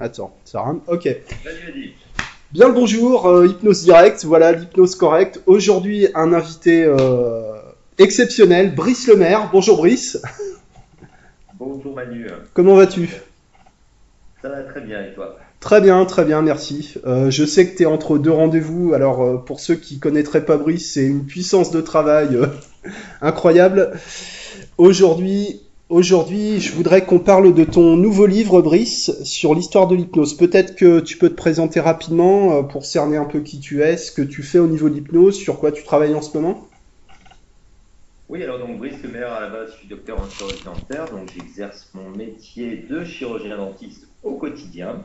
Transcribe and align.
Attends, 0.00 0.34
ça 0.46 0.62
rame. 0.62 0.80
Ok. 0.86 1.14
Bien 2.52 2.68
le 2.68 2.72
bonjour, 2.72 3.26
euh, 3.26 3.46
Hypnose 3.46 3.84
Direct, 3.84 4.24
voilà 4.24 4.52
l'hypnose 4.52 4.94
correcte. 4.94 5.42
Aujourd'hui, 5.44 6.08
un 6.14 6.32
invité 6.32 6.84
euh, 6.84 7.52
exceptionnel, 7.98 8.74
Brice 8.74 9.06
Lemaire. 9.08 9.50
Bonjour 9.52 9.76
Brice. 9.76 10.22
Bonjour 11.58 11.94
Manu. 11.94 12.28
Comment 12.54 12.76
vas-tu? 12.76 13.10
Ça 14.40 14.48
va 14.48 14.62
très 14.62 14.80
bien 14.80 15.04
et 15.04 15.12
toi? 15.12 15.36
Très 15.60 15.82
bien, 15.82 16.02
très 16.06 16.24
bien, 16.24 16.40
merci. 16.40 16.94
Euh, 17.06 17.30
je 17.30 17.44
sais 17.44 17.68
que 17.68 17.76
tu 17.76 17.82
es 17.82 17.86
entre 17.86 18.16
deux 18.16 18.32
rendez-vous. 18.32 18.94
Alors, 18.94 19.44
pour 19.44 19.60
ceux 19.60 19.74
qui 19.74 19.98
connaîtraient 19.98 20.46
pas 20.46 20.56
Brice, 20.56 20.94
c'est 20.94 21.04
une 21.04 21.26
puissance 21.26 21.70
de 21.70 21.82
travail 21.82 22.38
incroyable. 23.20 23.92
Aujourd'hui, 24.78 25.60
aujourd'hui, 25.90 26.60
je 26.60 26.72
voudrais 26.72 27.04
qu'on 27.04 27.18
parle 27.18 27.52
de 27.52 27.64
ton 27.64 27.96
nouveau 27.96 28.26
livre, 28.26 28.62
Brice, 28.62 29.22
sur 29.24 29.54
l'histoire 29.54 29.88
de 29.88 29.96
l'hypnose. 29.96 30.36
Peut-être 30.36 30.76
que 30.76 31.00
tu 31.00 31.18
peux 31.18 31.28
te 31.28 31.34
présenter 31.34 31.80
rapidement 31.80 32.56
euh, 32.56 32.62
pour 32.62 32.84
cerner 32.86 33.16
un 33.16 33.24
peu 33.24 33.40
qui 33.40 33.60
tu 33.60 33.82
es, 33.82 33.96
ce 33.96 34.12
que 34.12 34.22
tu 34.22 34.42
fais 34.42 34.58
au 34.58 34.68
niveau 34.68 34.88
de 34.88 34.94
l'hypnose, 34.94 35.36
sur 35.36 35.58
quoi 35.58 35.72
tu 35.72 35.84
travailles 35.84 36.14
en 36.14 36.22
ce 36.22 36.36
moment. 36.38 36.66
Oui, 38.28 38.42
alors 38.44 38.60
donc 38.60 38.78
Brice 38.78 39.02
Lemaire, 39.02 39.32
à 39.32 39.40
la 39.40 39.48
base, 39.48 39.72
je 39.72 39.78
suis 39.78 39.88
docteur 39.88 40.20
en 40.20 40.30
chirurgie 40.30 40.64
dentaire, 40.64 41.06
donc 41.10 41.28
j'exerce 41.36 41.90
mon 41.94 42.08
métier 42.10 42.86
de 42.88 43.04
chirurgien 43.04 43.56
dentiste 43.56 44.06
au 44.22 44.34
quotidien. 44.36 45.02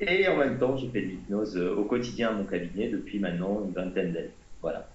Et 0.00 0.28
en 0.28 0.36
même 0.36 0.58
temps, 0.58 0.76
je 0.76 0.86
fais 0.88 1.00
de 1.00 1.06
l'hypnose 1.06 1.56
euh, 1.56 1.74
au 1.74 1.84
quotidien 1.84 2.28
à 2.28 2.32
mon 2.32 2.44
cabinet 2.44 2.88
depuis 2.88 3.18
maintenant 3.18 3.62
une 3.64 3.72
vingtaine 3.72 4.12
d'années. 4.12 4.30
Voilà. 4.60 4.86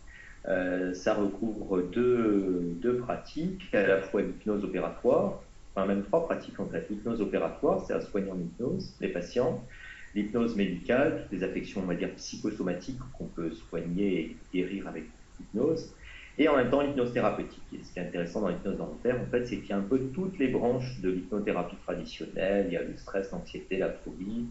Euh, 0.49 0.93
ça 0.93 1.13
recouvre 1.13 1.81
deux, 1.81 2.97
pratiques, 3.03 3.73
à 3.73 3.85
la 3.85 4.01
fois 4.01 4.21
l'hypnose 4.21 4.63
opératoire, 4.63 5.41
enfin 5.75 5.85
même 5.85 6.03
trois 6.03 6.25
pratiques 6.25 6.59
en 6.59 6.65
fait. 6.65 6.87
L'hypnose 6.89 7.21
opératoire, 7.21 7.85
c'est 7.85 7.93
à 7.93 8.01
soigner 8.01 8.31
en 8.31 8.39
hypnose 8.39 8.95
les 8.99 9.09
patients. 9.09 9.63
L'hypnose 10.15 10.55
médicale, 10.55 11.21
toutes 11.23 11.39
les 11.39 11.43
affections, 11.43 11.81
on 11.83 11.85
va 11.87 11.93
dire, 11.93 12.09
psychosomatiques 12.15 12.99
qu'on 13.17 13.25
peut 13.25 13.51
soigner 13.51 14.19
et 14.21 14.37
guérir 14.51 14.87
avec 14.87 15.03
l'hypnose. 15.39 15.93
Et 16.39 16.47
en 16.47 16.55
même 16.55 16.71
temps, 16.71 16.81
l'hypnose 16.81 17.13
thérapeutique. 17.13 17.61
Et 17.73 17.83
ce 17.83 17.93
qui 17.93 17.99
est 17.99 18.03
intéressant 18.03 18.41
dans 18.41 18.47
l'hypnose 18.47 18.77
dentaire, 18.77 19.21
en 19.21 19.29
fait, 19.29 19.45
c'est 19.45 19.57
qu'il 19.57 19.69
y 19.69 19.73
a 19.73 19.77
un 19.77 19.81
peu 19.81 19.99
toutes 20.13 20.39
les 20.39 20.47
branches 20.47 20.99
de 21.01 21.11
l'hypnothérapie 21.11 21.75
traditionnelle. 21.85 22.67
Il 22.69 22.73
y 22.73 22.77
a 22.77 22.81
le 22.81 22.97
stress, 22.97 23.29
l'anxiété, 23.31 23.77
la 23.77 23.89
phobie, 23.89 24.47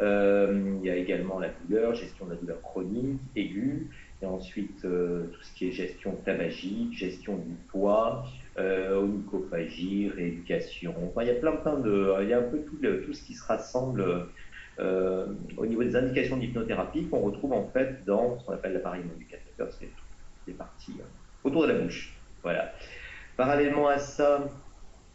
euh, 0.00 0.78
il 0.80 0.86
y 0.86 0.90
a 0.90 0.96
également 0.96 1.38
la 1.38 1.48
douleur, 1.48 1.94
gestion 1.94 2.26
de 2.26 2.30
la 2.30 2.36
douleur 2.36 2.60
chronique, 2.62 3.20
aiguë, 3.36 3.88
et 4.22 4.26
ensuite 4.26 4.84
euh, 4.84 5.26
tout 5.32 5.42
ce 5.42 5.54
qui 5.54 5.68
est 5.68 5.72
gestion 5.72 6.12
tabagique, 6.24 6.92
gestion 6.92 7.36
du 7.36 7.54
poids, 7.68 8.24
euh, 8.58 9.00
onychophagie, 9.00 10.10
rééducation. 10.14 10.94
Enfin, 11.08 11.22
il 11.22 11.28
y 11.28 11.30
a 11.30 11.34
plein, 11.34 11.52
plein 11.52 11.78
de, 11.78 12.14
il 12.22 12.28
y 12.28 12.32
a 12.32 12.38
un 12.38 12.42
peu 12.42 12.58
tout, 12.58 13.12
ce 13.12 13.22
qui 13.22 13.34
se 13.34 13.44
rassemble 13.44 14.26
euh, 14.78 15.26
au 15.56 15.66
niveau 15.66 15.82
des 15.82 15.96
indications 15.96 16.36
d'hypnothérapie 16.36 17.06
qu'on 17.06 17.20
retrouve 17.20 17.52
en 17.52 17.66
fait 17.68 18.04
dans 18.04 18.38
ce 18.38 18.44
qu'on 18.44 18.52
appelle 18.52 18.74
l'appareil 18.74 19.02
éducateur, 19.16 19.68
c'est 19.78 19.88
les 20.46 20.54
parties 20.54 20.96
autour 21.44 21.62
de 21.66 21.72
la 21.72 21.78
bouche. 21.78 22.14
Voilà. 22.42 22.72
Parallèlement 23.36 23.88
à 23.88 23.98
ça, 23.98 24.48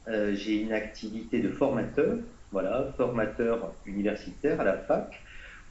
j'ai 0.07 0.61
une 0.61 0.71
activité 0.71 1.39
de 1.39 1.49
formateur 1.49 2.17
voilà, 2.55 2.93
formateur 2.95 3.73
universitaire 3.85 4.61
à 4.61 4.63
la 4.63 4.77
fac, 4.77 5.21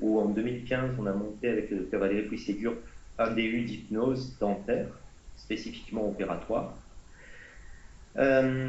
où 0.01 0.21
en 0.21 0.27
2015, 0.27 0.91
on 0.99 1.07
a 1.07 1.13
monté 1.13 1.49
avec 1.49 1.71
le 1.71 1.79
docteur 1.79 2.01
Valérie 2.01 2.29
Puisségur 2.29 2.75
un 3.19 3.31
DU 3.31 3.63
d'hypnose 3.63 4.37
dentaire, 4.39 4.89
spécifiquement 5.37 6.09
opératoire. 6.09 6.75
Euh, 8.17 8.69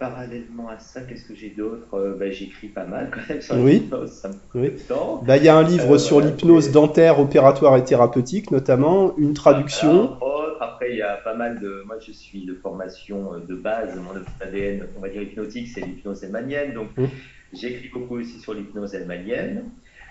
parallèlement 0.00 0.68
à 0.68 0.78
ça, 0.80 1.02
qu'est-ce 1.02 1.24
que 1.24 1.36
j'ai 1.36 1.50
d'autre? 1.50 1.86
Euh, 1.94 2.16
ben, 2.18 2.32
J'écris 2.32 2.66
pas 2.66 2.84
mal 2.84 3.10
quand 3.14 3.20
même 3.28 3.40
sur 3.40 3.56
oui. 3.58 3.74
l'hypnose, 3.74 4.10
ça 4.10 4.28
me 4.28 4.34
oui. 4.60 4.72
temps. 4.88 5.22
Ben, 5.24 5.36
il 5.36 5.44
y 5.44 5.48
a 5.48 5.56
un 5.56 5.62
livre 5.62 5.94
euh, 5.94 5.98
sur 5.98 6.20
l'hypnose 6.20 6.72
dentaire, 6.72 7.20
opératoire 7.20 7.76
et 7.76 7.84
thérapeutique, 7.84 8.50
notamment, 8.50 9.16
une 9.18 9.34
traduction. 9.34 10.18
Après, 10.58 10.90
il 10.90 10.96
y 10.96 11.02
a 11.02 11.16
pas 11.16 11.34
mal 11.34 11.60
de. 11.60 11.82
Moi, 11.86 11.96
je 12.04 12.12
suis 12.12 12.44
de 12.44 12.54
formation 12.54 13.34
de 13.46 13.54
base. 13.54 13.94
Mon 13.96 14.20
ADN, 14.40 14.86
on 14.96 15.00
va 15.00 15.10
dire 15.10 15.22
hypnotique, 15.22 15.68
c'est 15.68 15.82
l'hypnose 15.82 16.24
helmanienne. 16.24 16.72
Donc, 16.72 16.88
mmh. 16.96 17.04
j'écris 17.52 17.90
beaucoup 17.92 18.16
aussi 18.16 18.40
sur 18.40 18.54
l'hypnose 18.54 18.94
helmanienne. 18.94 19.64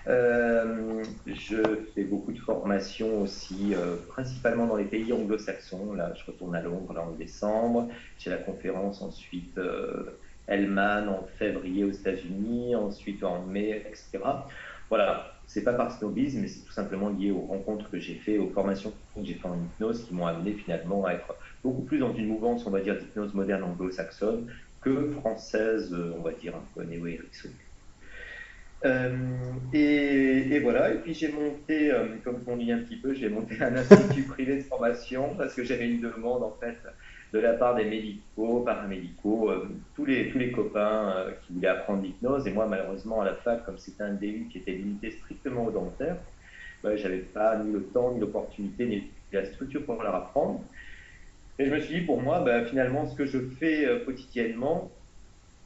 Euh, 0.08 1.02
je 1.26 1.84
fais 1.94 2.04
beaucoup 2.04 2.32
de 2.32 2.38
formations 2.38 3.22
aussi, 3.22 3.74
euh, 3.74 3.96
principalement 4.08 4.66
dans 4.66 4.76
les 4.76 4.84
pays 4.84 5.12
anglo-saxons. 5.12 5.94
Là, 5.94 6.12
je 6.14 6.24
retourne 6.30 6.54
à 6.54 6.62
Londres 6.62 6.92
là, 6.92 7.02
en 7.02 7.12
décembre. 7.12 7.88
J'ai 8.18 8.30
la 8.30 8.38
conférence 8.38 9.02
ensuite 9.02 9.58
euh, 9.58 10.20
Hellman 10.46 11.08
en 11.08 11.26
février 11.38 11.84
aux 11.84 11.90
États-Unis, 11.90 12.76
ensuite 12.76 13.24
en 13.24 13.44
mai, 13.46 13.84
etc. 13.88 14.20
Voilà, 14.88 15.40
c'est 15.46 15.64
pas 15.64 15.74
par 15.74 15.90
snobisme, 15.90 16.40
mais 16.40 16.48
c'est 16.48 16.64
tout 16.64 16.72
simplement 16.72 17.08
lié 17.08 17.32
aux 17.32 17.40
rencontres 17.40 17.90
que 17.90 17.98
j'ai 17.98 18.14
fait, 18.14 18.38
aux 18.38 18.50
formations 18.50 18.92
que 19.16 19.24
j'ai 19.24 19.34
fait 19.34 19.48
en 19.48 19.60
hypnose 19.60 20.06
qui 20.06 20.14
m'ont 20.14 20.26
amené 20.26 20.52
finalement 20.54 21.04
à 21.04 21.14
être 21.14 21.36
beaucoup 21.64 21.82
plus 21.82 21.98
dans 21.98 22.14
une 22.14 22.28
mouvance, 22.28 22.64
on 22.66 22.70
va 22.70 22.80
dire, 22.80 22.96
d'hypnose 22.96 23.34
moderne 23.34 23.64
anglo-saxonne 23.64 24.46
que 24.80 25.10
française, 25.10 25.92
on 26.16 26.22
va 26.22 26.32
dire, 26.32 26.54
un 26.54 26.68
peu 26.74 26.84
néo-ericksonienne. 26.84 27.65
Euh, 28.84 29.16
et, 29.72 30.58
voilà, 30.60 30.92
et 30.92 30.98
puis 30.98 31.14
j'ai 31.14 31.32
monté, 31.32 31.90
euh, 31.90 32.16
comme 32.22 32.40
on 32.46 32.56
dit 32.56 32.70
un 32.70 32.78
petit 32.78 32.96
peu, 32.96 33.14
j'ai 33.14 33.28
monté 33.28 33.56
un 33.60 33.74
institut 33.76 34.24
privé 34.24 34.56
de 34.56 34.62
formation 34.62 35.34
parce 35.36 35.54
que 35.54 35.64
j'avais 35.64 35.88
une 35.88 36.00
demande 36.00 36.42
en 36.42 36.54
fait 36.60 36.76
de 37.32 37.38
la 37.38 37.54
part 37.54 37.74
des 37.74 37.84
médicaux, 37.84 38.60
paramédicaux, 38.60 39.50
euh, 39.50 39.68
tous, 39.94 40.04
les, 40.04 40.28
tous 40.28 40.38
les 40.38 40.52
copains 40.52 41.26
qui 41.42 41.54
voulaient 41.54 41.68
apprendre 41.68 42.02
l'hypnose. 42.02 42.46
Et 42.46 42.52
moi, 42.52 42.66
malheureusement, 42.66 43.22
à 43.22 43.24
la 43.24 43.34
fac, 43.34 43.64
comme 43.64 43.78
c'était 43.78 44.02
un 44.02 44.14
DU 44.14 44.46
qui 44.50 44.58
était 44.58 44.72
limité 44.72 45.10
strictement 45.10 45.64
au 45.64 45.70
dentaire, 45.70 46.16
bah, 46.82 46.96
j'avais 46.96 47.18
pas 47.18 47.56
ni 47.56 47.72
le 47.72 47.82
temps, 47.82 48.12
ni 48.12 48.20
l'opportunité, 48.20 48.86
ni 48.86 49.10
la 49.32 49.44
structure 49.46 49.84
pour 49.84 50.02
leur 50.02 50.14
apprendre. 50.14 50.60
Et 51.58 51.64
je 51.64 51.74
me 51.74 51.80
suis 51.80 52.00
dit, 52.00 52.06
pour 52.06 52.20
moi, 52.22 52.40
bah, 52.40 52.64
finalement, 52.66 53.06
ce 53.06 53.16
que 53.16 53.26
je 53.26 53.38
fais 53.58 53.88
quotidiennement, 54.04 54.90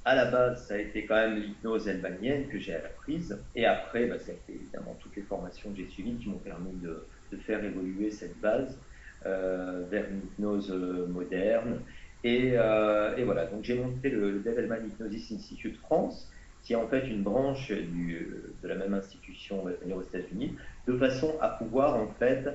à 0.04 0.14
la 0.14 0.30
base, 0.30 0.66
ça 0.66 0.74
a 0.74 0.78
été 0.78 1.04
quand 1.04 1.16
même 1.16 1.36
l'hypnose 1.36 1.86
helmanienne 1.86 2.48
que 2.48 2.58
j'ai 2.58 2.74
apprise. 2.74 3.38
Et 3.54 3.66
après, 3.66 4.06
bah, 4.06 4.18
ça 4.18 4.32
a 4.32 4.34
été 4.34 4.54
évidemment 4.54 4.96
toutes 5.00 5.16
les 5.16 5.22
formations 5.22 5.70
que 5.70 5.76
j'ai 5.76 5.88
suivies 5.88 6.14
qui 6.14 6.28
m'ont 6.28 6.38
permis 6.38 6.72
de, 6.82 7.06
faire 7.46 7.62
évoluer 7.62 8.10
cette 8.10 8.40
base 8.40 8.76
euh, 9.24 9.84
vers 9.88 10.04
une 10.10 10.18
hypnose 10.18 10.70
euh, 10.72 11.06
moderne. 11.06 11.80
Et, 12.24 12.52
euh, 12.54 13.16
et, 13.16 13.24
voilà, 13.24 13.46
donc 13.46 13.62
j'ai 13.62 13.78
monté 13.78 14.10
le, 14.10 14.32
le 14.32 14.38
Devilman 14.40 14.84
Hypnosis 14.86 15.32
Institute 15.32 15.76
France, 15.78 16.30
qui 16.62 16.72
est 16.72 16.76
en 16.76 16.88
fait 16.88 17.06
une 17.06 17.22
branche 17.22 17.70
de 17.70 18.68
la 18.68 18.74
même 18.74 18.94
institution 18.94 19.64
aux 19.64 20.02
États-Unis, 20.02 20.56
de 20.86 20.98
façon 20.98 21.34
à 21.40 21.48
pouvoir 21.48 21.96
en 21.96 22.08
fait 22.18 22.46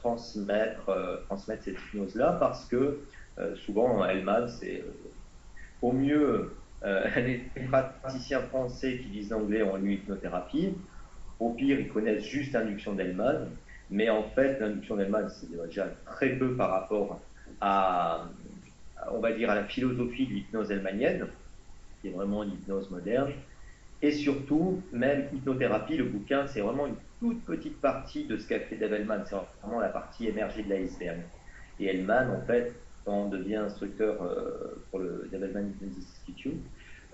transmettre, 0.00 1.24
transmettre 1.26 1.64
cette 1.64 1.78
hypnose-là, 1.88 2.36
parce 2.38 2.66
que 2.66 3.00
souvent, 3.56 4.04
Hellman, 4.04 4.46
c'est 4.46 4.84
au 5.82 5.92
mieux, 5.92 6.52
euh, 6.84 7.06
les 7.16 7.42
praticiens 7.68 8.40
français 8.42 8.98
qui 8.98 9.08
disent 9.08 9.30
l'anglais 9.30 9.62
ont 9.62 9.78
eu 9.78 9.94
hypnothérapie. 9.94 10.74
Au 11.38 11.50
pire, 11.50 11.80
ils 11.80 11.88
connaissent 11.88 12.24
juste 12.24 12.52
l'induction 12.52 12.92
d'Hellman. 12.92 13.48
Mais 13.90 14.08
en 14.08 14.22
fait, 14.22 14.60
l'induction 14.60 14.96
d'Hellman, 14.96 15.28
c'est 15.28 15.50
déjà 15.50 15.88
très 16.04 16.30
peu 16.30 16.54
par 16.54 16.70
rapport 16.70 17.20
à, 17.60 18.26
on 19.10 19.18
va 19.18 19.32
dire, 19.32 19.50
à 19.50 19.54
la 19.54 19.64
philosophie 19.64 20.26
de 20.26 20.32
l'hypnose 20.34 20.70
hellmanienne, 20.70 21.26
qui 22.00 22.08
est 22.08 22.12
vraiment 22.12 22.42
l'hypnose 22.42 22.88
moderne. 22.90 23.32
Et 24.02 24.12
surtout, 24.12 24.80
même 24.92 25.26
hypnothérapie, 25.34 25.96
le 25.96 26.04
bouquin, 26.04 26.46
c'est 26.46 26.60
vraiment 26.60 26.86
une 26.86 26.94
toute 27.18 27.42
petite 27.44 27.80
partie 27.80 28.24
de 28.24 28.38
ce 28.38 28.46
qu'a 28.46 28.60
fait 28.60 28.76
Dave. 28.76 28.92
C'est 29.26 29.36
vraiment 29.62 29.80
la 29.80 29.88
partie 29.88 30.28
émergée 30.28 30.62
de 30.62 30.70
l'iceberg. 30.70 31.18
Et 31.80 31.86
Hellman, 31.86 32.30
en 32.30 32.46
fait, 32.46 32.74
quand 33.04 33.12
on 33.12 33.28
devient 33.28 33.56
instructeur 33.56 34.22
euh, 34.22 34.82
pour 34.90 35.00
le 35.00 35.28
Development 35.32 35.70
Institute, 35.82 36.60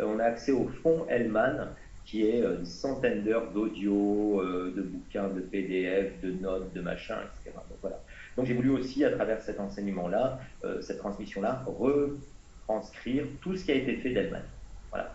euh, 0.00 0.04
on 0.06 0.18
a 0.18 0.24
accès 0.24 0.52
au 0.52 0.68
fonds 0.82 1.06
Hellman, 1.08 1.68
qui 2.04 2.26
est 2.26 2.42
euh, 2.42 2.58
une 2.58 2.66
centaine 2.66 3.22
d'heures 3.22 3.50
d'audio, 3.52 4.42
de 4.44 4.82
bouquins, 4.82 5.28
de 5.28 5.40
PDF, 5.40 6.20
de 6.22 6.32
notes, 6.32 6.72
de 6.74 6.80
machins, 6.80 7.16
etc. 7.16 7.56
Donc 7.68 7.78
voilà. 7.80 8.00
Donc 8.36 8.46
j'ai 8.46 8.54
voulu 8.54 8.70
aussi, 8.70 9.04
à 9.04 9.10
travers 9.10 9.40
cet 9.40 9.60
enseignement-là, 9.60 10.40
cette 10.82 10.98
transmission-là, 10.98 11.64
retranscrire 11.66 13.24
tout 13.40 13.56
ce 13.56 13.64
qui 13.64 13.72
a 13.72 13.76
été 13.76 13.96
fait 13.96 14.10
d'Hellman. 14.10 14.42
Voilà. 14.90 15.14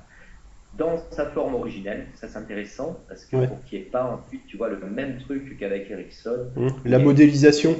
Dans 0.77 0.97
sa 1.11 1.27
forme 1.27 1.53
originelle, 1.53 2.07
ça 2.15 2.27
c'est 2.27 2.37
intéressant, 2.37 2.99
parce 3.07 3.25
que 3.25 3.45
pour 3.45 3.63
qu'il 3.65 3.79
n'y 3.79 3.85
ait 3.85 3.89
pas 3.89 4.05
ensuite, 4.05 4.47
tu 4.47 4.57
vois, 4.57 4.69
le 4.69 4.79
même 4.79 5.19
truc 5.19 5.55
qu'avec 5.59 5.91
Ericsson. 5.91 6.47
Mmh. 6.55 6.69
La 6.85 6.97
modélisation. 6.97 7.75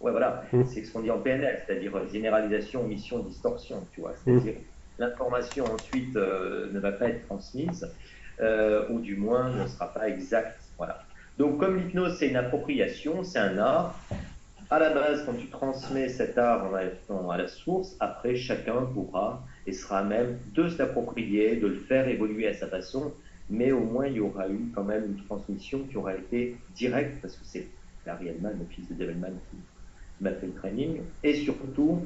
Ouais, 0.00 0.12
voilà, 0.12 0.44
mmh. 0.52 0.64
c'est 0.66 0.84
ce 0.84 0.92
qu'on 0.92 1.00
dit 1.00 1.10
en 1.10 1.18
PNL, 1.18 1.60
c'est-à-dire 1.66 1.92
généralisation, 2.12 2.82
omission, 2.84 3.18
distorsion, 3.18 3.84
tu 3.92 4.00
vois. 4.00 4.14
C'est-à-dire 4.16 4.54
mmh. 4.54 5.00
l'information 5.00 5.64
ensuite 5.64 6.14
euh, 6.16 6.70
ne 6.72 6.78
va 6.78 6.92
pas 6.92 7.08
être 7.08 7.26
transmise, 7.26 7.90
euh, 8.40 8.86
ou 8.90 9.00
du 9.00 9.16
moins 9.16 9.50
ne 9.50 9.66
sera 9.66 9.92
pas 9.92 10.08
exacte. 10.08 10.60
Voilà. 10.76 11.02
Donc, 11.38 11.58
comme 11.58 11.76
l'hypnose, 11.78 12.16
c'est 12.18 12.28
une 12.28 12.36
appropriation, 12.36 13.24
c'est 13.24 13.38
un 13.38 13.58
art. 13.58 13.98
À 14.70 14.78
la 14.78 14.90
base, 14.90 15.24
quand 15.24 15.34
tu 15.34 15.46
transmets 15.46 16.08
cet 16.08 16.36
art 16.36 16.70
en 17.08 17.30
à 17.30 17.38
la 17.38 17.48
source, 17.48 17.96
après, 18.00 18.36
chacun 18.36 18.82
pourra 18.92 19.42
et 19.66 19.72
sera 19.72 20.04
même 20.04 20.38
de 20.54 20.68
s'approprier, 20.68 21.56
de 21.56 21.66
le 21.66 21.76
faire 21.76 22.06
évoluer 22.06 22.48
à 22.48 22.54
sa 22.54 22.66
façon, 22.66 23.12
mais 23.50 23.72
au 23.72 23.80
moins 23.80 24.06
il 24.06 24.14
y 24.14 24.20
aura 24.20 24.48
eu 24.48 24.70
quand 24.74 24.84
même 24.84 25.04
une 25.06 25.24
transmission 25.24 25.80
qui 25.90 25.96
aura 25.96 26.14
été 26.14 26.56
directe, 26.74 27.20
parce 27.22 27.34
que 27.34 27.44
c'est 27.44 27.66
Larry 28.06 28.28
Hellman, 28.28 28.52
le 28.58 28.66
fils 28.66 28.88
de 28.88 28.94
Develman, 28.94 29.32
qui 29.50 29.56
fait 30.20 30.46
le 30.46 30.54
training, 30.54 31.00
et 31.22 31.34
surtout, 31.34 32.02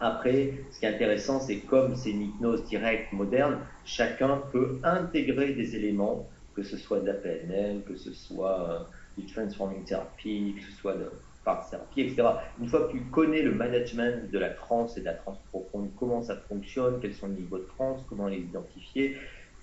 après, 0.00 0.54
ce 0.70 0.80
qui 0.80 0.86
est 0.86 0.94
intéressant, 0.94 1.40
c'est 1.40 1.58
comme 1.58 1.94
c'est 1.94 2.10
une 2.10 2.22
hypnose 2.22 2.64
directe 2.64 3.12
moderne, 3.12 3.58
chacun 3.84 4.42
peut 4.52 4.78
intégrer 4.82 5.52
des 5.54 5.76
éléments, 5.76 6.28
que 6.54 6.62
ce 6.62 6.76
soit 6.76 7.00
de 7.00 7.06
la 7.06 7.14
PNL, 7.14 7.82
que 7.86 7.96
ce 7.96 8.12
soit 8.12 8.70
euh, 8.70 8.78
du 9.20 9.26
transforming 9.32 9.84
therapy, 9.84 10.54
que 10.56 10.64
ce 10.64 10.72
soit 10.72 10.94
de 10.94 11.10
par 11.44 11.68
thérapie, 11.68 12.02
etc. 12.02 12.22
Une 12.60 12.68
fois 12.68 12.86
que 12.86 12.92
tu 12.92 13.00
connais 13.04 13.42
le 13.42 13.52
management 13.54 14.30
de 14.30 14.38
la 14.38 14.50
transe 14.50 14.96
et 14.96 15.00
de 15.00 15.06
la 15.06 15.14
transe 15.14 15.38
profonde, 15.50 15.90
comment 15.98 16.22
ça 16.22 16.36
fonctionne, 16.36 17.00
quels 17.00 17.14
sont 17.14 17.28
les 17.28 17.34
niveaux 17.34 17.58
de 17.58 17.68
transe, 17.76 18.00
comment 18.08 18.26
les 18.26 18.38
identifier, 18.38 19.16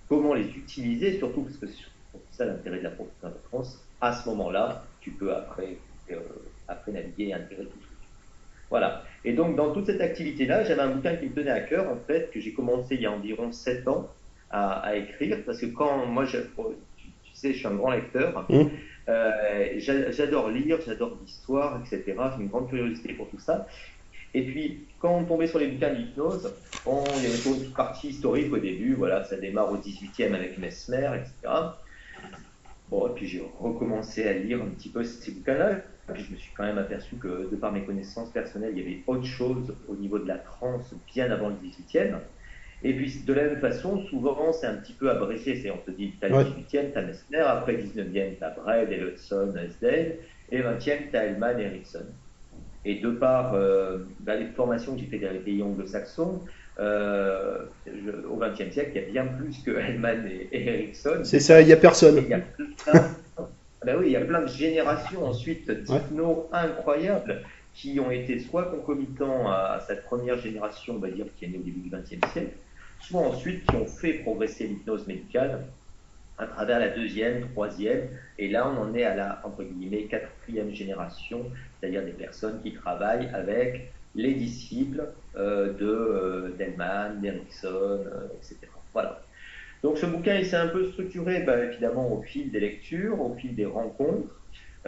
comment 0.09 0.33
les 0.33 0.47
utiliser, 0.49 1.17
surtout 1.17 1.41
parce 1.41 1.57
que 1.57 1.67
c'est 1.67 1.85
ça 2.31 2.45
l'intérêt 2.45 2.79
de 2.79 2.83
la 2.83 2.91
profondeur 2.91 3.31
de 3.31 3.47
transe, 3.49 3.79
à 4.01 4.13
ce 4.13 4.27
moment-là, 4.29 4.85
tu 5.01 5.11
peux 5.11 5.33
après, 5.35 5.77
euh, 6.11 6.19
après 6.67 6.91
naviguer 6.91 7.27
et 7.27 7.33
intégrer 7.33 7.65
tout 7.65 7.79
ça. 7.79 7.97
Voilà. 8.69 9.03
Et 9.23 9.33
donc, 9.33 9.55
dans 9.55 9.73
toute 9.73 9.85
cette 9.85 10.01
activité-là, 10.01 10.63
j'avais 10.63 10.81
un 10.81 10.89
bouquin 10.89 11.15
qui 11.15 11.25
me 11.25 11.33
tenait 11.33 11.51
à 11.51 11.61
cœur, 11.61 11.89
en 11.89 11.97
fait, 12.07 12.29
que 12.31 12.39
j'ai 12.39 12.53
commencé 12.53 12.95
il 12.95 13.01
y 13.01 13.05
a 13.05 13.11
environ 13.11 13.51
7 13.51 13.87
ans 13.87 14.09
à, 14.49 14.95
écrire, 14.95 15.39
parce 15.45 15.59
que 15.59 15.65
quand 15.67 16.05
moi, 16.05 16.25
je, 16.25 16.37
oh, 16.57 16.73
tu, 16.97 17.07
sais, 17.33 17.53
je 17.53 17.57
suis 17.57 17.67
un 17.67 17.75
grand 17.75 17.91
lecteur, 17.91 18.45
mmh. 18.49 18.63
euh, 19.09 19.79
j'adore 19.79 20.49
lire, 20.49 20.79
j'adore 20.85 21.17
l'histoire, 21.21 21.81
etc. 21.81 22.03
J'ai 22.05 22.43
une 22.43 22.49
grande 22.49 22.69
curiosité 22.69 23.13
pour 23.13 23.29
tout 23.29 23.39
ça. 23.39 23.67
Et 24.33 24.43
puis, 24.43 24.85
quand 24.99 25.17
on 25.17 25.23
tombait 25.23 25.47
sur 25.47 25.59
les 25.59 25.67
bouquins 25.67 25.93
d'hypnose, 25.93 26.53
il 26.85 27.23
y 27.23 27.25
avait 27.25 27.65
une 27.65 27.71
partie 27.71 28.09
historique 28.09 28.53
au 28.53 28.57
début, 28.57 28.93
voilà, 28.93 29.23
ça 29.23 29.37
démarre 29.37 29.71
au 29.71 29.77
18e 29.77 30.33
avec 30.33 30.57
Mesmer, 30.57 31.09
etc. 31.15 31.53
Bon, 32.89 33.07
et 33.07 33.11
puis 33.15 33.27
j'ai 33.27 33.43
recommencé 33.59 34.27
à 34.27 34.33
lire 34.33 34.61
un 34.61 34.67
petit 34.67 34.89
peu 34.89 35.03
ces 35.03 35.31
bouquins-là. 35.31 35.81
Puis 36.13 36.23
je 36.23 36.31
me 36.31 36.37
suis 36.37 36.51
quand 36.55 36.63
même 36.63 36.77
aperçu 36.77 37.15
que, 37.17 37.49
de 37.49 37.55
par 37.55 37.71
mes 37.71 37.81
connaissances 37.81 38.31
personnelles, 38.31 38.71
il 38.75 38.79
y 38.79 38.81
avait 38.81 39.03
autre 39.07 39.25
chose 39.25 39.73
au 39.87 39.95
niveau 39.95 40.19
de 40.19 40.27
la 40.27 40.37
transe 40.37 40.93
bien 41.13 41.29
avant 41.31 41.49
le 41.49 41.55
18e. 41.55 42.15
Et 42.83 42.93
puis 42.93 43.23
de 43.25 43.33
la 43.33 43.43
même 43.43 43.59
façon, 43.59 44.03
souvent 44.05 44.53
c'est 44.53 44.67
un 44.67 44.75
petit 44.75 44.93
peu 44.93 45.09
abrégé. 45.09 45.55
C'est 45.55 45.71
on 45.71 45.77
te 45.77 45.91
dit, 45.91 46.13
tu 46.19 46.25
as 46.25 46.29
le 46.29 46.35
18e, 46.35 46.91
tu 46.91 46.97
as 46.97 47.01
Messner, 47.01 47.39
après 47.39 47.73
19e, 47.73 48.37
tu 48.37 48.43
as 48.43 48.49
Brad, 48.51 48.89
Hudson, 48.91 49.53
Esdale, 49.57 50.15
et 50.51 50.61
20e, 50.61 51.09
tu 51.09 51.17
as 51.17 51.25
Hellman, 51.25 51.59
Erickson. 51.59 52.05
Et 52.85 52.95
de 52.95 53.09
par 53.09 53.53
euh, 53.53 53.97
bah, 54.21 54.35
les 54.35 54.45
formations 54.45 54.93
que 54.93 55.01
j'ai 55.01 55.07
fait 55.07 55.19
dans 55.19 55.33
les 55.33 55.39
pays 55.39 55.61
anglo-saxons, 55.61 56.41
euh, 56.79 57.65
au 58.29 58.37
XXe 58.37 58.71
siècle, 58.71 58.91
il 58.93 59.01
y 59.01 59.19
a 59.19 59.23
bien 59.23 59.25
plus 59.25 59.57
que 59.65 59.71
Hellman 59.71 60.25
et, 60.27 60.47
Erickson. 60.51 61.21
C'est 61.23 61.39
ça, 61.39 61.59
il 61.61 61.67
n'y 61.67 61.73
a 61.73 61.77
personne. 61.77 62.17
Il 62.17 62.29
y 62.29 62.33
a 62.33 62.41
ben 63.85 63.97
oui, 63.99 64.07
il 64.07 64.11
y 64.11 64.15
a 64.15 64.25
plein 64.25 64.41
de 64.41 64.47
générations 64.47 65.25
ensuite 65.25 65.69
d'hypno 65.69 66.49
incroyables 66.51 67.43
qui 67.73 67.99
ont 67.99 68.09
été 68.09 68.39
soit 68.39 68.71
concomitants 68.71 69.47
à, 69.47 69.79
cette 69.85 70.03
première 70.03 70.39
génération, 70.39 70.95
on 70.95 70.99
va 70.99 71.11
dire, 71.11 71.27
qui 71.37 71.45
est 71.45 71.49
née 71.49 71.59
au 71.59 71.61
début 71.61 71.81
du 71.81 71.89
XXe 71.89 72.31
siècle, 72.31 72.53
soit 72.99 73.21
ensuite 73.21 73.65
qui 73.67 73.75
ont 73.75 73.85
fait 73.85 74.13
progresser 74.13 74.65
l'hypnose 74.65 75.05
médicale 75.05 75.67
à 76.39 76.47
travers 76.47 76.79
la 76.79 76.89
deuxième, 76.89 77.49
troisième, 77.51 78.09
et 78.37 78.47
là 78.47 78.67
on 78.67 78.81
en 78.81 78.93
est 78.95 79.03
à 79.03 79.15
la, 79.15 79.41
entre 79.43 79.63
guillemets, 79.63 80.03
quatrième 80.03 80.71
génération, 80.71 81.45
c'est-à-dire 81.79 82.03
des 82.03 82.11
personnes 82.11 82.61
qui 82.61 82.73
travaillent 82.73 83.29
avec 83.33 83.91
les 84.15 84.33
disciples 84.33 85.09
euh, 85.35 85.73
de 85.73 85.85
euh, 85.85 86.55
Delman, 86.57 87.21
d'Erickson, 87.21 87.67
euh, 87.71 88.27
etc. 88.37 88.57
Voilà. 88.93 89.21
Donc 89.83 89.97
ce 89.97 90.05
bouquin, 90.05 90.35
il 90.35 90.45
s'est 90.45 90.55
un 90.55 90.67
peu 90.67 90.91
structuré, 90.91 91.41
bah, 91.41 91.63
évidemment, 91.63 92.11
au 92.11 92.21
fil 92.21 92.51
des 92.51 92.59
lectures, 92.59 93.21
au 93.21 93.35
fil 93.35 93.55
des 93.55 93.65
rencontres. 93.65 94.33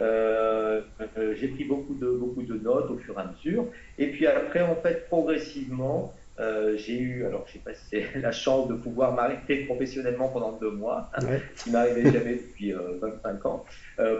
Euh, 0.00 0.80
euh, 1.18 1.34
j'ai 1.38 1.48
pris 1.48 1.64
beaucoup 1.64 1.94
de, 1.94 2.08
beaucoup 2.08 2.42
de 2.42 2.54
notes 2.54 2.90
au 2.90 2.96
fur 2.98 3.18
et 3.18 3.22
à 3.22 3.26
mesure. 3.26 3.66
Et 3.98 4.08
puis 4.08 4.26
après, 4.26 4.62
en 4.62 4.76
fait, 4.76 5.06
progressivement, 5.08 6.14
euh, 6.38 6.74
j'ai 6.76 6.98
eu, 6.98 7.26
alors 7.26 7.44
je 7.46 7.54
sais 7.54 7.58
pas 7.58 7.74
si 7.74 7.84
c'est 7.90 8.06
la 8.20 8.32
chance 8.32 8.68
de 8.68 8.74
pouvoir 8.74 9.12
m'arrêter 9.12 9.64
professionnellement 9.66 10.28
pendant 10.28 10.52
deux 10.52 10.70
mois, 10.70 11.10
ce 11.54 11.64
qui 11.64 11.70
m'arrivait 11.70 12.10
jamais 12.10 12.34
depuis 12.36 12.72
25 12.72 13.46
ans, 13.46 13.64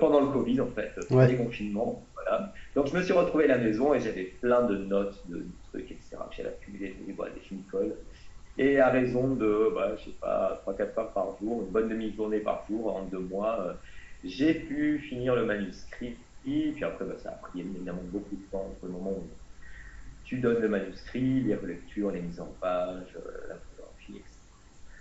pendant 0.00 0.20
le 0.20 0.26
Covid 0.26 0.60
en 0.60 0.66
fait, 0.66 0.90
pendant 1.08 1.26
les 1.26 1.36
confinements. 1.36 2.04
Voilà. 2.14 2.52
Donc 2.74 2.88
je 2.88 2.96
me 2.96 3.02
suis 3.02 3.14
retrouvé 3.14 3.44
à 3.44 3.48
la 3.48 3.58
maison 3.58 3.94
et 3.94 4.00
j'avais 4.00 4.24
plein 4.24 4.62
de 4.62 4.76
notes, 4.76 5.18
de, 5.28 5.46
trucs, 5.70 5.90
etc. 5.90 6.16
J'avais 6.36 6.50
accumulé 6.50 6.94
des, 7.06 7.12
voilà, 7.14 7.32
des 7.32 7.40
chimicoles. 7.40 7.94
Et 8.60 8.78
à 8.78 8.90
raison 8.90 9.28
de, 9.36 9.72
bah, 9.74 9.96
je 9.96 10.04
sais 10.10 10.16
pas, 10.20 10.62
3-4 10.66 11.00
heures 11.00 11.12
par 11.12 11.28
jour, 11.40 11.62
une 11.62 11.72
bonne 11.72 11.88
demi-journée 11.88 12.40
par 12.40 12.62
jour, 12.68 12.94
en 12.94 13.04
deux 13.04 13.18
mois, 13.18 13.58
euh, 13.58 13.72
j'ai 14.22 14.52
pu 14.52 14.98
finir 14.98 15.34
le 15.34 15.46
manuscrit. 15.46 16.14
Et 16.46 16.72
puis 16.72 16.84
après, 16.84 17.06
bah, 17.06 17.14
ça 17.22 17.30
a 17.30 17.32
pris 17.32 17.60
évidemment 17.60 18.02
beaucoup 18.04 18.36
de 18.36 18.42
temps 18.52 18.70
entre 18.70 18.84
le 18.84 18.92
moment 18.92 19.12
où 19.12 19.26
tu 20.26 20.36
donnes 20.40 20.60
le 20.60 20.68
manuscrit, 20.68 21.40
les 21.40 21.54
relectures, 21.54 22.10
les 22.10 22.20
mises 22.20 22.38
en 22.38 22.52
page, 22.60 23.06
euh, 23.16 23.48
la 23.48 23.54
photographie, 23.54 24.16
etc. 24.16 24.28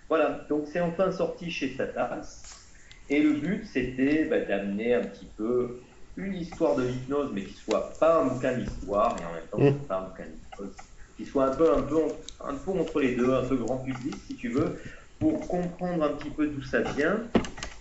Voilà, 0.08 0.46
donc 0.48 0.64
c'est 0.72 0.80
enfin 0.80 1.12
sorti 1.12 1.52
chez 1.52 1.76
Satas. 1.76 2.64
Et 3.10 3.22
le 3.22 3.34
but, 3.34 3.66
c'était 3.66 4.24
bah, 4.24 4.40
d'amener 4.40 4.94
un 4.94 5.04
petit 5.04 5.28
peu 5.36 5.82
une 6.16 6.36
histoire 6.36 6.78
de 6.78 6.84
l'hypnose, 6.84 7.32
mais 7.34 7.44
qui 7.44 7.56
soit 7.56 7.92
pas 8.00 8.22
un 8.22 8.28
bouquin 8.28 8.58
d'histoire, 8.58 9.18
et 9.20 9.26
en 9.26 9.34
même 9.34 9.48
temps, 9.52 9.78
mmh. 9.80 9.86
pas 9.86 9.98
un 9.98 10.04
bouquin 10.04 10.24
d'hypnose 10.24 10.76
qui 11.20 11.26
soit 11.26 11.48
un 11.48 11.56
peu, 11.56 11.74
un, 11.74 11.82
peu, 11.82 11.98
un 12.40 12.56
peu 12.56 12.72
entre 12.72 13.02
les 13.02 13.14
deux, 13.14 13.34
un 13.34 13.44
peu 13.44 13.58
grand 13.58 13.80
public 13.80 14.16
si 14.26 14.36
tu 14.36 14.48
veux, 14.48 14.80
pour 15.20 15.38
comprendre 15.50 16.02
un 16.02 16.14
petit 16.14 16.30
peu 16.30 16.48
d'où 16.48 16.62
ça 16.62 16.80
vient, 16.80 17.20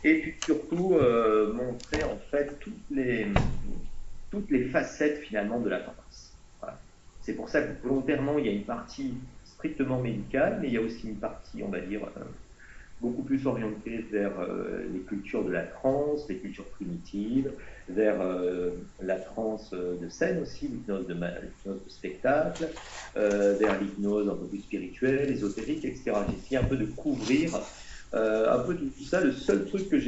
et 0.03 0.21
puis 0.21 0.35
surtout 0.41 0.95
euh, 0.95 1.53
montrer 1.53 2.03
en 2.03 2.19
fait 2.33 2.59
toutes 2.59 2.91
les, 2.91 3.29
toutes 4.33 4.51
les 4.51 4.65
facettes 4.65 5.19
finalement 5.19 5.61
de 5.61 5.69
la 5.69 5.79
tendance. 5.79 6.35
C'est 7.21 7.35
pour 7.35 7.49
ça 7.49 7.63
que 7.63 7.81
volontairement 7.87 8.39
il 8.39 8.47
y 8.47 8.49
a 8.49 8.53
une 8.53 8.65
partie 8.65 9.15
strictement 9.45 10.01
médicale, 10.01 10.59
mais 10.61 10.67
il 10.67 10.75
y 10.75 10.79
a 10.79 10.81
aussi 10.81 11.09
une 11.09 11.19
partie, 11.19 11.63
on 11.63 11.69
va 11.69 11.79
dire, 11.79 12.03
euh, 12.17 12.25
beaucoup 13.01 13.23
plus 13.23 13.47
orienté 13.47 14.05
vers 14.11 14.33
euh, 14.41 14.85
les 14.93 15.01
cultures 15.01 15.45
de 15.45 15.53
la 15.53 15.63
trance, 15.63 16.29
les 16.29 16.39
cultures 16.39 16.69
primitives, 16.71 17.53
vers 17.89 18.21
euh, 18.21 18.71
la 19.03 19.17
trance 19.17 19.73
de 19.73 20.09
scène 20.09 20.41
aussi, 20.43 20.69
l'hypnose 20.69 21.07
de, 21.07 21.15
de, 21.15 21.81
spectacle, 21.89 22.69
euh, 23.17 23.57
vers 23.59 23.81
l'hypnose 23.81 24.29
un 24.29 24.35
peu 24.35 24.47
plus 24.47 24.61
spirituelle, 24.61 25.31
ésotérique, 25.31 25.85
etc. 25.85 26.13
J'ai 26.29 26.37
essayé 26.37 26.57
un 26.59 26.65
peu 26.65 26.77
de 26.77 26.87
couvrir 26.87 27.51
un 28.13 28.59
peu 28.61 28.75
tout 28.75 29.05
ça. 29.05 29.21
Le 29.21 29.33
seul 29.33 29.67
truc 29.67 29.89
que 29.89 29.99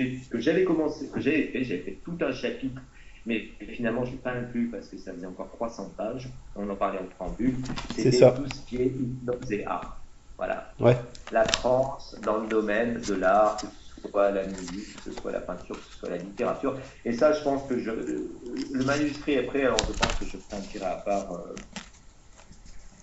j'avais 0.40 0.64
commencé, 0.64 1.08
que 1.08 1.20
j'avais 1.20 1.48
fait, 1.48 1.64
j'avais 1.64 1.80
fait 1.80 1.98
tout 2.04 2.16
un 2.20 2.32
chapitre 2.32 2.80
mais 3.26 3.48
finalement 3.74 4.04
je 4.04 4.12
n'ai 4.12 4.16
pas 4.16 4.32
inclus 4.32 4.68
parce 4.68 4.88
que 4.88 4.96
ça 4.98 5.12
faisait 5.12 5.26
encore 5.26 5.50
300 5.50 5.92
pages, 5.96 6.28
on 6.56 6.68
en 6.68 6.74
parlait 6.74 7.00
en 7.00 7.04
préambule, 7.04 7.56
c'était 7.94 8.18
tout 8.18 8.46
ce 8.54 8.66
qui 8.66 8.76
est 8.76 8.86
hypnose 8.86 9.52
et 9.52 9.64
art. 9.64 10.00
Voilà. 10.36 10.72
Ouais. 10.80 10.96
La 11.32 11.44
France 11.44 12.16
dans 12.22 12.38
le 12.38 12.48
domaine 12.48 12.98
de 13.00 13.14
l'art, 13.14 13.58
que 13.58 13.66
ce 14.02 14.10
soit 14.10 14.30
la 14.30 14.46
musique, 14.46 14.96
que 14.96 15.10
ce 15.10 15.20
soit 15.20 15.32
la 15.32 15.40
peinture, 15.40 15.76
que 15.76 15.92
ce 15.92 15.98
soit 15.98 16.10
la 16.10 16.16
littérature. 16.16 16.76
Et 17.04 17.12
ça, 17.12 17.32
je 17.32 17.42
pense 17.42 17.68
que 17.68 17.78
je, 17.78 17.90
le 17.90 18.84
manuscrit 18.84 19.34
est 19.34 19.42
prêt, 19.42 19.62
alors 19.62 19.78
je 19.78 19.98
pense 19.98 20.14
que 20.14 20.24
je 20.24 20.36
tiré 20.70 20.84
à 20.84 20.96
part 21.04 21.32
euh, 21.32 21.54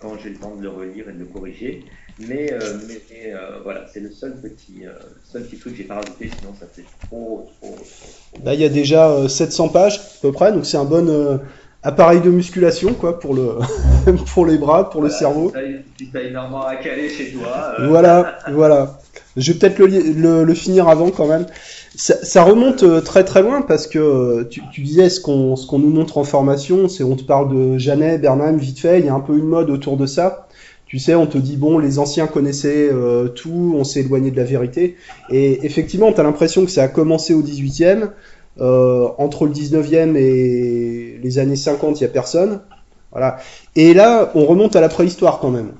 quand 0.00 0.16
j'ai 0.18 0.30
le 0.30 0.36
temps 0.36 0.54
de 0.54 0.62
le 0.62 0.68
relire 0.68 1.08
et 1.08 1.12
de 1.12 1.18
le 1.18 1.26
corriger. 1.26 1.84
Mais, 2.20 2.52
euh, 2.52 2.78
mais 2.88 3.32
euh, 3.32 3.60
voilà, 3.62 3.86
c'est 3.92 4.00
le 4.00 4.10
seul 4.10 4.40
petit, 4.40 4.82
seul 5.24 5.44
petit 5.44 5.58
truc 5.58 5.72
que 5.72 5.78
j'ai 5.78 5.84
pas 5.84 5.96
rajouté, 5.96 6.30
sinon 6.38 6.52
ça 6.58 6.66
fait 6.66 6.84
trop, 7.06 7.48
trop, 7.60 7.76
trop. 7.76 8.44
Là, 8.44 8.54
il 8.54 8.60
y 8.60 8.64
a 8.64 8.68
déjà 8.68 9.28
700 9.28 9.68
pages 9.68 9.98
à 9.98 10.20
peu 10.22 10.32
près, 10.32 10.52
donc 10.52 10.66
c'est 10.66 10.76
un 10.76 10.84
bon 10.84 11.40
appareil 11.82 12.20
de 12.20 12.30
musculation 12.30 12.92
quoi 12.94 13.20
pour 13.20 13.34
le 13.34 13.58
pour 14.34 14.46
les 14.46 14.58
bras, 14.58 14.90
pour 14.90 15.02
le 15.02 15.10
cerveau. 15.10 15.52
Si 15.98 16.10
t'as 16.10 16.22
énormément 16.22 16.66
à 16.66 16.76
caler 16.76 17.08
chez 17.08 17.32
toi. 17.32 17.74
Euh. 17.78 17.88
Voilà, 17.88 18.38
voilà. 18.50 18.98
Je 19.38 19.52
vais 19.52 19.58
peut-être 19.58 19.78
le, 19.78 20.44
le, 20.44 20.54
finir 20.54 20.88
avant 20.88 21.10
quand 21.10 21.26
même. 21.26 21.46
Ça, 21.96 22.14
ça 22.22 22.42
remonte 22.42 22.82
euh, 22.82 23.00
très 23.00 23.24
très 23.24 23.42
loin 23.42 23.62
parce 23.62 23.86
que 23.86 23.98
euh, 23.98 24.44
tu, 24.48 24.60
tu 24.72 24.82
disais 24.82 25.08
ce 25.08 25.20
qu'on 25.20 25.78
nous 25.78 25.90
montre 25.90 26.18
en 26.18 26.24
formation, 26.24 26.88
c'est 26.88 27.04
on 27.04 27.16
te 27.16 27.24
parle 27.24 27.54
de 27.54 27.78
Janet, 27.78 28.20
Bernheim, 28.20 28.56
vite 28.56 28.78
fait, 28.78 29.00
il 29.00 29.06
y 29.06 29.08
a 29.08 29.14
un 29.14 29.20
peu 29.20 29.36
une 29.36 29.46
mode 29.46 29.70
autour 29.70 29.96
de 29.96 30.06
ça. 30.06 30.48
Tu 30.86 30.98
sais, 30.98 31.14
on 31.14 31.26
te 31.26 31.38
dit 31.38 31.56
bon, 31.56 31.78
les 31.78 31.98
anciens 31.98 32.26
connaissaient 32.26 32.90
tout, 33.34 33.74
on 33.76 33.84
s'est 33.84 34.00
éloigné 34.00 34.30
de 34.30 34.36
la 34.38 34.44
vérité. 34.44 34.96
Et 35.30 35.66
effectivement, 35.66 36.12
tu 36.12 36.20
as 36.20 36.22
l'impression 36.22 36.64
que 36.64 36.70
ça 36.70 36.82
a 36.82 36.88
commencé 36.88 37.34
au 37.34 37.42
18e. 37.42 38.08
Euh, 38.60 39.08
entre 39.18 39.46
le 39.46 39.52
19e 39.52 40.16
et 40.16 41.20
les 41.22 41.38
années 41.38 41.56
50, 41.56 42.00
il 42.00 42.04
n'y 42.04 42.10
a 42.10 42.12
personne. 42.12 42.60
Voilà. 43.12 43.38
Et 43.76 43.94
là, 43.94 44.32
on 44.34 44.44
remonte 44.46 44.74
à 44.74 44.80
la 44.80 44.88
préhistoire 44.88 45.38
quand 45.38 45.50
même. 45.50 45.72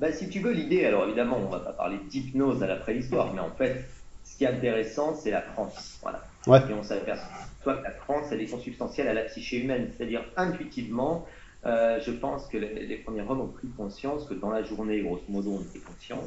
Bah, 0.00 0.12
si 0.12 0.28
tu 0.30 0.40
veux, 0.40 0.52
l'idée, 0.52 0.86
alors 0.86 1.04
évidemment, 1.04 1.36
on 1.36 1.46
ne 1.46 1.50
va 1.50 1.60
pas 1.60 1.72
parler 1.72 1.98
d'hypnose 2.08 2.62
à 2.62 2.66
la 2.66 2.76
préhistoire, 2.76 3.34
mais 3.34 3.40
en 3.40 3.50
fait, 3.50 3.84
ce 4.24 4.36
qui 4.38 4.44
est 4.44 4.48
intéressant, 4.48 5.14
c'est 5.14 5.30
la 5.30 5.42
transe. 5.42 6.00
Voilà. 6.02 6.22
Et 6.68 6.72
on 6.72 6.82
s'aperçoit 6.82 7.76
que 7.76 7.84
la 7.84 7.90
transe, 7.90 8.32
elle 8.32 8.40
est 8.40 8.46
consubstantielle 8.46 9.08
à 9.08 9.14
la 9.14 9.24
psyché 9.24 9.58
humaine. 9.58 9.90
C'est-à-dire, 9.94 10.24
intuitivement, 10.36 11.26
je 11.64 12.10
pense 12.10 12.46
que 12.46 12.56
les, 12.56 12.96
premiers 12.96 13.22
hommes 13.22 13.42
ont 13.42 13.48
pris 13.48 13.68
conscience 13.76 14.24
que 14.24 14.34
dans 14.34 14.50
la 14.50 14.62
journée, 14.62 15.02
grosso 15.02 15.24
modo, 15.28 15.58
on 15.58 15.60
était 15.60 15.80
conscient. 15.80 16.22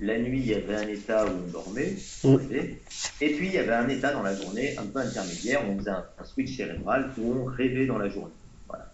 La 0.00 0.16
nuit, 0.16 0.38
il 0.38 0.46
y 0.46 0.54
avait 0.54 0.76
un 0.76 0.86
état 0.86 1.26
où 1.26 1.30
on 1.30 1.50
dormait, 1.50 1.96
mm. 2.22 2.36
et 3.20 3.34
puis 3.34 3.48
il 3.48 3.52
y 3.52 3.58
avait 3.58 3.72
un 3.72 3.88
état 3.88 4.12
dans 4.12 4.22
la 4.22 4.32
journée 4.32 4.78
un 4.78 4.86
peu 4.86 5.00
intermédiaire, 5.00 5.68
où 5.68 5.72
on 5.72 5.78
faisait 5.78 5.90
un, 5.90 6.04
switch 6.22 6.56
cérébral 6.56 7.10
où 7.18 7.32
on 7.32 7.44
rêvait 7.46 7.86
dans 7.86 7.98
la 7.98 8.08
journée. 8.08 8.32
Voilà. 8.68 8.92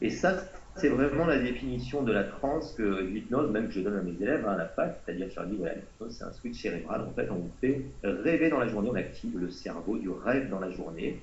Et 0.00 0.08
ça, 0.08 0.42
c'est 0.76 0.88
vraiment 0.88 1.26
la 1.26 1.38
définition 1.38 2.02
de 2.02 2.12
la 2.12 2.24
transe 2.24 2.74
que 2.74 3.02
l'hypnose, 3.02 3.50
même 3.50 3.68
que 3.68 3.74
je 3.74 3.80
donne 3.80 3.96
à 3.96 4.02
mes 4.02 4.20
élèves 4.20 4.44
hein, 4.46 4.52
à 4.52 4.56
la 4.56 4.66
fac, 4.66 5.00
c'est-à-dire 5.04 5.28
je 5.30 5.36
leur 5.36 5.46
dis, 5.46 5.56
voilà, 5.56 5.74
l'hypnose, 5.74 6.16
c'est 6.18 6.24
un 6.24 6.32
switch 6.32 6.60
cérébral. 6.60 7.02
En 7.02 7.12
fait, 7.12 7.28
on 7.30 7.36
vous 7.36 7.50
fait 7.60 7.82
rêver 8.02 8.50
dans 8.50 8.58
la 8.58 8.68
journée, 8.68 8.90
on 8.90 8.94
active 8.96 9.38
le 9.38 9.50
cerveau 9.50 9.98
du 9.98 10.10
rêve 10.10 10.50
dans 10.50 10.60
la 10.60 10.70
journée 10.70 11.20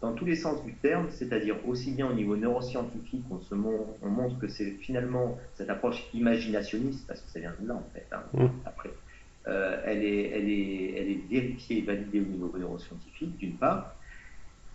dans 0.00 0.12
tous 0.12 0.24
les 0.24 0.36
sens 0.36 0.62
du 0.64 0.74
terme, 0.74 1.06
c'est-à-dire 1.10 1.56
aussi 1.66 1.92
bien 1.92 2.08
au 2.08 2.12
niveau 2.12 2.36
neuroscientifique, 2.36 3.24
on, 3.30 3.40
se 3.40 3.54
on 3.54 4.08
montre 4.08 4.38
que 4.38 4.48
c'est 4.48 4.72
finalement 4.72 5.38
cette 5.54 5.70
approche 5.70 6.04
imaginationniste, 6.12 7.06
parce 7.06 7.20
que 7.20 7.30
ça 7.30 7.40
vient 7.40 7.54
de 7.60 7.66
là 7.66 7.74
en 7.74 7.86
fait, 7.94 8.06
hein, 8.12 8.22
mmh. 8.34 8.46
après, 8.66 8.90
euh, 9.48 9.80
elle, 9.84 10.04
est, 10.04 10.30
elle, 10.30 10.48
est, 10.48 10.94
elle 10.96 11.10
est 11.10 11.20
vérifiée 11.30 11.78
et 11.78 11.82
validée 11.82 12.20
au 12.20 12.24
niveau 12.24 12.52
neuroscientifique, 12.58 13.36
d'une 13.38 13.54
part, 13.56 13.95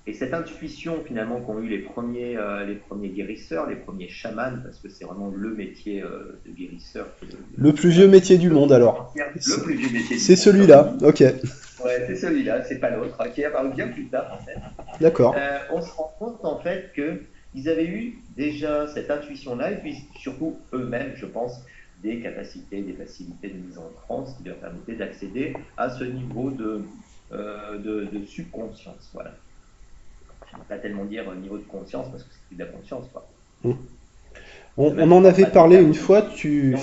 et 0.08 0.14
cette 0.14 0.34
intuition 0.34 1.04
finalement 1.06 1.40
qu'ont 1.42 1.60
eu 1.60 1.68
les 1.68 1.80
premiers, 1.80 2.36
euh, 2.36 2.66
les 2.66 2.76
premiers 2.76 3.10
guérisseurs, 3.10 3.70
les 3.70 3.76
premiers 3.76 4.10
chamans, 4.10 4.58
parce 4.64 4.80
que 4.80 4.90
c'est 4.90 5.06
vraiment 5.06 5.32
le 5.36 5.50
métier 5.54 6.02
euh, 6.02 6.40
de 6.46 6.52
guérisseur. 6.52 7.08
le 7.56 7.74
plus 7.74 7.90
vieux 7.90 8.08
métier 8.08 8.38
du 8.38 8.50
monde 8.50 8.72
alors. 8.72 9.14
Le 9.16 9.64
plus 9.64 9.76
vieux 9.76 9.92
métier. 9.92 10.18
C'est 10.18 10.36
celui-là, 10.36 10.94
ok. 11.02 11.20
Ouais, 11.20 12.06
c'est 12.08 12.16
celui-là, 12.16 12.64
c'est 12.64 12.80
pas 12.80 12.90
l'autre, 12.92 13.18
qui 13.34 13.42
est 13.42 13.46
apparu 13.46 13.70
bien 13.70 13.88
plus 13.88 14.08
tard 14.08 14.38
en 14.40 14.44
fait. 14.44 14.58
D'accord. 15.00 15.36
Euh, 15.38 15.60
on 15.72 15.82
se 15.82 15.92
rend 15.92 16.14
compte 16.18 16.46
en 16.46 16.60
fait 16.60 16.92
qu'ils 16.94 17.70
avaient 17.70 17.88
eu 17.88 18.20
déjà 18.36 18.88
cette 18.88 19.10
intuition-là, 19.10 19.72
et 19.72 19.78
puis 19.78 19.98
surtout 20.20 20.58
eux-mêmes, 20.74 21.14
je 21.16 21.26
pense, 21.26 21.64
des 22.02 22.20
capacités, 22.20 22.82
des 22.82 22.94
facilités 22.94 23.50
de 23.50 23.58
mise 23.58 23.78
en 23.78 23.90
transe 24.04 24.36
qui 24.38 24.44
leur 24.48 24.58
permettaient 24.58 24.96
d'accéder 24.96 25.54
à 25.78 25.90
ce 25.90 26.04
niveau 26.04 26.50
de, 26.50 26.82
euh, 27.32 27.78
de, 27.78 28.26
subconscience. 28.26 29.10
Voilà. 29.14 29.34
Ne 30.54 30.60
vais 30.60 30.66
pas 30.68 30.78
tellement 30.78 31.06
dire 31.06 31.32
niveau 31.36 31.58
de 31.58 31.64
conscience 31.64 32.08
parce 32.10 32.24
que 32.24 32.30
c'est 32.50 32.58
de 32.58 32.64
la 32.64 32.70
conscience. 32.70 33.06
Quoi. 33.12 33.28
Mmh. 33.64 33.74
On, 34.78 35.12
en 35.12 35.26
avait 35.26 35.46
parlé 35.46 35.78
une 35.78 35.94
fois, 35.94 36.22
tu, 36.22 36.76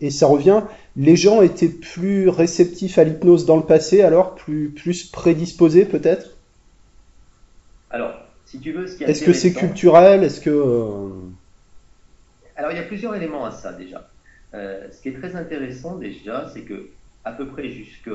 et 0.00 0.10
ça 0.10 0.26
revient. 0.26 0.62
Les 0.96 1.14
gens 1.14 1.40
étaient 1.40 1.68
plus 1.68 2.28
réceptifs 2.28 2.98
à 2.98 3.04
l'hypnose 3.04 3.46
dans 3.46 3.56
le 3.56 3.62
passé, 3.62 4.02
alors 4.02 4.34
plus, 4.34 4.70
plus 4.70 5.04
prédisposés 5.04 5.84
peut-être? 5.84 6.36
Alors, 7.90 8.14
si 8.44 8.58
tu 8.58 8.72
veux, 8.72 8.86
ce 8.86 8.96
qui. 8.96 9.04
Est-ce 9.04 9.24
que 9.24 9.32
c'est 9.32 9.52
culturel? 9.52 10.24
Est-ce 10.24 10.40
que. 10.40 10.50
Euh, 10.50 11.10
alors, 12.56 12.72
il 12.72 12.76
y 12.76 12.80
a 12.80 12.84
plusieurs 12.84 13.14
éléments 13.14 13.44
à 13.44 13.52
ça 13.52 13.72
déjà. 13.72 14.08
Euh, 14.54 14.88
ce 14.90 15.00
qui 15.00 15.10
est 15.10 15.18
très 15.18 15.36
intéressant 15.36 15.96
déjà, 15.96 16.50
c'est 16.52 16.62
que 16.62 16.88
à 17.24 17.32
peu 17.32 17.46
près 17.46 17.68
jusque, 17.68 18.10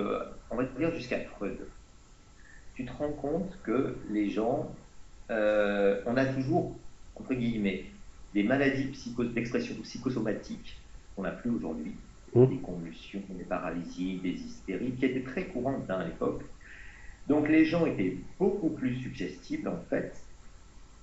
on 0.50 0.55
va 0.55 0.63
dire 0.63 0.93
jusqu'à 0.93 1.19
Freud, 1.19 1.57
tu 2.75 2.86
te 2.86 2.91
rends 2.91 3.12
compte 3.12 3.57
que 3.63 3.95
les 4.10 4.29
gens, 4.29 4.72
euh, 5.32 6.01
on 6.06 6.18
a 6.18 6.25
toujours 6.25 6.75
entre 7.15 7.34
guillemets 7.34 7.86
des 8.34 8.44
maladies 8.44 8.89
d'expression 9.34 9.75
psychosomatique 9.84 10.80
qu'on 11.15 11.24
n'a 11.24 11.32
plus 11.32 11.51
aujourd'hui, 11.51 11.96
mmh. 12.34 12.46
des 12.48 12.58
convulsions, 12.58 13.22
des 13.30 13.44
paralysies, 13.44 14.20
des 14.24 14.32
hystéries, 14.32 14.92
qui 14.94 15.06
étaient 15.06 15.22
très 15.22 15.46
courantes 15.46 15.89
hein, 15.89 16.00
à 16.00 16.06
l'époque. 16.06 16.42
Donc 17.27 17.48
les 17.48 17.65
gens 17.65 17.86
étaient 17.86 18.18
beaucoup 18.39 18.70
plus 18.70 18.96
suggestibles 18.96 19.68
en 19.68 19.80
fait, 19.89 20.13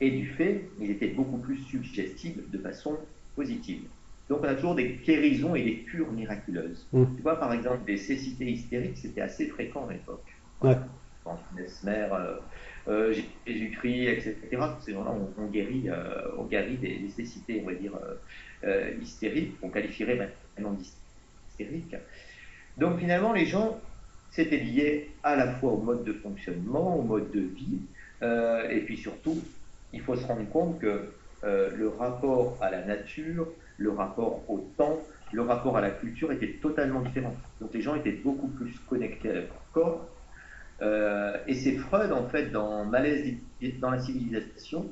et 0.00 0.10
du 0.10 0.26
fait, 0.26 0.68
ils 0.80 0.90
étaient 0.90 1.08
beaucoup 1.08 1.38
plus 1.38 1.58
suggestibles 1.58 2.50
de 2.50 2.58
façon 2.58 2.98
positive. 3.36 3.82
Donc 4.28 4.40
on 4.42 4.48
a 4.48 4.54
toujours 4.54 4.74
des 4.74 5.00
guérisons 5.04 5.54
et 5.54 5.62
des 5.62 5.78
cures 5.78 6.10
miraculeuses. 6.12 6.86
Mmh. 6.92 7.04
Tu 7.16 7.22
vois 7.22 7.38
par 7.38 7.52
exemple 7.52 7.84
des 7.84 7.96
cécités 7.96 8.50
hystériques, 8.50 8.98
c'était 8.98 9.20
assez 9.20 9.46
fréquent 9.46 9.86
à 9.88 9.92
l'époque. 9.92 10.26
Ouais. 10.62 10.76
Quand 11.24 11.38
Mesmer, 11.54 12.08
euh, 12.12 12.36
euh, 12.88 13.14
Jésus-Christ, 13.46 14.08
etc. 14.08 14.62
Ces 14.80 14.92
gens-là, 14.92 15.14
on, 15.38 15.46
guérit, 15.46 15.88
euh, 15.88 16.28
on 16.38 16.44
guérit 16.44 16.76
des 16.76 16.98
nécessités, 16.98 17.60
on 17.62 17.66
va 17.68 17.74
dire, 17.74 17.92
euh, 18.64 18.90
hystériques, 19.00 19.60
qu'on 19.60 19.68
qualifierait 19.68 20.16
maintenant 20.56 20.72
d'hystériques. 20.72 21.96
Donc 22.78 22.98
finalement, 22.98 23.32
les 23.32 23.46
gens, 23.46 23.78
c'était 24.30 24.58
lié 24.58 25.10
à 25.22 25.36
la 25.36 25.52
fois 25.54 25.72
au 25.72 25.78
mode 25.78 26.04
de 26.04 26.12
fonctionnement, 26.14 26.96
au 26.98 27.02
mode 27.02 27.30
de 27.32 27.40
vie, 27.40 27.80
et 28.22 28.80
puis 28.80 28.96
surtout, 28.96 29.38
il 29.92 30.00
faut 30.02 30.14
se 30.14 30.26
rendre 30.26 30.48
compte 30.50 30.78
que 30.78 31.10
le 31.42 31.88
rapport 31.88 32.56
à 32.60 32.70
la 32.70 32.84
nature, 32.84 33.48
le 33.76 33.90
rapport 33.90 34.44
au 34.48 34.58
temps, 34.76 35.00
le 35.32 35.42
rapport 35.42 35.76
à 35.76 35.80
la 35.80 35.90
culture 35.90 36.32
était 36.32 36.58
totalement 36.62 37.00
différent. 37.00 37.34
Donc 37.60 37.72
les 37.74 37.80
gens 37.80 37.94
étaient 37.94 38.12
beaucoup 38.12 38.48
plus 38.48 38.78
connectés 38.88 39.30
à 39.30 39.34
leur 39.34 39.46
corps, 39.72 40.06
euh, 40.82 41.36
et 41.46 41.54
c'est 41.54 41.76
Freud, 41.76 42.12
en 42.12 42.26
fait, 42.28 42.50
dans 42.50 42.84
Malaise 42.84 43.34
dans 43.80 43.90
la 43.90 43.98
civilisation, 43.98 44.90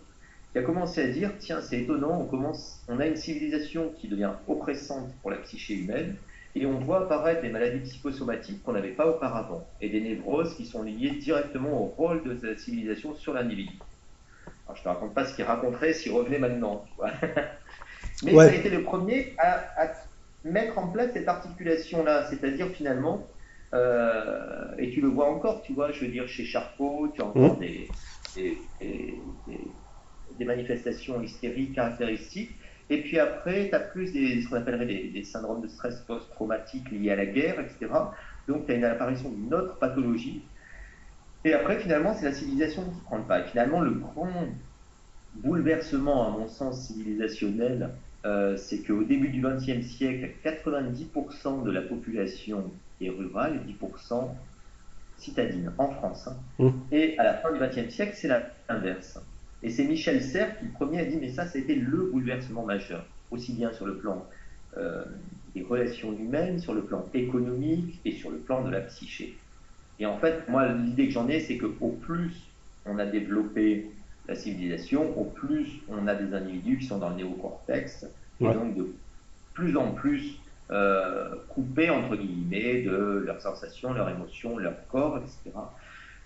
qui 0.52 0.58
a 0.58 0.62
commencé 0.62 1.02
à 1.02 1.08
dire 1.08 1.32
tiens, 1.38 1.60
c'est 1.60 1.80
étonnant, 1.80 2.20
on, 2.20 2.26
commence, 2.26 2.80
on 2.88 3.00
a 3.00 3.06
une 3.06 3.16
civilisation 3.16 3.92
qui 3.98 4.08
devient 4.08 4.32
oppressante 4.46 5.10
pour 5.22 5.30
la 5.30 5.38
psyché 5.38 5.74
humaine, 5.74 6.16
et 6.54 6.66
on 6.66 6.78
voit 6.80 7.02
apparaître 7.02 7.42
des 7.42 7.50
maladies 7.50 7.80
psychosomatiques 7.80 8.62
qu'on 8.62 8.72
n'avait 8.72 8.90
pas 8.90 9.06
auparavant, 9.06 9.66
et 9.80 9.88
des 9.88 10.00
névroses 10.00 10.54
qui 10.54 10.66
sont 10.66 10.82
liées 10.82 11.12
directement 11.12 11.82
au 11.82 11.86
rôle 11.86 12.22
de 12.24 12.46
la 12.46 12.56
civilisation 12.56 13.14
sur 13.14 13.32
l'individu. 13.32 13.74
Alors, 14.66 14.76
je 14.76 14.80
ne 14.80 14.84
te 14.84 14.88
raconte 14.88 15.14
pas 15.14 15.24
ce 15.24 15.34
qu'il 15.34 15.44
raconterait 15.44 15.94
s'il 15.94 16.12
revenait 16.12 16.38
maintenant. 16.38 16.84
Mais 18.24 18.34
ça 18.34 18.42
a 18.42 18.52
été 18.52 18.68
le 18.68 18.82
premier 18.82 19.34
à, 19.38 19.82
à 19.82 19.92
mettre 20.44 20.78
en 20.78 20.88
place 20.88 21.12
cette 21.12 21.28
articulation-là, 21.28 22.26
c'est-à-dire 22.28 22.68
finalement 22.68 23.26
euh, 23.74 24.74
et 24.78 24.90
tu 24.90 25.00
le 25.00 25.08
vois 25.08 25.30
encore, 25.30 25.62
tu 25.62 25.72
vois, 25.72 25.92
je 25.92 26.00
veux 26.00 26.10
dire, 26.10 26.26
chez 26.26 26.44
Charcot, 26.44 27.08
tu 27.14 27.20
as 27.20 27.26
encore 27.26 27.56
mmh. 27.56 27.60
des, 27.60 27.88
des, 30.38 30.44
manifestations 30.44 31.20
hystériques 31.22 31.74
caractéristiques. 31.74 32.52
Et 32.90 33.02
puis 33.02 33.18
après, 33.18 33.68
tu 33.68 33.74
as 33.74 33.80
plus 33.80 34.12
des, 34.12 34.40
ce 34.40 34.48
qu'on 34.48 34.56
appellerait 34.56 34.86
des, 34.86 35.24
syndromes 35.24 35.60
de 35.60 35.68
stress 35.68 36.00
post-traumatique 36.06 36.90
liés 36.90 37.10
à 37.10 37.16
la 37.16 37.26
guerre, 37.26 37.60
etc. 37.60 37.92
Donc 38.46 38.66
tu 38.66 38.72
as 38.72 38.76
une 38.76 38.84
apparition 38.84 39.30
d'une 39.30 39.52
autre 39.52 39.78
pathologie. 39.78 40.42
Et 41.44 41.52
après, 41.52 41.78
finalement, 41.78 42.14
c'est 42.14 42.24
la 42.24 42.32
civilisation 42.32 42.84
qui 42.84 43.00
prend 43.02 43.18
le 43.18 43.24
pas. 43.24 43.40
Et 43.40 43.44
finalement, 43.44 43.80
le 43.80 43.90
grand 43.90 44.30
bouleversement, 45.34 46.26
à 46.26 46.30
mon 46.30 46.48
sens, 46.48 46.86
civilisationnel, 46.86 47.90
euh, 48.24 48.56
c'est 48.56 48.78
qu'au 48.78 49.04
début 49.04 49.28
du 49.28 49.42
XXe 49.42 49.86
siècle, 49.86 50.30
90% 50.44 51.62
de 51.62 51.70
la 51.70 51.82
population 51.82 52.70
et 53.00 53.10
rurale, 53.10 53.60
10% 53.66 54.28
citadine 55.18 55.72
en 55.78 55.88
France. 55.88 56.28
Hein. 56.28 56.36
Mmh. 56.58 56.70
Et 56.92 57.18
à 57.18 57.24
la 57.24 57.34
fin 57.34 57.52
du 57.52 57.58
XXe 57.58 57.92
siècle, 57.92 58.12
c'est 58.14 58.28
l'inverse. 58.68 59.18
Et 59.62 59.70
c'est 59.70 59.84
Michel 59.84 60.22
Serres 60.22 60.58
qui, 60.58 60.66
le 60.66 60.70
premier, 60.72 61.00
a 61.00 61.04
dit 61.04 61.16
Mais 61.20 61.30
ça, 61.30 61.46
c'était 61.46 61.74
le 61.74 62.10
bouleversement 62.12 62.64
majeur, 62.64 63.04
aussi 63.30 63.52
bien 63.52 63.72
sur 63.72 63.86
le 63.86 63.96
plan 63.96 64.24
euh, 64.76 65.04
des 65.54 65.62
relations 65.62 66.12
humaines, 66.12 66.58
sur 66.58 66.74
le 66.74 66.82
plan 66.82 67.04
économique 67.14 68.00
et 68.04 68.12
sur 68.12 68.30
le 68.30 68.38
plan 68.38 68.62
de 68.62 68.70
la 68.70 68.80
psyché. 68.80 69.36
Et 69.98 70.06
en 70.06 70.18
fait, 70.18 70.48
moi, 70.48 70.68
l'idée 70.68 71.06
que 71.06 71.12
j'en 71.12 71.28
ai, 71.28 71.40
c'est 71.40 71.58
qu'au 71.58 71.98
plus 72.00 72.32
on 72.86 72.98
a 72.98 73.06
développé 73.06 73.90
la 74.28 74.34
civilisation, 74.34 75.18
au 75.18 75.24
plus 75.24 75.80
on 75.88 76.06
a 76.06 76.14
des 76.14 76.34
individus 76.34 76.78
qui 76.78 76.86
sont 76.86 76.98
dans 76.98 77.10
le 77.10 77.16
néocortex, 77.16 78.06
et 78.40 78.44
donc 78.44 78.76
de 78.76 78.88
plus 79.54 79.76
en 79.76 79.92
plus 79.92 80.38
euh, 80.70 81.34
coupés 81.48 81.88
entre 81.88 82.14
guillemets 82.14 82.82
de 82.82 83.22
leurs 83.24 83.40
sensations, 83.40 83.94
leurs 83.94 84.10
émotions, 84.10 84.58
leur 84.58 84.86
corps, 84.88 85.16
etc. 85.16 85.56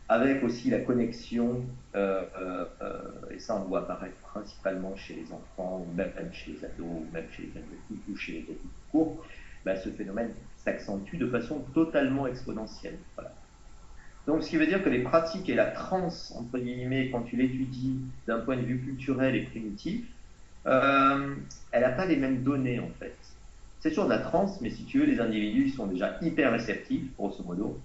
Avec 0.08 0.42
aussi 0.42 0.68
la 0.68 0.80
connexion, 0.80 1.64
euh, 1.94 2.24
euh, 2.40 3.04
et 3.30 3.38
ça 3.38 3.54
on 3.54 3.68
voit 3.68 3.82
apparaître 3.82 4.16
principalement 4.18 4.96
chez 4.96 5.14
les 5.14 5.32
enfants, 5.32 5.86
ou 5.86 5.94
même 5.94 6.12
chez 6.32 6.52
les 6.52 6.64
ados, 6.64 6.86
ou 6.86 7.06
même 7.12 7.30
chez 7.30 7.44
les 7.44 7.56
adultes, 7.56 8.08
ou 8.08 8.16
chez 8.16 8.32
les 8.32 8.42
adultes 8.42 8.82
courts, 8.90 9.24
bah, 9.64 9.76
ce 9.76 9.90
phénomène 9.90 10.34
s'accentue 10.56 11.18
de 11.18 11.28
façon 11.28 11.60
totalement 11.72 12.26
exponentielle. 12.26 12.98
Donc, 14.26 14.42
ce 14.42 14.50
qui 14.50 14.56
veut 14.56 14.66
dire 14.66 14.82
que 14.82 14.88
les 14.88 15.04
pratiques 15.04 15.48
et 15.48 15.54
la 15.54 15.66
transe, 15.66 16.32
entre 16.36 16.58
guillemets, 16.58 17.10
quand 17.10 17.22
tu 17.22 17.36
l'étudies 17.36 18.00
d'un 18.26 18.40
point 18.40 18.56
de 18.56 18.62
vue 18.62 18.80
culturel 18.80 19.36
et 19.36 19.44
primitif, 19.44 20.04
elle 20.64 21.80
n'a 21.80 21.90
pas 21.90 22.06
les 22.06 22.16
mêmes 22.16 22.42
données 22.42 22.80
en 22.80 22.90
fait. 22.98 23.16
C'est 23.82 23.88
toujours 23.88 24.04
de 24.04 24.10
la 24.10 24.18
transe, 24.18 24.60
mais 24.60 24.70
si 24.70 24.84
tu 24.84 25.00
veux, 25.00 25.06
les 25.06 25.18
individus 25.18 25.70
sont 25.70 25.86
déjà 25.86 26.16
hyper 26.22 26.52
réceptifs, 26.52 27.02
grosso 27.18 27.42
modo. 27.42 27.80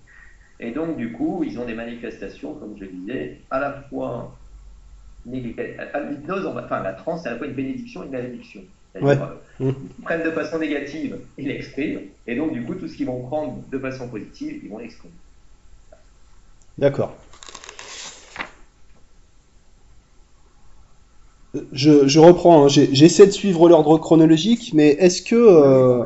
Et 0.60 0.70
donc, 0.70 0.96
du 0.96 1.12
coup, 1.12 1.44
ils 1.44 1.58
ont 1.60 1.66
des 1.66 1.74
manifestations, 1.74 2.54
comme 2.54 2.76
je 2.80 2.86
disais, 2.86 3.42
à 3.50 3.60
la 3.60 3.82
fois 3.90 4.38
l'hypnose, 5.26 6.46
enfin 6.46 6.84
la 6.84 6.94
transe, 6.94 7.24
c'est 7.24 7.30
à 7.30 7.32
la 7.32 7.38
fois 7.40 7.48
une 7.48 7.56
bénédiction 7.56 8.04
et 8.04 8.06
une 8.06 8.12
malédiction. 8.12 8.62
C'est-à-dire, 8.94 9.24
euh, 9.60 9.72
mmh. 9.72 9.76
ils 9.98 10.04
prennent 10.04 10.24
de 10.24 10.32
façon 10.32 10.60
négative, 10.60 11.18
ils 11.36 11.48
l'expriment, 11.48 12.02
et 12.28 12.36
donc, 12.36 12.54
du 12.54 12.64
coup, 12.64 12.76
tout 12.76 12.88
ce 12.88 12.96
qu'ils 12.96 13.08
vont 13.08 13.24
prendre 13.24 13.60
de 13.68 13.80
façon 13.80 14.08
positive, 14.08 14.60
ils 14.64 14.70
vont 14.70 14.78
l'exprimer. 14.78 15.16
D'accord. 16.78 17.18
Je, 21.72 22.20
reprends, 22.20 22.66
hein. 22.66 22.68
j'essaie 22.68 23.26
de 23.26 23.32
suivre 23.32 23.70
l'ordre 23.70 23.98
chronologique, 23.98 24.72
mais 24.74 24.90
est-ce 24.90 25.22
que. 25.22 25.36
Euh, 25.36 26.04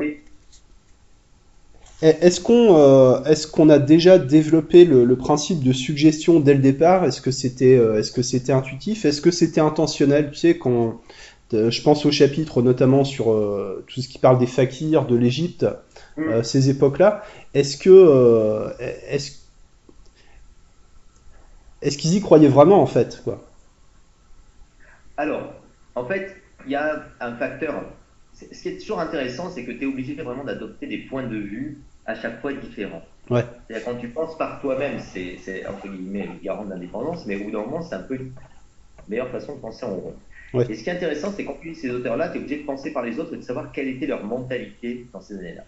est-ce 2.02 2.40
qu'on 2.40 2.76
euh, 2.76 3.22
est 3.24 3.48
qu'on 3.48 3.68
a 3.68 3.78
déjà 3.78 4.18
développé 4.18 4.84
le, 4.84 5.16
principe 5.16 5.62
de 5.62 5.72
suggestion 5.72 6.40
dès 6.40 6.54
le 6.54 6.60
départ? 6.60 7.04
Est-ce 7.04 7.20
que 7.20 7.30
c'était 7.30 7.76
euh, 7.76 7.98
est-ce 7.98 8.10
que 8.10 8.22
c'était 8.22 8.52
intuitif? 8.52 9.04
Est-ce 9.04 9.20
que 9.20 9.30
c'était 9.30 9.60
intentionnel? 9.60 10.30
Tu 10.32 10.38
sais, 10.38 10.58
quand 10.58 11.00
je 11.52 11.82
pense 11.82 12.06
au 12.06 12.10
chapitre 12.10 12.62
notamment 12.62 13.04
sur 13.04 13.26
tout 13.86 14.00
ce 14.00 14.08
qui 14.08 14.18
parle 14.18 14.38
des 14.38 14.46
fakirs, 14.46 15.06
de 15.06 15.14
l'Égypte, 15.14 15.66
mm. 16.16 16.42
ces 16.42 16.70
époques-là. 16.70 17.22
Est-ce 17.54 17.76
que 17.76 18.72
est-ce 19.08 19.32
est-ce 21.82 21.98
qu'ils 21.98 22.14
y 22.14 22.20
croyaient 22.20 22.48
vraiment 22.48 22.80
en 22.80 22.86
fait 22.86 23.20
quoi? 23.22 23.44
Alors, 25.16 25.54
en 25.94 26.04
fait, 26.04 26.36
il 26.66 26.72
y 26.72 26.76
a 26.76 27.04
un 27.20 27.34
facteur. 27.36 27.84
Ce 28.32 28.62
qui 28.62 28.68
est 28.68 28.78
toujours 28.78 29.00
intéressant, 29.00 29.50
c'est 29.50 29.64
que 29.64 29.72
tu 29.72 29.82
es 29.82 29.86
obligé 29.86 30.14
vraiment 30.14 30.44
d'adopter 30.44 30.86
des 30.86 30.98
points 30.98 31.26
de 31.26 31.36
vue 31.36 31.78
à 32.06 32.14
chaque 32.14 32.40
fois 32.40 32.52
différents. 32.52 33.02
Ouais. 33.30 33.44
C'est-à-dire 33.68 33.84
quand 33.84 33.96
tu 33.96 34.08
penses 34.08 34.36
par 34.36 34.60
toi-même, 34.60 34.98
c'est 34.98 35.66
entre 35.66 35.88
guillemets 35.88 36.26
le 36.26 36.42
garant 36.42 36.64
de 36.64 36.70
l'indépendance, 36.70 37.26
mais 37.26 37.36
au 37.36 37.44
bout 37.44 37.50
d'un 37.50 37.60
moment, 37.60 37.82
c'est 37.82 37.94
un 37.94 38.02
peu 38.02 38.16
une 38.16 38.32
meilleure 39.08 39.30
façon 39.30 39.56
de 39.56 39.60
penser 39.60 39.84
en 39.84 39.94
rond. 39.94 40.14
Et 40.68 40.74
ce 40.74 40.84
qui 40.84 40.90
est 40.90 40.94
intéressant, 40.94 41.32
c'est 41.34 41.44
quand 41.44 41.56
tu 41.60 41.68
lis 41.68 41.74
ces 41.74 41.90
auteurs-là, 41.90 42.28
tu 42.28 42.36
es 42.36 42.40
obligé 42.40 42.60
de 42.60 42.66
penser 42.66 42.92
par 42.92 43.02
les 43.04 43.18
autres 43.18 43.32
et 43.34 43.38
de 43.38 43.42
savoir 43.42 43.72
quelle 43.72 43.88
était 43.88 44.06
leur 44.06 44.24
mentalité 44.24 45.06
dans 45.12 45.20
ces 45.20 45.38
années-là. 45.38 45.64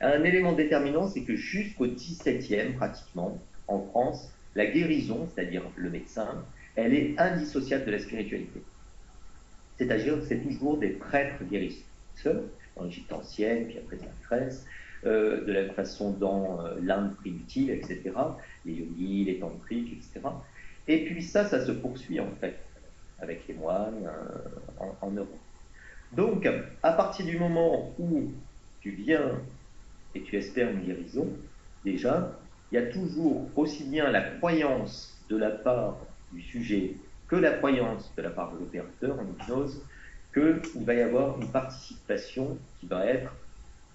Un 0.00 0.22
élément 0.22 0.52
déterminant, 0.52 1.08
c'est 1.08 1.22
que 1.22 1.34
jusqu'au 1.34 1.86
17e, 1.86 2.74
pratiquement, 2.74 3.38
en 3.66 3.80
France, 3.80 4.32
la 4.54 4.66
guérison, 4.66 5.28
c'est-à-dire 5.34 5.62
le 5.76 5.90
médecin, 5.90 6.44
elle 6.76 6.94
est 6.94 7.18
indissociable 7.18 7.84
de 7.86 7.90
la 7.90 7.98
spiritualité. 7.98 8.62
C'est-à-dire 9.80 10.16
que 10.16 10.26
c'est 10.26 10.40
toujours 10.40 10.76
des 10.76 10.90
prêtres 10.90 11.42
guérisseurs, 11.44 12.42
dans 12.76 12.84
l'Égypte 12.84 13.10
ancienne, 13.14 13.66
puis 13.66 13.78
après 13.78 13.96
la 13.96 14.12
Grèce, 14.28 14.66
euh, 15.06 15.42
de 15.46 15.52
la 15.52 15.72
façon 15.72 16.10
dans 16.10 16.60
euh, 16.60 16.74
l'Inde 16.82 17.16
primitive, 17.16 17.70
etc., 17.70 18.10
les 18.66 18.74
yogis, 18.74 19.24
les 19.24 19.38
tantriques, 19.38 19.94
etc. 19.94 20.20
Et 20.86 21.06
puis 21.06 21.22
ça, 21.22 21.46
ça 21.46 21.64
se 21.64 21.72
poursuit 21.72 22.20
en 22.20 22.30
fait, 22.42 22.58
avec 23.22 23.48
les 23.48 23.54
moines 23.54 24.04
euh, 24.04 24.84
en, 25.00 25.06
en, 25.06 25.10
Europe. 25.12 25.38
Donc, 26.12 26.46
à 26.82 26.92
partir 26.92 27.24
du 27.24 27.38
moment 27.38 27.94
où 27.98 28.30
tu 28.82 28.90
viens 28.90 29.40
et 30.14 30.20
tu 30.20 30.36
espères 30.36 30.70
une 30.70 30.82
guérison, 30.82 31.26
déjà, 31.86 32.38
il 32.70 32.74
y 32.74 32.78
a 32.78 32.86
toujours 32.86 33.48
aussi 33.56 33.84
bien 33.84 34.10
la 34.10 34.20
croyance 34.20 35.18
de 35.30 35.38
la 35.38 35.50
part 35.50 35.96
du 36.32 36.42
sujet 36.42 36.96
que 37.30 37.36
la 37.36 37.52
croyance 37.52 38.12
de 38.16 38.22
la 38.22 38.30
part 38.30 38.52
de 38.52 38.58
l'opérateur 38.58 39.16
en 39.18 39.22
hypnose 39.22 39.80
qu'il 40.34 40.84
va 40.84 40.94
y 40.94 41.00
avoir 41.00 41.40
une 41.40 41.48
participation 41.48 42.58
qui 42.78 42.86
va 42.86 43.06
être, 43.06 43.32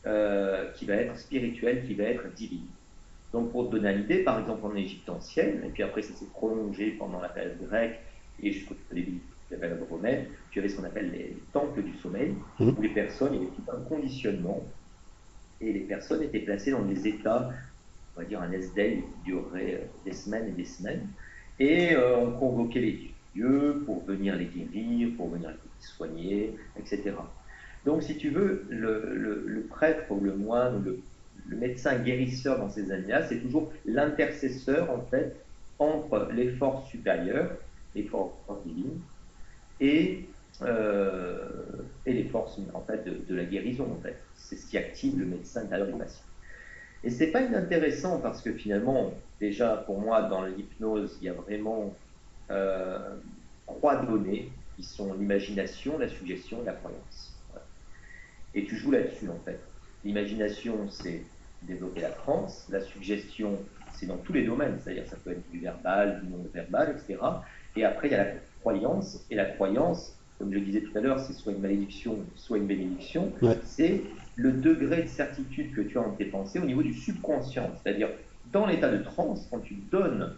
euh, 0.05 0.71
qui 0.71 0.85
va 0.85 0.95
être 0.95 1.17
spirituelle, 1.19 1.85
qui 1.85 1.95
va 1.95 2.05
être 2.05 2.33
divine. 2.33 2.67
Donc 3.33 3.51
pour 3.51 3.69
te 3.69 3.75
donner 3.75 3.91
une 3.91 4.03
idée, 4.03 4.19
par 4.19 4.39
exemple 4.39 4.65
en 4.65 4.75
Égypte 4.75 5.09
ancienne, 5.09 5.61
et 5.65 5.69
puis 5.69 5.83
après 5.83 6.01
ça 6.01 6.13
s'est 6.13 6.27
prolongé 6.33 6.91
pendant 6.91 7.19
la 7.19 7.27
période 7.27 7.57
grecque 7.67 7.99
et 8.41 8.51
jusqu'au 8.53 8.75
début 8.91 9.19
de 9.49 9.55
la 9.55 9.57
période 9.57 9.85
romaine, 9.89 10.27
tu 10.51 10.59
avais 10.59 10.69
ce 10.69 10.77
qu'on 10.77 10.85
appelle 10.85 11.11
les 11.11 11.37
temples 11.51 11.83
du 11.83 11.93
sommeil, 11.97 12.35
mmh. 12.59 12.69
où 12.69 12.81
les 12.81 12.89
personnes, 12.89 13.33
il 13.33 13.39
y 13.39 13.43
avait 13.43 13.51
tout 13.51 13.71
un 13.71 13.81
conditionnement, 13.81 14.63
et 15.59 15.73
les 15.73 15.81
personnes 15.81 16.23
étaient 16.23 16.39
placées 16.39 16.71
dans 16.71 16.83
des 16.83 17.07
états, 17.07 17.49
on 18.15 18.21
va 18.21 18.25
dire 18.25 18.41
un 18.41 18.51
S-Day 18.51 19.03
qui 19.03 19.31
durerait 19.31 19.75
euh, 19.75 19.85
des 20.05 20.13
semaines 20.13 20.47
et 20.47 20.51
des 20.51 20.65
semaines, 20.65 21.07
et 21.59 21.93
euh, 21.93 22.17
on 22.17 22.31
convoquait 22.31 22.79
les 22.79 22.91
dieux 22.93 23.14
pour 23.85 24.03
venir 24.05 24.35
les 24.35 24.45
guérir, 24.45 25.09
pour 25.17 25.29
venir 25.29 25.49
les 25.49 25.85
soigner, 25.85 26.55
etc. 26.77 27.13
Donc, 27.85 28.03
si 28.03 28.17
tu 28.17 28.29
veux, 28.29 28.65
le, 28.69 29.65
prêtre 29.69 30.09
ou 30.09 30.19
le 30.19 30.35
moine 30.35 30.77
ou 30.77 30.83
le, 30.83 30.99
médecin 31.55 31.99
guérisseur 31.99 32.57
dans 32.57 32.69
ces 32.69 32.91
années-là, 32.91 33.27
c'est 33.27 33.39
toujours 33.39 33.71
l'intercesseur, 33.85 34.89
en 34.89 35.01
fait, 35.11 35.35
entre 35.77 36.29
les 36.33 36.49
forces 36.49 36.89
supérieures, 36.89 37.51
les 37.93 38.03
forces 38.03 38.33
divines, 38.65 38.99
et, 39.79 40.25
euh, 40.63 41.47
les 42.07 42.23
forces 42.23 42.59
en 42.73 42.81
fait, 42.81 43.05
de, 43.05 43.35
la 43.35 43.43
guérison, 43.43 43.87
en 43.91 44.01
fait. 44.01 44.17
C'est 44.35 44.55
ce 44.55 44.65
qui 44.67 44.77
active 44.77 45.19
le 45.19 45.25
médecin 45.25 45.61
intérieur 45.61 45.87
du 45.87 45.93
patient. 45.93 46.23
Et 47.03 47.11
c'est 47.11 47.27
pas 47.27 47.41
inintéressant 47.41 48.19
parce 48.19 48.41
que 48.41 48.51
finalement, 48.53 49.13
déjà 49.39 49.83
pour 49.85 49.99
moi, 49.99 50.23
dans 50.23 50.43
l'hypnose, 50.45 51.17
il 51.21 51.25
y 51.25 51.29
a 51.29 51.33
vraiment 51.33 51.93
euh, 52.51 53.15
trois 53.65 54.03
données 54.03 54.51
qui 54.75 54.83
sont 54.83 55.13
l'imagination, 55.13 55.97
la 55.97 56.07
suggestion 56.07 56.61
et 56.61 56.65
la 56.65 56.73
croyance. 56.73 57.35
Et 58.53 58.65
tu 58.65 58.75
joues 58.75 58.91
là-dessus 58.91 59.29
en 59.29 59.39
fait. 59.43 59.59
L'imagination, 60.03 60.89
c'est 60.89 61.21
développer 61.63 62.01
la 62.01 62.09
transe. 62.09 62.67
La 62.69 62.81
suggestion, 62.81 63.57
c'est 63.93 64.05
dans 64.05 64.17
tous 64.17 64.33
les 64.33 64.43
domaines, 64.43 64.77
c'est-à-dire 64.83 65.07
ça 65.07 65.17
peut 65.17 65.31
être 65.31 65.49
du 65.51 65.59
verbal, 65.59 66.21
du 66.21 66.29
non-verbal, 66.29 66.95
etc. 66.95 67.19
Et 67.75 67.83
après, 67.83 68.07
il 68.07 68.11
y 68.11 68.15
a 68.15 68.23
la 68.23 68.31
croyance. 68.61 69.25
Et 69.29 69.35
la 69.35 69.45
croyance, 69.45 70.17
comme 70.37 70.51
je 70.51 70.59
le 70.59 70.65
disais 70.65 70.81
tout 70.81 70.97
à 70.97 71.01
l'heure, 71.01 71.19
c'est 71.19 71.33
soit 71.33 71.53
une 71.53 71.61
malédiction, 71.61 72.19
soit 72.35 72.57
une 72.57 72.67
bénédiction. 72.67 73.31
C'est 73.63 74.01
le 74.35 74.51
degré 74.51 75.03
de 75.03 75.07
certitude 75.07 75.73
que 75.73 75.81
tu 75.81 75.97
as 75.97 76.01
en 76.01 76.11
tes 76.11 76.25
pensées 76.25 76.59
au 76.59 76.65
niveau 76.65 76.83
du 76.83 76.93
subconscient. 76.93 77.71
C'est-à-dire, 77.81 78.09
dans 78.51 78.65
l'état 78.65 78.91
de 78.91 79.03
transe, 79.03 79.47
quand 79.49 79.59
tu 79.59 79.75
donnes 79.91 80.35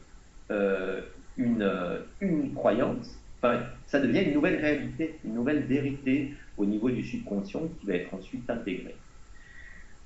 euh, 0.51 1.01
une, 1.37 1.61
euh, 1.61 1.99
une 2.21 2.53
croyance, 2.53 3.19
enfin, 3.37 3.61
ça 3.85 3.99
devient 3.99 4.23
une 4.23 4.33
nouvelle 4.33 4.59
réalité, 4.59 5.19
une 5.23 5.35
nouvelle 5.35 5.63
vérité 5.63 6.33
au 6.57 6.65
niveau 6.65 6.89
du 6.89 7.03
subconscient 7.03 7.67
qui 7.79 7.87
va 7.87 7.95
être 7.95 8.13
ensuite 8.13 8.49
intégrée. 8.49 8.95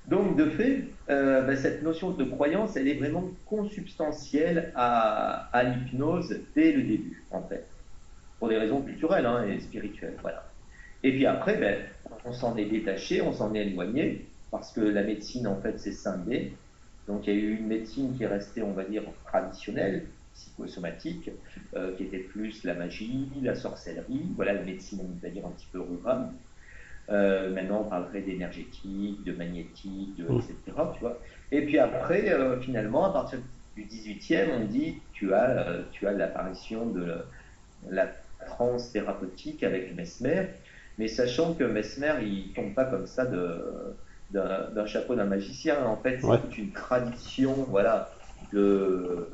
Donc, 0.08 0.36
de 0.36 0.46
fait, 0.46 0.84
euh, 1.10 1.42
ben, 1.42 1.56
cette 1.56 1.82
notion 1.82 2.10
de 2.10 2.24
croyance, 2.24 2.76
elle 2.76 2.88
est 2.88 2.94
vraiment 2.94 3.30
consubstantielle 3.46 4.72
à, 4.74 5.48
à 5.56 5.62
l'hypnose 5.62 6.40
dès 6.56 6.72
le 6.72 6.82
début, 6.82 7.22
en 7.30 7.42
fait, 7.42 7.66
pour 8.38 8.48
des 8.48 8.56
raisons 8.58 8.82
culturelles 8.82 9.26
hein, 9.26 9.46
et 9.46 9.60
spirituelles. 9.60 10.16
Voilà. 10.20 10.44
Et 11.04 11.12
puis 11.12 11.26
après, 11.26 11.56
ben, 11.56 11.78
on 12.24 12.32
s'en 12.32 12.56
est 12.56 12.64
détaché, 12.64 13.22
on 13.22 13.32
s'en 13.32 13.54
est 13.54 13.66
éloigné, 13.66 14.26
parce 14.50 14.72
que 14.72 14.80
la 14.80 15.02
médecine, 15.04 15.46
en 15.46 15.60
fait, 15.60 15.78
s'est 15.78 15.92
scindée. 15.92 16.52
Donc, 17.06 17.26
il 17.26 17.34
y 17.34 17.36
a 17.36 17.40
eu 17.40 17.56
une 17.56 17.66
médecine 17.66 18.16
qui 18.16 18.24
est 18.24 18.28
restée, 18.28 18.62
on 18.62 18.72
va 18.72 18.84
dire, 18.84 19.02
traditionnelle, 19.26 20.04
psychosomatique, 20.34 21.30
euh, 21.76 21.94
qui 21.96 22.04
était 22.04 22.18
plus 22.18 22.64
la 22.64 22.74
magie, 22.74 23.28
la 23.42 23.54
sorcellerie, 23.54 24.22
voilà 24.36 24.54
la 24.54 24.62
médecine, 24.62 25.00
on 25.02 25.22
va 25.22 25.30
dire, 25.30 25.46
un 25.46 25.50
petit 25.50 25.68
peu 25.72 25.80
rurale. 25.80 26.28
Euh, 27.10 27.52
maintenant, 27.52 27.82
on 27.86 27.90
parlerait 27.90 28.22
d'énergétique, 28.22 29.22
de 29.24 29.32
magnétique, 29.32 30.16
de, 30.16 30.24
etc. 30.24 30.54
Tu 30.94 31.00
vois. 31.00 31.18
Et 31.50 31.62
puis 31.62 31.78
après, 31.78 32.30
euh, 32.30 32.60
finalement, 32.60 33.04
à 33.04 33.12
partir 33.12 33.40
du 33.76 33.84
18e, 33.84 34.48
on 34.52 34.64
dit 34.64 34.98
tu 35.12 35.34
as, 35.34 35.66
tu 35.90 36.06
as 36.06 36.12
l'apparition 36.12 36.86
de 36.86 37.16
la 37.90 38.08
trance 38.46 38.92
thérapeutique 38.92 39.62
avec 39.62 39.94
Mesmer, 39.96 40.46
mais 40.98 41.08
sachant 41.08 41.54
que 41.54 41.64
Mesmer, 41.64 42.14
il 42.22 42.52
tombe 42.54 42.74
pas 42.74 42.84
comme 42.84 43.06
ça 43.06 43.26
de 43.26 43.94
d'un 44.32 44.86
chapeau 44.86 45.14
d'un 45.14 45.26
magicien. 45.26 45.84
En 45.84 45.96
fait, 45.96 46.18
c'est 46.20 46.40
toute 46.40 46.56
une 46.56 46.72
tradition, 46.72 47.52
voilà, 47.68 48.10
de 48.52 49.28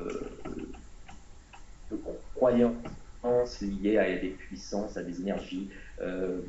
croyances 2.35 3.61
liées 3.61 3.99
à 3.99 4.19
des 4.19 4.29
puissances, 4.29 4.97
à 4.97 5.03
des 5.03 5.21
énergies, 5.21 5.69
euh, 6.01 6.41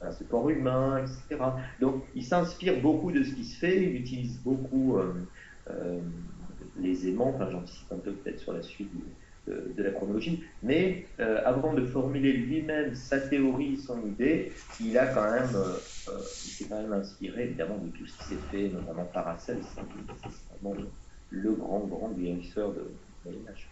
à 0.00 0.12
ce 0.12 0.24
corps 0.24 0.50
humain, 0.50 0.98
etc. 0.98 1.42
Donc, 1.80 2.04
il 2.14 2.24
s'inspire 2.24 2.80
beaucoup 2.80 3.10
de 3.12 3.22
ce 3.22 3.34
qui 3.34 3.44
se 3.44 3.58
fait, 3.58 3.82
il 3.82 3.96
utilise 3.96 4.38
beaucoup 4.42 4.98
euh, 4.98 5.14
euh, 5.70 5.98
les 6.78 7.08
aimants, 7.08 7.32
enfin, 7.34 7.50
j'anticipe 7.50 7.90
un 7.92 7.98
peu 7.98 8.12
peut-être 8.12 8.40
sur 8.40 8.52
la 8.52 8.62
suite 8.62 8.90
de, 9.46 9.82
la 9.82 9.90
chronologie, 9.92 10.42
mais 10.64 11.06
avant 11.18 11.72
de 11.72 11.86
formuler 11.86 12.32
lui-même 12.32 12.96
sa 12.96 13.20
théorie, 13.20 13.76
son 13.76 14.04
idée, 14.04 14.52
il 14.80 14.98
a 14.98 15.06
quand 15.06 15.30
même, 15.30 15.56
s'est 16.24 16.64
quand 16.64 16.82
même 16.82 16.92
inspiré 16.92 17.44
évidemment 17.44 17.78
de 17.78 17.88
tout 17.90 18.06
ce 18.06 18.18
qui 18.18 18.24
s'est 18.24 18.42
fait, 18.50 18.68
notamment 18.68 19.04
Paracels, 19.04 19.60
c'est 19.62 20.60
vraiment 20.60 20.76
le, 21.30 21.52
grand, 21.52 21.78
grand 21.86 22.10
guérisseur 22.10 22.72
de 22.72 22.90
Moyen 23.24 23.48
Âge. 23.48 23.68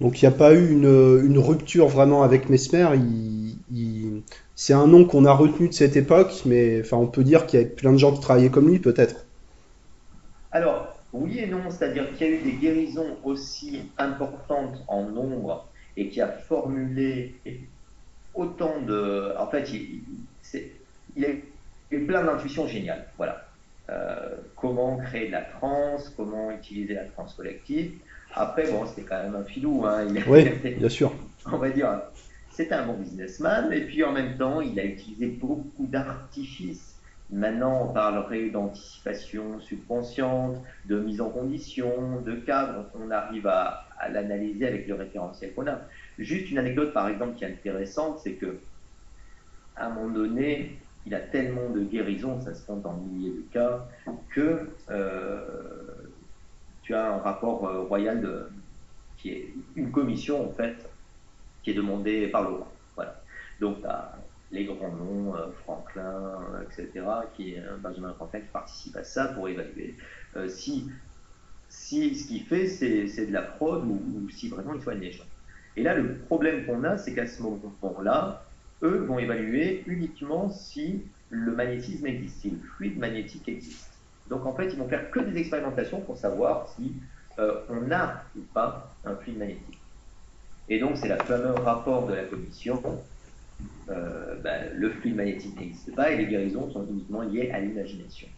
Donc 0.00 0.20
il 0.20 0.28
n'y 0.28 0.34
a 0.34 0.36
pas 0.36 0.54
eu 0.54 0.70
une, 0.72 1.38
rupture 1.38 1.88
vraiment 1.88 2.22
avec 2.22 2.48
Mesmer. 2.48 2.88
C'est 4.54 4.72
un 4.72 4.86
nom 4.86 5.04
qu'on 5.04 5.24
a 5.24 5.32
retenu 5.32 5.68
de 5.68 5.74
cette 5.74 5.96
époque, 5.96 6.42
mais 6.44 6.80
enfin, 6.80 6.96
on 6.96 7.06
peut 7.06 7.24
dire 7.24 7.46
qu'il 7.46 7.60
y 7.60 7.62
a 7.62 7.66
plein 7.66 7.92
de 7.92 7.98
gens 7.98 8.12
qui 8.12 8.20
travaillaient 8.20 8.50
comme 8.50 8.68
lui, 8.68 8.78
peut-être. 8.78 9.26
Alors, 10.52 10.94
oui 11.12 11.38
et 11.38 11.46
non, 11.46 11.70
c'est-à-dire 11.70 12.10
qu'il 12.12 12.26
y 12.26 12.30
a 12.30 12.32
eu 12.34 12.42
des 12.42 12.52
guérisons 12.52 13.16
aussi 13.24 13.82
importantes 13.98 14.82
en 14.88 15.02
nombre 15.04 15.66
et 15.96 16.08
qui 16.08 16.20
a 16.20 16.28
formulé 16.28 17.34
autant 18.34 18.80
de. 18.80 19.34
En 19.38 19.46
fait, 19.46 19.70
il, 19.72 21.24
a 21.24 21.28
eu 21.90 22.06
plein 22.06 22.24
d'intuitions 22.24 22.66
géniales. 22.66 23.06
Voilà. 23.16 23.46
Euh, 23.88 24.36
comment 24.56 24.96
créer 24.98 25.28
de 25.28 25.32
la 25.32 25.42
transe, 25.42 26.12
comment 26.16 26.50
utiliser 26.50 26.94
la 26.94 27.04
transe 27.04 27.34
collective. 27.34 27.92
Après, 28.36 28.70
bon, 28.70 28.86
c'était 28.86 29.02
quand 29.02 29.22
même 29.22 29.34
un 29.34 29.44
filou. 29.44 29.86
Hein. 29.86 30.06
oui, 30.28 30.48
bien 30.78 30.88
sûr. 30.88 31.12
On 31.50 31.56
va 31.56 31.70
dire, 31.70 32.02
c'était 32.50 32.74
un 32.74 32.86
bon 32.86 32.94
businessman, 32.94 33.72
et 33.72 33.80
puis 33.82 34.04
en 34.04 34.12
même 34.12 34.36
temps, 34.36 34.60
il 34.60 34.78
a 34.78 34.84
utilisé 34.84 35.26
beaucoup 35.26 35.86
d'artifices. 35.86 36.96
Maintenant, 37.30 37.88
on 37.88 37.92
parlerait 37.92 38.50
d'anticipation 38.50 39.58
subconsciente, 39.60 40.62
de 40.84 41.00
mise 41.00 41.20
en 41.20 41.30
condition, 41.30 42.20
de 42.24 42.34
cadre. 42.34 42.84
On 42.94 43.10
arrive 43.10 43.46
à, 43.46 43.84
l'analyser 44.12 44.66
avec 44.66 44.86
le 44.86 44.94
référentiel 44.94 45.54
qu'on 45.54 45.66
a. 45.66 45.80
Juste 46.18 46.50
une 46.50 46.58
anecdote, 46.58 46.92
par 46.92 47.08
exemple, 47.08 47.36
qui 47.36 47.44
est 47.44 47.48
intéressante, 47.48 48.20
c'est 48.22 48.34
que 48.34 48.58
à 49.76 49.86
un 49.86 49.90
moment 49.90 50.10
donné, 50.10 50.78
il 51.06 51.14
a 51.14 51.20
tellement 51.20 51.70
de 51.70 51.80
guérisons, 51.80 52.40
ça 52.40 52.54
se 52.54 52.64
compte 52.66 52.86
en 52.86 52.94
milliers 52.94 53.30
de 53.30 53.44
cas, 53.52 53.86
que 54.30 54.68
euh, 54.90 55.85
tu 56.86 56.94
as 56.94 57.14
un 57.14 57.18
rapport 57.18 57.66
euh, 57.66 57.80
royal 57.80 58.48
qui 59.16 59.30
est 59.30 59.48
une 59.74 59.90
commission 59.90 60.48
en 60.48 60.52
fait 60.52 60.76
qui 61.62 61.72
est 61.72 61.74
demandée 61.74 62.28
par 62.28 62.42
le 62.42 62.48
roi. 62.56 62.72
Voilà. 62.94 63.20
Donc 63.60 63.80
tu 63.80 63.86
as 63.86 64.16
les 64.52 64.64
grands 64.64 64.92
noms, 64.92 65.34
euh, 65.34 65.48
Franklin, 65.64 66.38
etc., 66.62 67.04
qui 67.34 67.56
Benjamin 67.82 68.12
Franklin 68.12 68.40
qui 68.40 68.46
participe 68.52 68.96
à 68.96 69.02
ça 69.02 69.26
pour 69.26 69.48
évaluer 69.48 69.96
si, 70.46 70.88
si 71.68 72.14
ce 72.14 72.28
qu'il 72.28 72.44
fait 72.44 72.68
c'est 72.68 73.26
de 73.26 73.32
la 73.32 73.42
fraude 73.42 73.84
ou, 73.84 74.30
si 74.30 74.48
vraiment 74.48 74.74
il 74.74 74.80
soigne 74.80 75.00
les 75.00 75.10
gens. 75.10 75.24
Et 75.76 75.82
là 75.82 75.94
le 75.94 76.18
problème 76.18 76.64
qu'on 76.66 76.84
a 76.84 76.96
c'est 76.96 77.14
qu'à 77.14 77.26
ce 77.26 77.42
moment-là, 77.42 78.44
eux 78.84 78.98
vont 78.98 79.18
évaluer 79.18 79.82
uniquement 79.88 80.48
si 80.50 81.02
le 81.30 81.50
magnétisme 81.50 82.06
existe, 82.06 82.42
si 82.42 82.50
le 82.50 82.58
fluide 82.58 82.98
magnétique 82.98 83.48
existe. 83.48 83.95
Donc 84.28 84.44
en 84.46 84.54
fait, 84.54 84.66
ils 84.66 84.78
vont 84.78 84.88
faire 84.88 85.10
que 85.10 85.20
des 85.20 85.38
expérimentations 85.38 86.00
pour 86.00 86.16
savoir 86.16 86.68
si 86.76 86.94
euh, 87.38 87.60
on 87.68 87.90
a 87.92 88.22
ou 88.36 88.40
pas 88.54 88.94
un 89.04 89.14
fluide 89.16 89.38
magnétique. 89.38 89.78
Et 90.68 90.78
donc 90.78 90.96
c'est 90.96 91.08
le 91.08 91.16
fameux 91.16 91.52
rapport 91.52 92.06
de 92.06 92.14
la 92.14 92.24
commission. 92.24 92.82
Euh, 93.88 94.34
ben, 94.42 94.70
le 94.74 94.90
fluide 94.90 95.16
magnétique 95.16 95.58
n'existe 95.58 95.94
pas 95.94 96.10
et 96.10 96.16
les 96.16 96.26
guérisons 96.26 96.70
sont 96.70 96.86
uniquement 96.86 97.22
liées 97.22 97.50
à 97.52 97.60
l'imagination. 97.60 98.28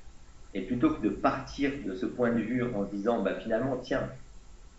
Et 0.55 0.63
plutôt 0.63 0.91
que 0.91 1.03
de 1.03 1.11
partir 1.11 1.73
de 1.85 1.95
ce 1.95 2.07
point 2.07 2.33
de 2.33 2.41
vue 2.41 2.63
en 2.63 2.85
disant 2.85 3.23
ben, 3.23 3.35
finalement, 3.41 3.77
tiens, 3.83 4.11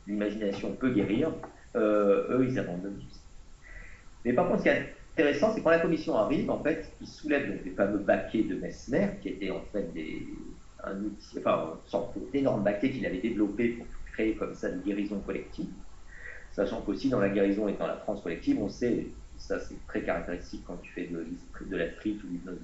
l'imagination 0.08 0.74
peut 0.74 0.92
guérir, 0.92 1.32
euh, 1.76 2.38
eux, 2.38 2.48
ils 2.48 2.60
abandonnent 2.60 2.98
tout 2.98 3.14
ça. 3.14 3.20
Mais 4.26 4.34
par 4.34 4.48
contre, 4.48 4.60
ce 4.60 4.64
qui 4.64 4.70
est 4.70 4.94
intéressant, 5.14 5.54
c'est 5.54 5.62
quand 5.62 5.70
la 5.70 5.80
commission 5.80 6.16
arrive, 6.18 6.50
en 6.50 6.62
fait, 6.62 6.92
ils 7.02 7.08
soulèvent 7.08 7.62
les 7.64 7.72
fameux 7.72 8.00
baquets 8.00 8.44
de 8.44 8.56
Messner, 8.56 9.10
qui 9.22 9.30
étaient 9.30 9.52
en 9.52 9.62
fait 9.72 9.92
des, 9.94 10.28
un 10.84 11.04
outil, 11.04 11.40
enfin, 11.40 11.74
une 11.84 11.90
sorte 11.90 12.18
d'énorme 12.32 12.64
baquet 12.64 12.92
qu'il 12.92 13.06
avait 13.06 13.20
développé 13.20 13.70
pour 13.70 13.86
créer 14.14 14.36
comme 14.36 14.54
ça 14.54 14.70
une 14.70 14.82
guérison 14.82 15.20
collective. 15.20 15.70
Sachant 16.52 16.82
qu'aussi 16.82 17.10
dans 17.10 17.20
la 17.20 17.30
guérison 17.30 17.68
et 17.68 17.74
dans 17.74 17.88
la 17.88 17.96
transe 17.96 18.22
collective, 18.22 18.60
on 18.62 18.70
sait, 18.70 19.08
ça 19.38 19.60
c'est 19.60 19.76
très 19.88 20.02
caractéristique 20.02 20.64
quand 20.66 20.78
tu 20.82 20.92
fais 20.92 21.08
de, 21.08 21.26
de 21.66 21.78
la 21.78 21.92
street 21.92 22.18
ou 22.24 22.28
du 22.28 22.34
l'hypnose 22.34 22.58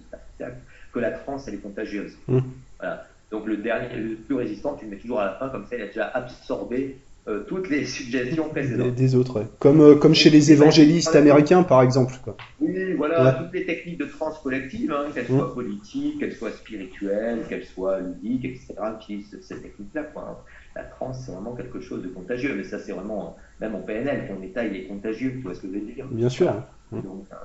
que 0.91 0.99
la 0.99 1.11
transe 1.11 1.47
elle 1.47 1.55
est 1.55 1.59
contagieuse. 1.59 2.17
Mmh. 2.27 2.39
Voilà. 2.79 3.07
Donc 3.31 3.47
le 3.47 3.57
dernier, 3.57 3.95
le 3.95 4.15
plus 4.15 4.35
résistant, 4.35 4.75
tu 4.75 4.85
le 4.85 4.91
mets 4.91 4.97
toujours 4.97 5.19
à 5.19 5.25
la 5.25 5.33
fin, 5.33 5.49
comme 5.49 5.65
ça 5.65 5.75
il 5.75 5.81
a 5.81 5.87
déjà 5.87 6.07
absorbé 6.07 6.97
euh, 7.27 7.43
toutes 7.47 7.69
les 7.69 7.85
suggestions 7.85 8.49
précédentes. 8.49 8.93
Des, 8.93 9.15
autres, 9.15 9.45
comme, 9.57 9.81
euh, 9.81 9.95
comme 9.95 10.13
chez 10.13 10.29
les 10.29 10.51
évangélistes 10.51 11.15
américains, 11.15 11.63
par 11.63 11.81
exemple. 11.81 12.13
Quoi. 12.23 12.37
Oui, 12.61 12.93
voilà, 12.93 13.31
toutes 13.33 13.51
les 13.51 13.65
techniques 13.65 13.97
de 13.97 14.05
trans 14.05 14.31
collective, 14.43 14.91
hein, 14.91 15.05
qu'elles 15.11 15.25
soient 15.25 15.47
mmh. 15.47 15.55
politiques, 15.55 16.19
qu'elles 16.19 16.35
soient 16.35 16.51
spirituelles, 16.51 17.39
qu'elles 17.49 17.65
soient 17.65 17.99
ludiques, 17.99 18.45
etc., 18.45 18.75
utilisent 18.99 19.39
ces 19.41 19.59
techniques-là. 19.59 20.03
Hein. 20.15 20.37
La 20.75 20.83
trans, 20.83 21.13
c'est 21.13 21.31
vraiment 21.31 21.55
quelque 21.55 21.79
chose 21.79 22.03
de 22.03 22.09
contagieux, 22.09 22.53
mais 22.55 22.63
ça, 22.63 22.77
c'est 22.77 22.91
vraiment, 22.91 23.35
même 23.59 23.73
en 23.73 23.81
PNL, 23.81 24.27
ton 24.27 24.43
état, 24.43 24.63
il 24.63 24.75
est 24.75 24.83
contagieux, 24.83 25.31
tu 25.31 25.41
vois 25.41 25.55
ce 25.55 25.61
que 25.61 25.67
je 25.67 25.79
veux 25.79 25.93
dire 25.93 26.05
Bien 26.11 26.29
sûr. 26.29 26.53
Mmh. 26.91 26.97
Hein. 26.97 27.37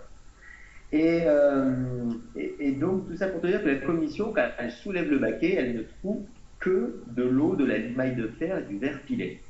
et, 0.93 1.21
euh, 1.25 2.11
et, 2.37 2.55
et, 2.61 2.73
donc, 2.73 3.09
tout 3.09 3.16
ça 3.16 3.29
pour 3.29 3.40
te 3.40 3.47
dire 3.47 3.62
que 3.62 3.69
la 3.69 3.77
commission, 3.77 4.31
quand 4.35 4.47
elle 4.59 4.73
soulève 4.73 5.11
le 5.11 5.19
baquet, 5.19 5.55
elle 5.55 5.75
ne 5.75 5.83
trouve 6.01 6.21
que 6.59 7.01
de 7.16 7.23
l'eau, 7.23 7.57
de 7.57 7.64
la 7.64 7.79
limaille 7.79 8.14
de 8.14 8.27
fer 8.38 8.59
et 8.59 8.71
du 8.71 8.79
verre 8.79 9.01
pilé 9.07 9.40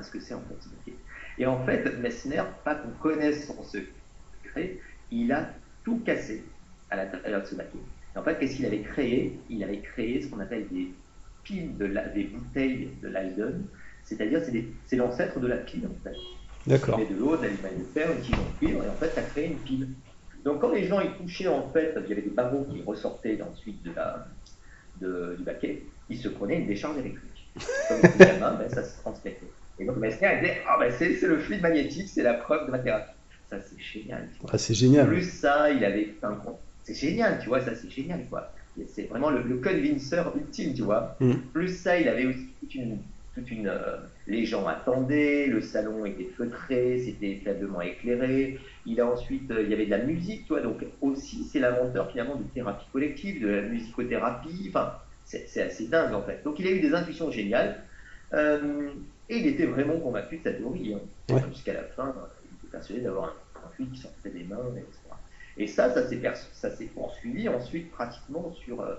ce 0.00 0.10
que 0.10 0.20
c'est 0.20 0.34
en 0.34 0.40
fait 0.40 0.92
Et 1.38 1.46
en 1.46 1.64
fait, 1.64 1.98
Messner, 1.98 2.42
pas 2.64 2.76
qu'on 2.76 2.90
connaisse 3.02 3.46
son 3.46 3.62
secret, 3.62 4.78
il 5.10 5.32
a 5.32 5.50
tout 5.84 6.00
cassé 6.04 6.44
à 6.90 6.96
l'intérieur 6.96 7.42
de 7.42 7.46
ce 7.46 7.54
baquet. 7.54 7.78
Et 8.14 8.18
en 8.18 8.22
fait, 8.22 8.38
qu'est-ce 8.38 8.56
qu'il 8.56 8.66
avait 8.66 8.80
créé? 8.80 9.38
Il 9.50 9.62
avait 9.64 9.80
créé 9.80 10.22
ce 10.22 10.28
qu'on 10.28 10.40
appelle 10.40 10.68
des 10.68 10.92
piles, 11.42 11.76
de 11.76 11.86
la, 11.86 12.08
des 12.08 12.24
bouteilles 12.24 12.90
de 13.02 13.08
Leiden, 13.08 13.64
c'est-à-dire 14.04 14.40
c'est 14.86 14.96
l'ancêtre 14.96 15.40
de 15.40 15.46
la 15.46 15.58
pile 15.58 15.86
en 15.86 16.04
fait. 16.04 16.16
D'accord. 16.66 17.00
Il 17.00 17.04
met 17.04 17.14
de 17.14 17.18
l'eau, 17.18 17.36
de 17.36 17.42
l'aluminium 17.42 17.78
de 17.80 17.84
fer, 17.92 18.12
une 18.12 18.20
tige 18.20 18.36
en 18.36 18.58
cuivre, 18.58 18.84
et 18.84 18.88
en 18.88 18.94
fait, 18.94 19.10
ça 19.10 19.22
crée 19.22 19.46
une 19.46 19.58
pile. 19.58 19.88
Donc 20.44 20.60
quand 20.60 20.72
les 20.72 20.84
gens 20.84 21.00
y 21.00 21.12
touchaient, 21.16 21.48
en 21.48 21.70
fait, 21.72 21.94
il 22.04 22.08
y 22.08 22.12
avait 22.12 22.22
des 22.22 22.30
barreaux 22.30 22.64
qui 22.64 22.82
ressortaient 22.82 23.40
ensuite 23.42 23.82
de 23.82 23.92
la, 23.92 24.28
de, 25.00 25.34
du 25.36 25.44
baquet, 25.44 25.84
ils 26.08 26.18
se 26.18 26.28
prenaient 26.28 26.58
une 26.60 26.66
décharge 26.66 26.98
électrique. 26.98 27.50
Comme 27.88 28.00
la 28.18 28.38
main, 28.38 28.54
ben, 28.54 28.68
ça 28.68 28.82
se 28.82 29.00
transmettait. 29.00 29.50
Et 29.78 29.84
donc 29.84 29.96
Messner 29.96 30.26
a 30.26 30.40
disait 30.40 30.58
ah, 30.68 30.76
ben 30.78 30.92
c'est 30.96 31.20
le 31.22 31.38
fluide 31.38 31.62
magnétique, 31.62 32.08
c'est 32.08 32.22
la 32.22 32.34
preuve 32.34 32.66
de 32.66 32.70
ma 32.70 32.78
thérapie. 32.78 33.12
Ça 33.48 33.58
c'est 33.60 33.80
génial. 33.80 34.28
Ah, 34.50 34.58
c'est 34.58 34.74
génial. 34.74 35.08
Plus 35.08 35.30
ça, 35.30 35.70
il 35.70 35.84
avait 35.84 36.14
un 36.22 36.36
C'est 36.84 36.94
génial, 36.94 37.38
tu 37.40 37.48
vois, 37.48 37.60
ça 37.60 37.74
c'est 37.74 37.90
génial 37.90 38.26
quoi. 38.28 38.52
C'est 38.86 39.02
vraiment 39.02 39.30
le, 39.30 39.42
le 39.42 39.56
convinceur 39.56 40.34
ultime, 40.36 40.72
tu 40.72 40.82
vois. 40.82 41.16
Mm. 41.20 41.32
Plus 41.52 41.68
ça, 41.68 41.98
il 41.98 42.08
avait 42.08 42.26
aussi 42.26 42.48
toute 42.60 42.74
une. 42.74 42.98
Toute 43.34 43.50
une 43.50 43.66
euh, 43.66 43.96
les 44.26 44.44
gens 44.44 44.66
attendaient, 44.66 45.46
le 45.46 45.62
salon 45.62 46.04
était 46.04 46.28
feutré, 46.36 46.98
c'était 46.98 47.40
faiblement 47.42 47.80
éclairé. 47.80 48.58
Il 48.84 49.00
a 49.00 49.06
ensuite, 49.06 49.50
euh, 49.50 49.62
il 49.62 49.70
y 49.70 49.72
avait 49.72 49.86
de 49.86 49.90
la 49.90 50.04
musique, 50.04 50.42
tu 50.42 50.48
vois. 50.48 50.60
Donc 50.60 50.84
aussi, 51.00 51.44
c'est 51.44 51.58
l'inventeur 51.58 52.10
finalement 52.10 52.36
de 52.36 52.42
thérapie 52.54 52.84
collective, 52.92 53.40
de 53.42 53.48
la 53.48 53.62
musicothérapie. 53.62 54.66
Enfin, 54.68 54.98
c'est 55.24 55.62
assez 55.62 55.86
dingue 55.88 56.12
en 56.12 56.20
fait. 56.20 56.42
Donc 56.44 56.58
il 56.58 56.66
a 56.66 56.70
eu 56.72 56.80
des 56.80 56.92
intuitions 56.92 57.30
géniales. 57.30 57.82
Euh, 58.34 58.90
et 59.32 59.38
il 59.38 59.46
était 59.46 59.64
vraiment 59.64 59.98
convaincu 59.98 60.36
de 60.36 60.42
sa 60.42 60.52
théorie. 60.52 60.94
Hein. 60.94 61.38
Jusqu'à 61.48 61.72
la 61.72 61.84
fin, 61.84 62.14
il 62.44 62.58
était 62.58 62.70
persuadé 62.70 63.00
d'avoir 63.00 63.34
un, 63.56 63.68
fluide 63.70 63.92
qui 63.92 64.00
sortait 64.00 64.28
des 64.28 64.44
mains, 64.44 64.76
etc. 64.76 64.98
Et 65.56 65.66
ça, 65.66 65.90
ça 65.90 66.70
s'est 66.70 66.84
poursuivi 66.86 67.48
ensuite 67.48 67.90
pratiquement 67.92 68.52
sur 68.52 68.82
euh, 68.82 68.94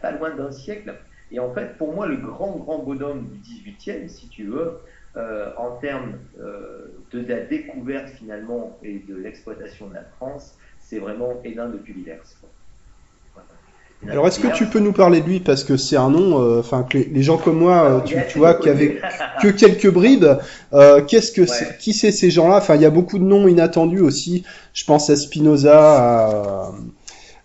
pas 0.00 0.12
loin 0.12 0.30
d'un 0.36 0.52
siècle. 0.52 0.94
Et 1.32 1.40
en 1.40 1.52
fait, 1.52 1.76
pour 1.76 1.92
moi, 1.92 2.06
le 2.06 2.16
grand, 2.16 2.56
grand 2.56 2.78
bonhomme 2.84 3.28
du 3.30 3.72
18e, 3.72 4.06
si 4.06 4.28
tu 4.28 4.44
veux, 4.44 4.78
euh, 5.16 5.50
en 5.56 5.76
termes 5.78 6.18
euh, 6.38 6.86
de 7.10 7.26
la 7.26 7.40
découverte 7.40 8.10
finalement 8.10 8.78
et 8.84 9.00
de 9.00 9.16
l'exploitation 9.16 9.88
de 9.88 9.94
la 9.94 10.04
France, 10.04 10.56
c'est 10.78 11.00
vraiment 11.00 11.40
Hénin 11.42 11.68
de 11.68 11.78
Pulivers. 11.78 12.22
Alors, 14.08 14.26
est-ce 14.26 14.38
que 14.38 14.48
tu 14.48 14.66
peux 14.66 14.80
nous 14.80 14.92
parler 14.92 15.20
de 15.20 15.26
lui? 15.26 15.40
Parce 15.40 15.64
que 15.64 15.76
c'est 15.76 15.96
un 15.96 16.10
nom, 16.10 16.40
euh, 16.40 16.60
enfin 16.60 16.82
que 16.82 16.98
les, 16.98 17.22
gens 17.22 17.38
comme 17.38 17.58
moi, 17.58 18.02
euh, 18.06 18.24
tu, 18.28 18.38
vois, 18.38 18.54
qui 18.54 18.68
avaient 18.68 19.00
que 19.40 19.48
quelques 19.48 19.90
bribes. 19.90 20.26
Euh, 20.72 21.02
qu'est-ce 21.02 21.32
que, 21.32 21.78
qui 21.78 21.92
c'est 21.92 22.12
ces 22.12 22.30
gens-là? 22.30 22.58
Enfin, 22.58 22.76
il 22.76 22.82
y 22.82 22.86
a 22.86 22.90
beaucoup 22.90 23.18
de 23.18 23.24
noms 23.24 23.48
inattendus 23.48 24.00
aussi. 24.00 24.44
Je 24.72 24.84
pense 24.84 25.08
à 25.10 25.16
Spinoza, 25.16 26.72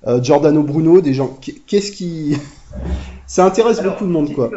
à 0.05 0.21
Giordano 0.21 0.63
Bruno, 0.63 1.01
des 1.01 1.13
gens. 1.13 1.37
Qu'est-ce 1.67 1.91
qui, 1.91 2.37
ça 3.27 3.45
intéresse 3.45 3.81
beaucoup 3.81 4.05
de 4.05 4.11
monde, 4.11 4.33
quoi. 4.33 4.51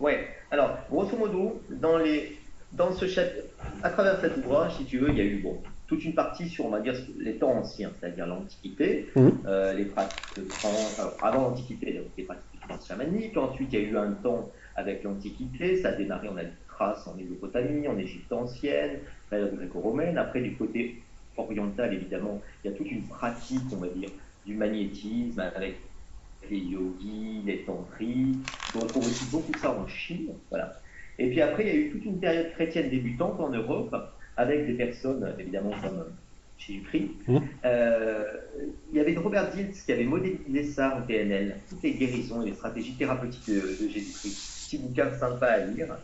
Ouais. 0.00 0.28
Alors, 0.50 0.78
grosso 0.90 1.16
modo, 1.16 1.60
dans 1.70 1.98
les, 1.98 2.38
dans 2.72 2.92
ce 2.92 3.06
chapitre, 3.06 3.48
à 3.82 3.90
travers 3.90 4.20
cet 4.20 4.36
ouvrage, 4.38 4.72
si 4.78 4.84
tu 4.84 4.98
veux, 4.98 5.10
il 5.10 5.16
y 5.16 5.20
a 5.20 5.24
eu 5.24 5.40
bon 5.42 5.58
toute 5.88 6.04
une 6.04 6.14
partie 6.14 6.48
sur, 6.48 6.66
on 6.66 6.68
va 6.68 6.80
dire, 6.80 6.94
les 7.18 7.36
temps 7.36 7.52
anciens, 7.52 7.90
c'est-à-dire 7.98 8.26
l'Antiquité, 8.26 9.08
mmh. 9.16 9.28
euh, 9.46 9.72
les 9.72 9.86
pratiques 9.86 10.36
de 10.36 10.44
avant 11.22 11.48
l'Antiquité, 11.48 12.02
les 12.16 12.24
pratiques 12.24 12.44
de 12.68 12.86
chamaniques. 12.86 13.36
Ensuite, 13.36 13.72
il 13.72 13.80
y 13.80 13.84
a 13.84 13.88
eu 13.88 13.96
un 13.96 14.12
temps 14.12 14.50
avec 14.76 15.02
l'Antiquité, 15.02 15.78
ça 15.78 15.88
a 15.88 15.92
démarré, 15.92 16.28
on 16.30 16.36
a 16.36 16.44
des 16.44 16.50
traces 16.68 17.06
en 17.06 17.14
Mésopotamie, 17.14 17.88
en 17.88 17.98
Égypte 17.98 18.30
ancienne, 18.32 18.98
période 19.30 19.56
gréco-romaine. 19.56 20.18
Après, 20.18 20.42
du 20.42 20.54
côté 20.54 21.02
oriental, 21.38 21.94
évidemment, 21.94 22.40
il 22.62 22.70
y 22.70 22.74
a 22.74 22.76
toute 22.76 22.90
une 22.90 23.02
pratique, 23.02 23.64
on 23.72 23.76
va 23.76 23.88
dire, 23.88 24.10
du 24.44 24.54
magnétisme 24.54 25.40
avec 25.40 25.76
les 26.50 26.58
yogis, 26.58 27.42
les 27.46 27.62
tantris. 27.62 28.38
On 28.74 28.80
retrouve 28.80 29.06
aussi 29.06 29.24
beaucoup 29.30 29.52
de 29.52 29.58
ça 29.58 29.72
en 29.72 29.86
Chine. 29.88 30.28
Voilà. 30.50 30.78
Et 31.18 31.30
puis 31.30 31.40
après, 31.40 31.64
il 31.64 31.68
y 31.68 31.72
a 31.72 31.74
eu 31.74 31.90
toute 31.90 32.04
une 32.04 32.20
période 32.20 32.52
chrétienne 32.52 32.90
débutante 32.90 33.40
en 33.40 33.48
Europe 33.48 33.96
avec 34.38 34.66
des 34.66 34.74
personnes, 34.74 35.34
évidemment, 35.38 35.72
comme 35.82 36.04
chez 36.56 36.74
Dupri. 36.74 37.10
Mmh. 37.26 37.38
Euh, 37.64 38.24
il 38.90 38.96
y 38.96 39.00
avait 39.00 39.16
Robert 39.16 39.50
Diltz 39.50 39.82
qui 39.82 39.92
avait 39.92 40.04
modélisé 40.04 40.62
ça 40.64 40.96
en 40.96 41.02
PNL, 41.02 41.56
toutes 41.68 41.82
les 41.82 41.92
guérisons 41.92 42.42
et 42.42 42.46
les 42.46 42.54
stratégies 42.54 42.94
thérapeutiques 42.94 43.48
de, 43.48 43.88
Jésus-Christ. 43.88 44.54
Petit 44.64 44.78
bouquin 44.78 45.10
sympa 45.18 45.46
à 45.46 45.58
lire. 45.58 45.98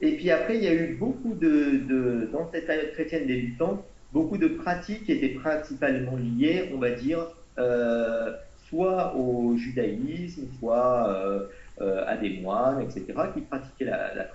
Et 0.00 0.16
puis 0.16 0.30
après, 0.30 0.56
il 0.56 0.64
y 0.64 0.68
a 0.68 0.74
eu 0.74 0.94
beaucoup 0.94 1.34
de, 1.34 2.28
dans 2.32 2.50
cette 2.50 2.66
période 2.66 2.92
chrétienne 2.92 3.26
débutante, 3.26 3.84
beaucoup 4.12 4.38
de 4.38 4.48
pratiques 4.48 5.04
qui 5.04 5.12
étaient 5.12 5.38
principalement 5.38 6.16
liées, 6.16 6.70
on 6.74 6.78
va 6.78 6.90
dire, 6.90 7.26
euh, 7.58 8.32
soit 8.68 9.14
au 9.16 9.56
judaïsme, 9.56 10.44
soit 10.58 11.46
euh, 11.80 12.04
à 12.06 12.16
des 12.16 12.40
moines, 12.40 12.80
etc., 12.80 13.04
qui 13.34 13.42
pratiquaient 13.42 13.84
la, 13.84 14.14
la 14.14 14.26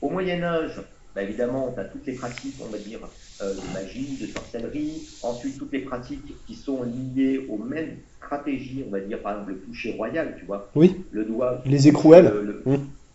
Au 0.00 0.08
Moyen 0.10 0.42
Âge, 0.42 0.80
bah, 1.16 1.22
évidemment, 1.22 1.72
tu 1.72 1.80
as 1.80 1.84
toutes 1.84 2.04
les 2.06 2.12
pratiques, 2.12 2.56
on 2.60 2.66
va 2.66 2.76
dire, 2.76 2.98
euh, 3.40 3.54
de 3.54 3.72
magie, 3.72 4.18
de 4.20 4.26
sorcellerie. 4.26 5.08
Ensuite, 5.22 5.58
toutes 5.58 5.72
les 5.72 5.80
pratiques 5.80 6.34
qui 6.46 6.54
sont 6.54 6.82
liées 6.82 7.46
aux 7.48 7.56
mêmes 7.56 7.96
stratégies, 8.18 8.84
on 8.86 8.90
va 8.90 9.00
dire, 9.00 9.22
par 9.22 9.32
exemple, 9.32 9.52
le 9.52 9.58
toucher 9.60 9.92
royal, 9.92 10.36
tu 10.38 10.44
vois. 10.44 10.70
Oui. 10.74 10.94
Le 11.12 11.24
doigt. 11.24 11.62
Les 11.64 11.88
écrouelles. 11.88 12.30
Mmh. 12.66 12.74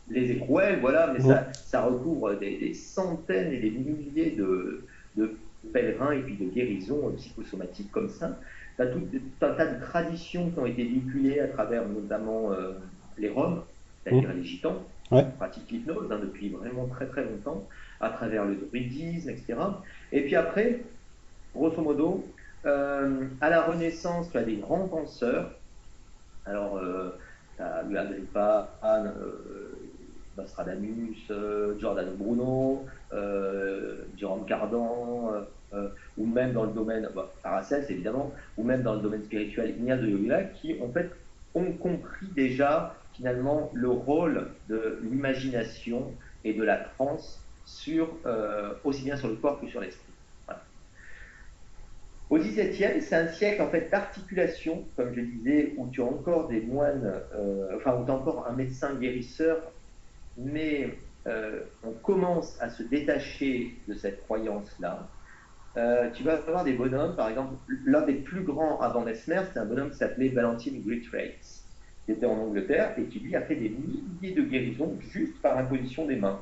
Les 0.10 0.32
écrouelles, 0.32 0.80
voilà, 0.82 1.14
mais 1.14 1.20
ça, 1.20 1.48
ça, 1.54 1.84
recouvre 1.84 2.34
des, 2.40 2.74
centaines 2.74 3.54
et 3.54 3.60
des 3.60 3.70
milliers 3.70 4.32
de, 4.32 4.84
de, 5.16 5.36
pèlerins 5.72 6.14
et 6.14 6.22
puis 6.22 6.38
de 6.38 6.46
guérisons 6.46 7.14
psychosomatiques 7.18 7.92
comme 7.92 8.10
ça. 8.10 8.36
Tu 8.78 8.82
as 8.82 8.88
tout 8.88 9.04
un 9.42 9.54
tas 9.54 9.68
de 9.68 9.80
traditions 9.80 10.50
qui 10.50 10.58
ont 10.58 10.66
été 10.66 10.84
véhiculées 10.84 11.40
à 11.40 11.50
travers 11.50 11.88
notamment 11.88 12.52
euh, 12.52 12.72
les 13.20 13.30
Roms, 13.30 13.62
c'est-à-dire 14.04 14.30
mmh. 14.30 14.38
les 14.38 14.44
Gitans, 14.44 14.82
ouais. 15.12 15.24
qui 15.24 15.38
pratiquent 15.38 15.72
l'hypnose 15.72 16.12
hein, 16.12 16.20
depuis 16.20 16.50
vraiment 16.50 16.88
très 16.88 17.06
très 17.06 17.24
longtemps 17.24 17.68
à 18.02 18.10
travers 18.10 18.46
le 18.46 18.56
druidisme, 18.56 19.30
etc. 19.30 19.56
Et 20.12 20.22
puis 20.22 20.36
après, 20.36 20.82
grosso 21.56 21.82
modo, 21.82 22.26
euh, 22.66 23.26
à 23.40 23.50
la 23.50 23.62
Renaissance, 23.62 24.30
tu 24.32 24.38
as 24.38 24.44
des 24.44 24.58
grands 24.58 24.88
penseurs. 24.88 25.52
Alors, 26.46 26.78
euh, 26.78 27.18
tu 27.56 27.64
as 27.64 27.84
eu 27.90 27.98
Agrippa, 27.98 28.70
Anne, 28.82 29.14
euh, 29.20 29.78
Nostradamus, 30.38 31.18
euh, 31.30 31.78
Giordano 31.80 32.12
Bruno, 32.14 32.86
Jérôme 34.18 34.46
Cardan, 34.46 35.46
ou 36.18 36.26
même 36.26 36.54
dans 36.54 36.66
le 36.66 36.74
domaine, 36.74 37.08
bah, 37.16 37.32
Paracels 37.44 37.86
évidemment, 37.90 38.34
ou 38.58 38.64
même 38.64 38.82
dans 38.82 38.96
le 38.96 39.02
domaine 39.02 39.24
spirituel, 39.24 39.76
Ignace 39.78 40.02
de 40.02 40.08
Loyola, 40.08 40.44
qui 40.44 40.78
en 40.82 40.90
fait 40.90 41.12
ont 41.54 41.72
compris 41.74 42.28
déjà 42.36 42.96
finalement 43.14 43.70
le 43.74 43.90
rôle 43.90 44.48
de 44.70 45.00
l'imagination 45.04 46.12
et 46.44 46.54
de 46.54 46.64
la 46.64 46.78
transe 46.78 47.41
sur, 47.72 48.10
euh, 48.26 48.74
aussi 48.84 49.04
bien 49.04 49.16
sur 49.16 49.30
le 49.30 49.36
corps 49.36 49.60
que 49.60 49.68
sur 49.68 49.80
l'esprit. 49.80 50.06
Au 52.30 52.38
XVIIe, 52.38 53.02
c'est 53.02 53.16
un 53.16 53.28
siècle 53.28 53.62
en 53.62 53.70
fait 53.70 53.90
d'articulation, 53.90 54.86
comme 54.96 55.14
je 55.14 55.20
disais, 55.20 55.74
où 55.76 55.90
tu 55.90 56.02
as 56.02 56.06
encore 56.06 56.48
des 56.48 56.62
moines, 56.62 57.14
euh, 57.34 57.76
enfin 57.76 57.98
où 57.98 58.06
tu 58.06 58.12
as 58.12 58.14
encore 58.14 58.48
un 58.48 58.54
médecin 58.54 58.94
guérisseur, 58.96 59.58
mais 60.38 60.98
euh, 61.28 61.62
on 61.84 61.92
commence 61.92 62.58
à 62.62 62.70
se 62.70 62.84
détacher 62.84 63.76
de 63.90 63.94
cette 63.96 64.24
croyance-là. 64.24 65.10
tu 66.14 66.24
vas 66.24 66.36
avoir 66.36 66.64
des 66.64 66.74
bonhommes, 66.74 67.18
par 67.18 67.28
exemple, 67.28 67.56
l'un 67.86 68.06
des 68.06 68.16
plus 68.16 68.44
grands 68.44 68.80
avant 68.80 69.02
Mesmer, 69.02 69.42
c'est 69.52 69.60
un 69.60 69.66
bonhomme 69.66 69.92
qui 69.92 69.98
s'appelait 69.98 70.30
Valentin 70.30 70.72
Greatrace, 70.86 71.66
qui 72.06 72.14
était 72.14 72.26
en 72.26 72.38
Angleterre 72.38 72.94
et 72.98 73.04
qui 73.04 73.20
lui 73.20 73.36
a 73.36 73.42
fait 73.42 73.56
des 73.56 73.70
milliers 73.70 74.34
de 74.34 74.42
guérisons 74.42 74.98
juste 75.12 75.42
par 75.42 75.58
imposition 75.58 76.06
des 76.06 76.16
mains. 76.16 76.40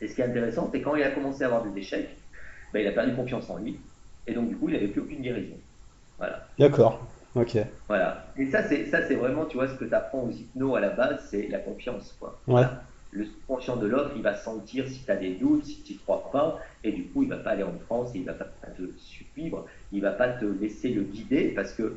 Et 0.00 0.08
ce 0.08 0.14
qui 0.14 0.20
est 0.20 0.24
intéressant, 0.24 0.68
c'est 0.72 0.80
quand 0.80 0.94
il 0.96 1.02
a 1.02 1.10
commencé 1.10 1.42
à 1.42 1.46
avoir 1.46 1.64
des 1.64 1.80
échecs, 1.80 2.16
ben, 2.72 2.80
il 2.80 2.86
a 2.86 2.92
perdu 2.92 3.14
confiance 3.14 3.48
en 3.50 3.58
lui. 3.58 3.78
Et 4.26 4.34
donc, 4.34 4.48
du 4.48 4.56
coup, 4.56 4.68
il 4.68 4.74
n'avait 4.74 4.88
plus 4.88 5.00
aucune 5.00 5.22
guérison. 5.22 5.56
Voilà. 6.18 6.46
D'accord. 6.58 7.06
Ok. 7.34 7.56
Voilà. 7.88 8.26
Et 8.36 8.46
ça, 8.46 8.62
c'est, 8.62 8.86
ça, 8.86 9.06
c'est 9.06 9.14
vraiment, 9.14 9.46
tu 9.46 9.56
vois, 9.56 9.68
ce 9.68 9.74
que 9.74 9.84
tu 9.84 9.94
apprends 9.94 10.22
aux 10.22 10.30
hypnos 10.30 10.76
à 10.76 10.80
la 10.80 10.90
base, 10.90 11.26
c'est 11.30 11.48
la 11.48 11.58
confiance. 11.58 12.16
Quoi. 12.18 12.38
Ouais. 12.46 12.64
Le 13.10 13.26
conscient 13.46 13.76
de 13.76 13.86
l'autre, 13.86 14.12
il 14.16 14.22
va 14.22 14.34
sentir 14.34 14.86
si 14.86 15.04
tu 15.04 15.10
as 15.10 15.16
des 15.16 15.34
doutes, 15.34 15.64
si 15.64 15.82
tu 15.82 15.94
ne 15.94 15.98
crois 15.98 16.30
pas, 16.30 16.60
et 16.84 16.92
du 16.92 17.04
coup, 17.04 17.22
il 17.22 17.28
ne 17.28 17.34
va 17.34 17.40
pas 17.40 17.50
aller 17.50 17.62
en 17.62 17.78
France, 17.86 18.10
il 18.14 18.22
ne 18.22 18.26
va 18.26 18.34
pas 18.34 18.44
te 18.76 18.82
suivre, 18.98 19.66
il 19.92 19.98
ne 19.98 20.02
va 20.02 20.12
pas 20.12 20.28
te 20.28 20.44
laisser 20.44 20.90
le 20.90 21.02
guider, 21.02 21.52
parce 21.54 21.72
que 21.72 21.96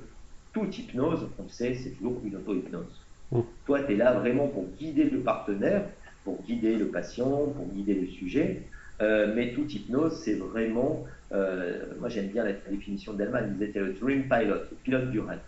toute 0.54 0.78
hypnose, 0.78 1.28
on 1.38 1.50
sait, 1.50 1.76
c'est 1.76 1.92
toujours 1.92 2.22
une 2.24 2.38
auto-hypnose. 2.38 3.02
Mmh. 3.32 3.40
Toi, 3.66 3.84
tu 3.84 3.94
es 3.94 3.96
là 3.98 4.14
vraiment 4.14 4.48
pour 4.48 4.66
guider 4.78 5.06
le 5.06 5.20
partenaire, 5.20 5.84
pour 6.24 6.44
guider 6.44 6.76
le 6.78 6.92
patient, 6.92 7.48
pour 7.52 7.72
guider 7.74 7.96
le 7.96 8.08
sujet. 8.08 8.70
Euh, 9.02 9.34
mais 9.36 9.54
toute 9.54 9.74
hypnose, 9.74 10.22
c'est 10.24 10.36
vraiment, 10.36 11.06
euh, 11.32 11.96
moi 12.00 12.10
j'aime 12.10 12.30
bien 12.30 12.44
la 12.44 12.54
définition 12.54 13.14
d'Elman, 13.14 13.48
il 13.48 13.54
disait 13.54 13.72
c'est 13.74 13.80
le 13.80 13.94
dream 13.94 14.30
pilot, 14.30 14.70
le 14.72 14.78
pilote 14.84 15.10
du 15.12 15.20
rêve. 15.20 15.42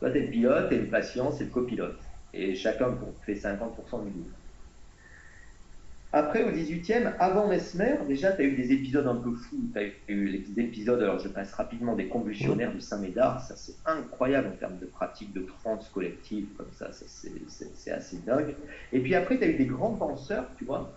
Toi, 0.00 0.10
tu 0.10 0.18
es 0.18 0.22
le 0.26 0.30
pilote 0.30 0.72
et 0.72 0.78
le 0.80 0.90
patient, 0.90 1.30
c'est 1.32 1.44
le 1.44 1.50
copilote. 1.50 2.00
Et 2.32 2.54
chacun 2.54 2.98
fait 3.22 3.34
50% 3.34 4.04
du 4.04 4.10
boulot. 4.10 4.36
Après, 6.16 6.44
au 6.44 6.52
18e, 6.52 7.12
avant 7.18 7.48
Mesmer, 7.48 7.96
déjà, 8.06 8.30
tu 8.30 8.42
as 8.42 8.44
eu 8.44 8.54
des 8.54 8.70
épisodes 8.70 9.08
un 9.08 9.16
peu 9.16 9.34
fous. 9.34 9.68
Tu 9.72 9.78
as 9.80 9.82
eu 10.06 10.26
les 10.26 10.60
épisodes, 10.60 11.02
alors 11.02 11.18
je 11.18 11.26
passe 11.26 11.52
rapidement, 11.54 11.96
des 11.96 12.06
convulsionnaires 12.06 12.72
de 12.72 12.78
Saint-Médard. 12.78 13.40
Ça, 13.40 13.56
c'est 13.56 13.74
incroyable 13.84 14.46
en 14.46 14.56
termes 14.56 14.78
de 14.78 14.86
pratique 14.86 15.32
de 15.32 15.40
trance 15.40 15.88
collective, 15.88 16.46
comme 16.56 16.70
ça, 16.70 16.90
c'est 16.92 17.90
assez 17.90 18.18
dingue. 18.18 18.54
Et 18.92 19.00
puis 19.00 19.16
après, 19.16 19.38
tu 19.38 19.42
as 19.42 19.48
eu 19.48 19.54
des 19.54 19.66
grands 19.66 19.96
penseurs, 19.96 20.46
tu 20.56 20.64
vois, 20.64 20.96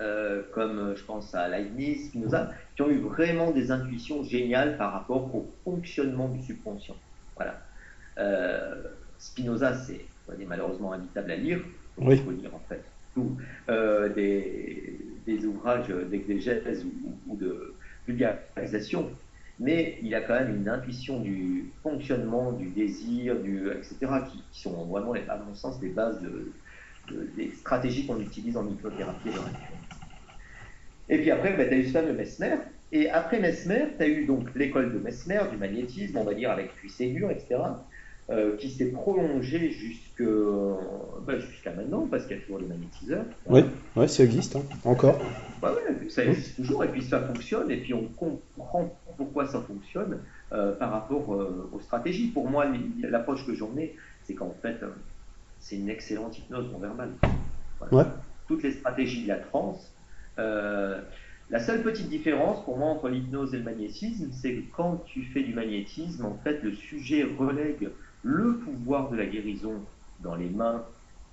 euh, 0.00 0.44
comme 0.54 0.94
je 0.94 1.02
pense 1.02 1.34
à 1.34 1.48
Leibniz, 1.48 2.06
Spinoza, 2.06 2.52
qui 2.76 2.82
ont 2.82 2.90
eu 2.90 3.00
vraiment 3.00 3.50
des 3.50 3.72
intuitions 3.72 4.22
géniales 4.22 4.78
par 4.78 4.92
rapport 4.92 5.34
au 5.34 5.52
fonctionnement 5.64 6.28
du 6.28 6.40
subconscient. 6.44 6.96
Voilà. 7.34 7.60
Euh, 8.18 8.84
Spinoza, 9.18 9.74
c'est 9.74 10.06
malheureusement 10.46 10.92
invitable 10.92 11.32
à 11.32 11.36
lire. 11.36 11.58
Il 12.00 12.16
faut 12.18 12.30
lire 12.30 12.54
en 12.54 12.60
fait 12.68 12.84
euh, 13.68 14.08
des, 14.08 15.44
ouvrages 15.44 15.88
d'exégèse 15.88 16.86
ou, 17.26 17.36
de 17.36 17.74
vulgarisation, 18.06 19.10
mais 19.60 19.98
il 20.02 20.14
a 20.14 20.22
quand 20.22 20.34
même 20.34 20.56
une 20.56 20.68
intuition 20.68 21.20
du 21.20 21.70
fonctionnement, 21.82 22.52
du 22.52 22.68
désir, 22.70 23.36
etc., 23.76 24.12
qui, 24.30 24.60
sont 24.60 24.86
vraiment, 24.86 25.12
à 25.28 25.36
mon 25.36 25.54
sens, 25.54 25.78
des 25.80 25.90
bases 25.90 26.20
des 27.36 27.50
stratégies 27.52 28.06
qu'on 28.06 28.20
utilise 28.20 28.56
en 28.56 28.66
hypnothérapie 28.68 29.30
et 31.08 31.18
puis 31.18 31.30
après, 31.30 31.56
bah, 31.56 31.64
tu 31.64 31.74
as 31.74 31.76
eu 31.78 31.86
ce 31.86 31.92
fameux 31.92 32.12
Mesmer, 32.12 32.56
et 32.92 33.08
après 33.10 33.40
Mesmer, 33.40 33.86
tu 33.96 34.02
as 34.02 34.08
eu 34.08 34.26
donc 34.26 34.54
l'école 34.54 34.92
de 34.92 34.98
Mesmer, 34.98 35.40
du 35.50 35.56
magnétisme, 35.56 36.18
on 36.18 36.24
va 36.24 36.34
dire 36.34 36.50
avec 36.50 36.70
Ségur, 36.88 37.30
etc. 37.30 37.56
Euh, 38.30 38.58
qui 38.58 38.68
s'est 38.68 38.90
prolongé 38.90 39.74
bah, 41.26 41.38
jusqu'à 41.38 41.72
maintenant, 41.72 42.06
parce 42.10 42.26
qu'il 42.26 42.36
y 42.36 42.38
a 42.38 42.42
toujours 42.42 42.58
les 42.58 42.66
magnétiseurs. 42.66 43.24
Oui, 43.46 43.62
ouais, 43.96 44.06
ça 44.06 44.22
existe, 44.22 44.54
hein. 44.54 44.62
encore. 44.84 45.18
Bah 45.62 45.72
ouais, 45.72 46.10
ça 46.10 46.26
existe 46.26 46.56
toujours, 46.56 46.84
et 46.84 46.88
puis 46.88 47.00
ça 47.00 47.20
fonctionne, 47.20 47.70
et 47.70 47.78
puis 47.78 47.94
on 47.94 48.04
comprend 48.04 48.94
pourquoi 49.16 49.46
ça 49.46 49.62
fonctionne 49.62 50.18
euh, 50.52 50.72
par 50.72 50.90
rapport 50.90 51.32
euh, 51.32 51.70
aux 51.72 51.80
stratégies. 51.80 52.26
Pour 52.26 52.50
moi, 52.50 52.66
l'approche 53.00 53.46
que 53.46 53.54
j'en 53.54 53.74
ai, 53.78 53.96
c'est 54.24 54.34
qu'en 54.34 54.54
fait, 54.60 54.76
c'est 55.58 55.76
une 55.76 55.88
excellente 55.88 56.36
hypnose 56.36 56.70
non 56.70 56.80
verbale. 56.80 57.12
Ouais. 57.90 58.04
Toutes 58.46 58.62
les 58.62 58.72
stratégies 58.72 59.22
de 59.22 59.28
la 59.28 59.36
transe. 59.36 59.90
la 60.36 61.60
seule 61.60 61.82
petite 61.82 62.10
différence 62.10 62.62
pour 62.66 62.76
moi 62.76 62.90
entre 62.90 63.08
l'hypnose 63.08 63.54
et 63.54 63.56
le 63.56 63.64
magnétisme, 63.64 64.28
c'est 64.32 64.52
que 64.52 64.76
quand 64.76 65.02
tu 65.06 65.22
fais 65.22 65.42
du 65.42 65.54
magnétisme, 65.54 66.26
en 66.26 66.36
fait, 66.44 66.62
le 66.62 66.74
sujet 66.74 67.24
relègue 67.24 67.88
le 68.22 68.56
pouvoir 68.56 69.10
de 69.10 69.16
la 69.16 69.26
guérison 69.26 69.74
dans 70.20 70.34
les 70.34 70.48
mains 70.48 70.84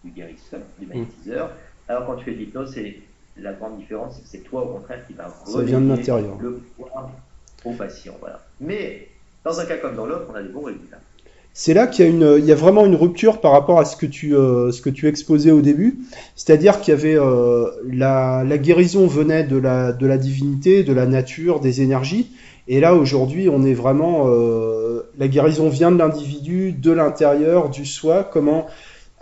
du 0.03 0.11
guérisseur, 0.11 0.61
du 0.79 0.85
magnétiseur. 0.85 1.51
Alors 1.87 2.05
quand 2.05 2.15
tu 2.17 2.25
fais 2.25 2.33
de 2.33 2.37
l'hypnose, 2.37 2.73
c'est 2.73 2.99
la 3.37 3.53
grande 3.53 3.77
différence, 3.77 4.21
c'est 4.25 4.43
toi 4.43 4.63
au 4.63 4.73
contraire 4.73 5.05
qui 5.07 5.13
va 5.13 5.27
l'intérieur. 5.81 6.37
le 6.39 6.53
pouvoir 6.53 7.11
au 7.63 7.73
patient. 7.73 8.15
Voilà. 8.19 8.39
Mais 8.59 9.09
dans 9.43 9.59
un 9.59 9.65
cas 9.65 9.77
comme 9.77 9.95
dans 9.95 10.05
l'autre, 10.05 10.27
on 10.31 10.35
a 10.35 10.43
des 10.43 10.49
bons 10.49 10.63
résultats. 10.63 10.99
C'est 11.57 11.73
là 11.73 11.87
qu'il 11.87 12.19
y, 12.19 12.51
a 12.51 12.55
vraiment 12.55 12.85
une 12.85 12.95
rupture 12.95 13.39
par 13.39 13.53
rapport 13.53 13.79
à 13.79 13.85
ce 13.85 13.95
que 13.95 14.05
tu, 14.05 14.35
euh, 14.35 14.71
exposais 15.03 15.51
au 15.51 15.61
début. 15.61 15.99
C'est-à-dire 16.35 16.81
qu'il 16.81 16.93
y 16.93 16.97
avait 16.97 17.17
euh, 17.17 17.71
la, 17.89 18.43
guérison 18.57 19.07
venait 19.07 19.45
de 19.45 19.55
la, 19.55 19.93
de 19.93 20.05
la 20.05 20.17
divinité, 20.17 20.83
de 20.83 20.91
la 20.91 21.05
nature, 21.05 21.61
des 21.61 21.81
énergies. 21.81 22.29
Et 22.67 22.81
là, 22.81 22.93
aujourd'hui, 22.93 23.47
on 23.47 23.63
est 23.63 23.73
vraiment. 23.73 24.25
Euh, 24.27 25.03
la 25.17 25.29
guérison 25.29 25.69
vient 25.69 25.93
de 25.93 25.97
l'individu, 25.97 26.73
de 26.73 26.91
l'intérieur, 26.91 27.69
du 27.69 27.85
soi. 27.85 28.29
Comment. 28.29 28.67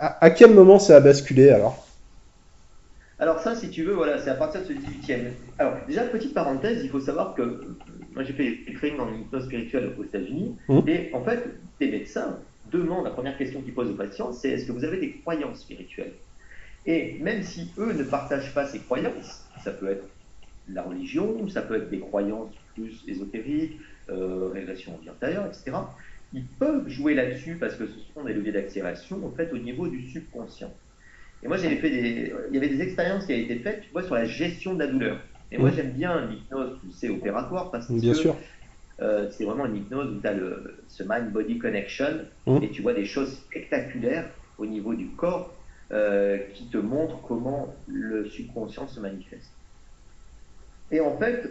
À, 0.00 0.28
quel 0.30 0.52
moment 0.54 0.80
ça 0.80 0.96
a 0.96 1.00
basculé 1.00 1.50
alors? 1.50 1.86
Alors, 3.20 3.38
ça, 3.38 3.54
si 3.54 3.70
tu 3.70 3.84
veux, 3.84 3.94
voilà, 3.94 4.18
c'est 4.18 4.30
à 4.30 4.34
partir 4.34 4.60
de 4.62 4.66
ce 4.66 4.72
18e. 4.72 5.26
Alors, 5.60 5.74
déjà, 5.86 6.02
petite 6.02 6.34
parenthèse, 6.34 6.80
il 6.82 6.90
faut 6.90 6.98
savoir 6.98 7.36
que. 7.36 7.60
Moi, 8.14 8.24
j'ai 8.24 8.32
fait 8.32 8.58
du 8.66 8.74
training 8.74 8.98
dans 8.98 9.10
l'hypnose 9.10 9.44
spirituelle 9.44 9.92
aux 9.98 10.04
États-Unis. 10.04 10.56
Mmh. 10.68 10.80
Et 10.86 11.10
en 11.12 11.24
fait, 11.24 11.44
les 11.80 11.90
médecins 11.90 12.38
demandent, 12.70 13.04
la 13.04 13.10
première 13.10 13.36
question 13.36 13.60
qu'ils 13.62 13.74
posent 13.74 13.90
aux 13.90 13.94
patients, 13.94 14.32
c'est 14.32 14.50
est-ce 14.50 14.66
que 14.66 14.72
vous 14.72 14.84
avez 14.84 14.98
des 14.98 15.12
croyances 15.12 15.60
spirituelles? 15.60 16.12
Et 16.86 17.18
même 17.20 17.42
si 17.42 17.70
eux 17.78 17.92
ne 17.92 18.02
partagent 18.04 18.52
pas 18.54 18.66
ces 18.66 18.78
croyances, 18.78 19.44
ça 19.62 19.70
peut 19.70 19.88
être 19.88 20.04
la 20.68 20.82
religion, 20.82 21.48
ça 21.48 21.62
peut 21.62 21.76
être 21.76 21.90
des 21.90 22.00
croyances 22.00 22.52
plus 22.74 23.02
ésotériques, 23.06 23.78
euh, 24.10 24.50
régression 24.52 24.98
antérieure, 25.08 25.46
etc. 25.46 25.76
Ils 26.32 26.44
peuvent 26.44 26.88
jouer 26.88 27.14
là-dessus 27.14 27.56
parce 27.58 27.76
que 27.76 27.86
ce 27.86 27.98
sont 28.12 28.24
des 28.24 28.34
leviers 28.34 28.52
d'accélération 28.52 29.24
en 29.24 29.30
fait 29.30 29.52
au 29.52 29.58
niveau 29.58 29.88
du 29.88 30.06
subconscient. 30.10 30.72
Et 31.42 31.48
moi 31.48 31.56
j'avais 31.56 31.76
fait 31.76 31.90
des, 31.90 32.32
il 32.50 32.54
y 32.54 32.58
avait 32.58 32.68
des 32.68 32.82
expériences 32.82 33.26
qui 33.26 33.32
avaient 33.32 33.42
été 33.42 33.58
faites, 33.58 33.82
tu 33.82 33.90
vois, 33.92 34.02
sur 34.02 34.14
la 34.14 34.24
gestion 34.24 34.74
de 34.74 34.80
la 34.80 34.86
douleur. 34.86 35.20
Et 35.54 35.58
moi 35.58 35.70
j'aime 35.70 35.92
bien 35.92 36.26
l'hypnose, 36.26 36.78
tu 36.82 36.90
sais, 36.90 37.08
opératoire 37.08 37.70
parce 37.70 37.86
que 37.86 37.92
bien 37.92 38.14
sûr. 38.14 38.36
Euh, 39.00 39.28
c'est 39.32 39.44
vraiment 39.44 39.66
une 39.66 39.76
hypnose 39.76 40.16
où 40.16 40.20
tu 40.20 40.26
as 40.26 40.32
le, 40.32 40.84
ce 40.86 41.02
mind-body 41.02 41.58
connection 41.58 42.26
mmh. 42.46 42.58
et 42.62 42.70
tu 42.70 42.80
vois 42.80 42.94
des 42.94 43.04
choses 43.04 43.32
spectaculaires 43.32 44.30
au 44.56 44.66
niveau 44.66 44.94
du 44.94 45.08
corps 45.08 45.52
euh, 45.90 46.38
qui 46.54 46.66
te 46.66 46.78
montrent 46.78 47.20
comment 47.22 47.74
le 47.88 48.28
subconscient 48.28 48.86
se 48.86 49.00
manifeste. 49.00 49.50
Et 50.92 51.00
en 51.00 51.16
fait, 51.18 51.50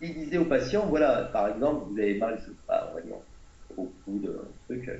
il 0.00 0.14
disait 0.14 0.38
aux 0.38 0.46
patients, 0.46 0.86
voilà, 0.86 1.30
par 1.32 1.48
exemple, 1.48 1.86
vous 1.90 1.98
avez 1.98 2.18
mal, 2.18 2.40
pas, 2.66 2.90
on 2.90 2.96
va 2.96 3.00
dire, 3.02 3.16
au 3.76 3.92
cou 4.04 4.18
de 4.18 4.40
truc, 4.66 4.90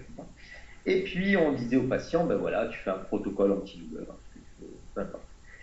et 0.86 1.02
puis 1.02 1.36
on 1.36 1.52
disait 1.52 1.76
aux 1.76 1.88
patients, 1.88 2.24
ben 2.24 2.36
voilà, 2.36 2.68
tu 2.68 2.78
fais 2.78 2.90
un 2.90 2.98
protocole 2.98 3.52
anti-douleur, 3.52 4.16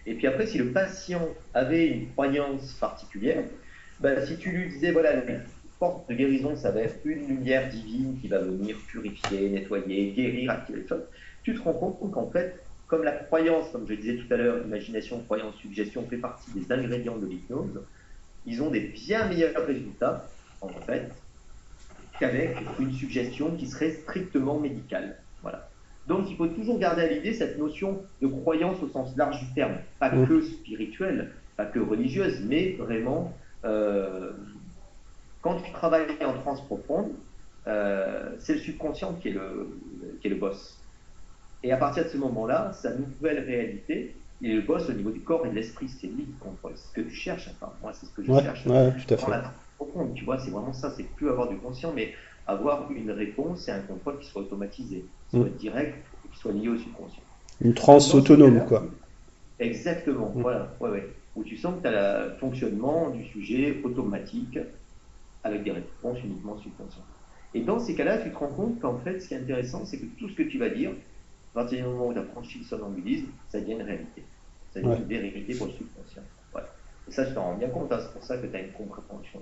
Et 0.05 0.15
puis 0.15 0.27
après, 0.27 0.47
si 0.47 0.57
le 0.57 0.71
patient 0.73 1.35
avait 1.53 1.87
une 1.87 2.11
croyance 2.11 2.73
particulière, 2.75 3.49
ben, 3.99 4.25
si 4.25 4.37
tu 4.37 4.51
lui 4.51 4.69
disais, 4.69 4.91
voilà, 4.91 5.13
la 5.23 5.39
force 5.79 6.07
de 6.07 6.15
guérison, 6.15 6.55
ça 6.55 6.71
va 6.71 6.81
être 6.81 7.01
une 7.05 7.27
lumière 7.27 7.69
divine 7.69 8.19
qui 8.19 8.27
va 8.27 8.39
venir 8.41 8.77
purifier, 8.87 9.49
nettoyer, 9.49 10.13
guérir, 10.13 10.51
activer 10.51 10.81
les 10.81 10.87
choses, 10.87 11.07
tu 11.43 11.55
te 11.55 11.61
rends 11.61 11.73
compte 11.73 12.11
qu'en 12.11 12.31
fait, 12.31 12.67
comme 12.87 13.03
la 13.03 13.13
croyance, 13.13 13.71
comme 13.71 13.87
je 13.87 13.93
disais 13.93 14.17
tout 14.17 14.31
à 14.33 14.37
l'heure, 14.37 14.65
imagination, 14.65 15.23
croyance, 15.23 15.55
suggestion 15.57 16.07
fait 16.09 16.17
partie 16.17 16.51
des 16.51 16.71
ingrédients 16.71 17.17
de 17.17 17.27
l'hypnose, 17.27 17.87
ils 18.45 18.61
ont 18.63 18.71
des 18.71 18.81
bien 18.89 19.27
meilleurs 19.27 19.65
résultats, 19.65 20.35
en 20.61 20.73
fait, 20.85 21.23
qu'avec 22.19 22.73
une 22.79 22.91
suggestion 22.93 23.55
qui 23.57 23.67
serait 23.67 23.91
strictement 23.91 24.59
médicale. 24.59 25.25
Voilà. 25.41 25.70
Donc 26.07 26.29
il 26.29 26.35
faut 26.35 26.47
toujours 26.47 26.79
garder 26.79 27.03
à 27.03 27.07
l'idée 27.07 27.33
cette 27.33 27.57
notion 27.57 28.01
de 28.21 28.27
croyance 28.27 28.81
au 28.81 28.87
sens 28.89 29.15
large 29.17 29.39
du 29.39 29.53
terme, 29.53 29.75
pas 29.99 30.09
que 30.09 30.41
spirituelle, 30.41 31.31
pas 31.55 31.65
que 31.65 31.79
religieuse, 31.79 32.41
mais 32.47 32.71
vraiment, 32.73 33.33
euh, 33.65 34.31
quand 35.41 35.61
tu 35.61 35.71
travailles 35.71 36.07
en 36.25 36.33
transe 36.33 36.61
profonde, 36.65 37.11
euh, 37.67 38.31
c'est 38.39 38.53
le 38.53 38.59
subconscient 38.59 39.13
qui 39.13 39.29
est 39.29 39.33
le, 39.33 39.79
qui 40.19 40.27
est 40.27 40.31
le 40.31 40.37
boss. 40.37 40.79
Et 41.63 41.71
à 41.71 41.77
partir 41.77 42.03
de 42.05 42.09
ce 42.09 42.17
moment-là, 42.17 42.73
sa 42.73 42.95
nouvelle 42.95 43.39
réalité, 43.45 44.15
il 44.41 44.51
est 44.51 44.55
le 44.55 44.61
boss 44.61 44.89
au 44.89 44.93
niveau 44.93 45.11
du 45.11 45.21
corps 45.21 45.45
et 45.45 45.49
de 45.49 45.55
l'esprit. 45.55 45.87
C'est 45.87 46.07
lui 46.07 46.25
qui 46.25 46.33
contrôle. 46.39 46.75
Ce 46.75 46.91
que 46.91 47.01
tu 47.01 47.13
cherches, 47.13 47.49
enfin, 47.49 47.71
moi, 47.81 47.93
c'est 47.93 48.07
ce 48.07 48.11
que 48.11 48.23
je 48.23 48.33
cherche. 48.33 48.65
Ouais, 48.65 48.91
tout 48.91 49.13
à 49.13 49.17
fait. 49.17 49.31
profonde, 49.77 50.15
tu 50.15 50.25
vois, 50.25 50.39
c'est 50.39 50.49
vraiment 50.49 50.73
ça. 50.73 50.89
C'est 50.89 51.03
plus 51.03 51.29
avoir 51.29 51.49
du 51.49 51.57
conscient, 51.57 51.93
mais 51.93 52.13
avoir 52.47 52.91
une 52.91 53.11
réponse 53.11 53.67
et 53.67 53.71
un 53.71 53.81
contrôle 53.81 54.17
qui 54.19 54.27
soit 54.27 54.41
automatisé, 54.41 55.05
qui 55.31 55.37
soit 55.37 55.49
direct 55.57 55.97
et 56.25 56.29
qui 56.29 56.39
soit 56.39 56.51
lié 56.51 56.69
au 56.69 56.77
subconscient. 56.77 57.23
Une 57.61 57.73
transe 57.73 58.13
autonome, 58.13 58.65
quoi. 58.67 58.85
Exactement, 59.59 60.31
mm. 60.35 60.41
voilà. 60.41 60.73
Ouais, 60.79 60.89
ouais. 60.89 61.09
Où 61.35 61.43
tu 61.43 61.57
sens 61.57 61.75
que 61.77 61.81
tu 61.81 61.87
as 61.87 62.25
le 62.25 62.33
fonctionnement 62.35 63.09
du 63.09 63.25
sujet 63.25 63.81
automatique 63.83 64.59
avec 65.43 65.63
des 65.63 65.71
réponses 65.71 66.17
uniquement 66.23 66.57
subconscientes. 66.57 67.05
Et 67.53 67.61
dans 67.61 67.79
ces 67.79 67.95
cas-là, 67.95 68.17
tu 68.17 68.31
te 68.31 68.37
rends 68.37 68.47
compte 68.47 68.79
qu'en 68.79 68.97
fait, 68.99 69.19
ce 69.19 69.27
qui 69.27 69.33
est 69.33 69.37
intéressant, 69.37 69.85
c'est 69.85 69.97
que 69.97 70.05
tout 70.19 70.29
ce 70.29 70.35
que 70.35 70.43
tu 70.43 70.57
vas 70.57 70.69
dire, 70.69 70.91
à 70.91 71.61
partir 71.61 71.79
du 71.79 71.83
moment 71.83 72.07
où 72.07 72.13
tu 72.13 72.19
as 72.19 72.23
franchi 72.23 72.59
le 72.59 72.65
somnambulisme, 72.65 73.27
ça 73.49 73.59
devient 73.59 73.73
une 73.73 73.81
réalité. 73.81 74.23
Ça 74.73 74.81
devient 74.81 74.97
une 74.97 75.07
vérité 75.07 75.55
pour 75.55 75.67
le 75.67 75.73
subconscient. 75.73 76.23
Et 77.07 77.11
ça, 77.11 77.25
je 77.25 77.33
t'en 77.33 77.43
rends 77.43 77.55
bien 77.55 77.69
compte, 77.69 77.91
hein. 77.91 77.99
c'est 77.99 78.13
pour 78.13 78.23
ça 78.23 78.37
que 78.37 78.45
tu 78.47 78.55
as 78.55 78.61
une 78.61 78.71
compréhension. 78.71 79.41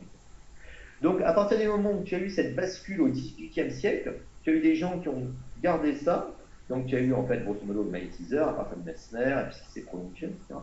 Donc, 1.01 1.21
à 1.21 1.33
partir 1.33 1.59
du 1.59 1.67
moment 1.67 1.91
où 1.91 2.03
tu 2.03 2.15
as 2.15 2.19
eu 2.19 2.29
cette 2.29 2.55
bascule 2.55 3.01
au 3.01 3.07
XVIIIe 3.07 3.71
siècle, 3.71 4.13
tu 4.43 4.49
as 4.49 4.53
eu 4.53 4.61
des 4.61 4.75
gens 4.75 4.99
qui 4.99 5.09
ont 5.09 5.27
gardé 5.61 5.95
ça. 5.95 6.31
Donc, 6.69 6.85
tu 6.85 6.95
as 6.95 6.99
eu 6.99 7.13
en 7.13 7.25
fait, 7.25 7.43
grosso 7.43 7.59
modo, 7.65 7.83
le 7.83 7.89
magnétiseur, 7.89 8.49
à 8.49 8.53
partir 8.53 8.77
de 8.77 8.85
Messner, 8.85 9.41
et 9.41 9.45
puis 9.49 9.55
ce 9.55 9.63
qui 9.63 9.71
s'est 9.71 9.85
prolongé, 9.85 10.27
etc. 10.27 10.59